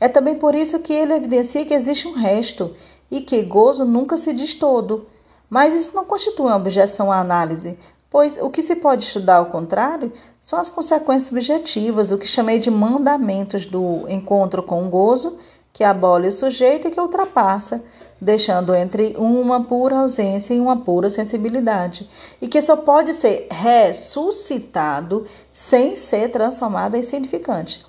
É 0.00 0.08
também 0.08 0.34
por 0.34 0.54
isso 0.54 0.78
que 0.80 0.92
ele 0.92 1.14
evidencia 1.14 1.64
que 1.64 1.74
existe 1.74 2.08
um 2.08 2.14
resto 2.14 2.74
e 3.10 3.20
que 3.20 3.42
gozo 3.42 3.84
nunca 3.84 4.16
se 4.16 4.32
diz 4.32 4.54
todo. 4.54 5.06
Mas 5.48 5.74
isso 5.74 5.94
não 5.94 6.04
constitui 6.04 6.46
uma 6.46 6.56
objeção 6.56 7.12
à 7.12 7.20
análise, 7.20 7.78
pois 8.16 8.38
o 8.40 8.48
que 8.48 8.62
se 8.62 8.76
pode 8.76 9.04
estudar 9.04 9.36
ao 9.36 9.50
contrário 9.50 10.10
são 10.40 10.58
as 10.58 10.70
consequências 10.70 11.24
subjetivas, 11.24 12.10
o 12.10 12.16
que 12.16 12.26
chamei 12.26 12.58
de 12.58 12.70
mandamentos 12.70 13.66
do 13.66 14.06
encontro 14.08 14.62
com 14.62 14.86
o 14.86 14.88
gozo, 14.88 15.36
que 15.70 15.84
abole 15.84 16.28
o 16.28 16.32
sujeito 16.32 16.88
e 16.88 16.90
que 16.90 16.98
ultrapassa, 16.98 17.84
deixando 18.18 18.74
entre 18.74 19.14
uma 19.18 19.64
pura 19.64 19.98
ausência 19.98 20.54
e 20.54 20.60
uma 20.60 20.78
pura 20.78 21.10
sensibilidade, 21.10 22.08
e 22.40 22.48
que 22.48 22.62
só 22.62 22.74
pode 22.74 23.12
ser 23.12 23.48
ressuscitado 23.50 25.26
sem 25.52 25.94
ser 25.94 26.30
transformado 26.30 26.96
em 26.96 27.02
significante. 27.02 27.84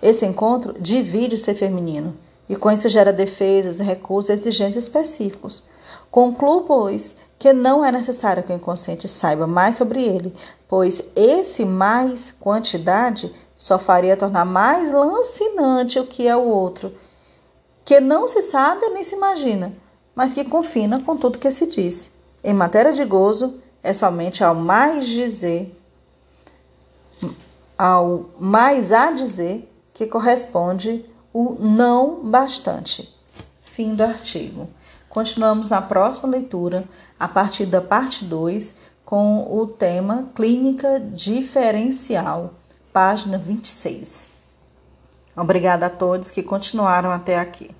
Esse 0.00 0.24
encontro 0.24 0.76
divide 0.78 1.34
o 1.34 1.38
ser 1.40 1.54
feminino, 1.54 2.14
e 2.48 2.54
com 2.54 2.70
isso 2.70 2.88
gera 2.88 3.12
defesas, 3.12 3.80
recursos 3.80 4.30
e 4.30 4.34
exigências 4.34 4.84
específicos. 4.84 5.64
Concluo, 6.08 6.60
pois, 6.60 7.16
que 7.42 7.52
não 7.52 7.84
é 7.84 7.90
necessário 7.90 8.44
que 8.44 8.52
o 8.52 8.54
inconsciente 8.54 9.08
saiba 9.08 9.48
mais 9.48 9.74
sobre 9.74 10.00
ele, 10.00 10.32
pois 10.68 11.02
esse 11.16 11.64
mais 11.64 12.30
quantidade 12.30 13.34
só 13.56 13.80
faria 13.80 14.16
tornar 14.16 14.44
mais 14.44 14.92
lancinante 14.92 15.98
o 15.98 16.06
que 16.06 16.28
é 16.28 16.36
o 16.36 16.44
outro, 16.44 16.94
que 17.84 17.98
não 17.98 18.28
se 18.28 18.42
sabe 18.42 18.88
nem 18.90 19.02
se 19.02 19.16
imagina, 19.16 19.74
mas 20.14 20.32
que 20.32 20.44
confina 20.44 21.02
com 21.02 21.16
tudo 21.16 21.40
que 21.40 21.50
se 21.50 21.66
diz. 21.66 22.12
Em 22.44 22.54
matéria 22.54 22.92
de 22.92 23.04
gozo, 23.04 23.60
é 23.82 23.92
somente 23.92 24.44
ao 24.44 24.54
mais 24.54 25.04
dizer, 25.04 25.76
ao 27.76 28.26
mais 28.38 28.92
a 28.92 29.10
dizer, 29.10 29.68
que 29.92 30.06
corresponde 30.06 31.04
o 31.34 31.56
não 31.58 32.20
bastante. 32.22 33.12
Fim 33.62 33.96
do 33.96 34.04
artigo. 34.04 34.68
Continuamos 35.12 35.68
na 35.68 35.82
próxima 35.82 36.26
leitura, 36.26 36.84
a 37.20 37.28
partir 37.28 37.66
da 37.66 37.82
parte 37.82 38.24
2, 38.24 38.74
com 39.04 39.46
o 39.54 39.66
tema 39.66 40.30
Clínica 40.34 40.98
Diferencial, 40.98 42.54
página 42.94 43.36
26. 43.36 44.30
Obrigada 45.36 45.84
a 45.84 45.90
todos 45.90 46.30
que 46.30 46.42
continuaram 46.42 47.10
até 47.10 47.38
aqui. 47.38 47.70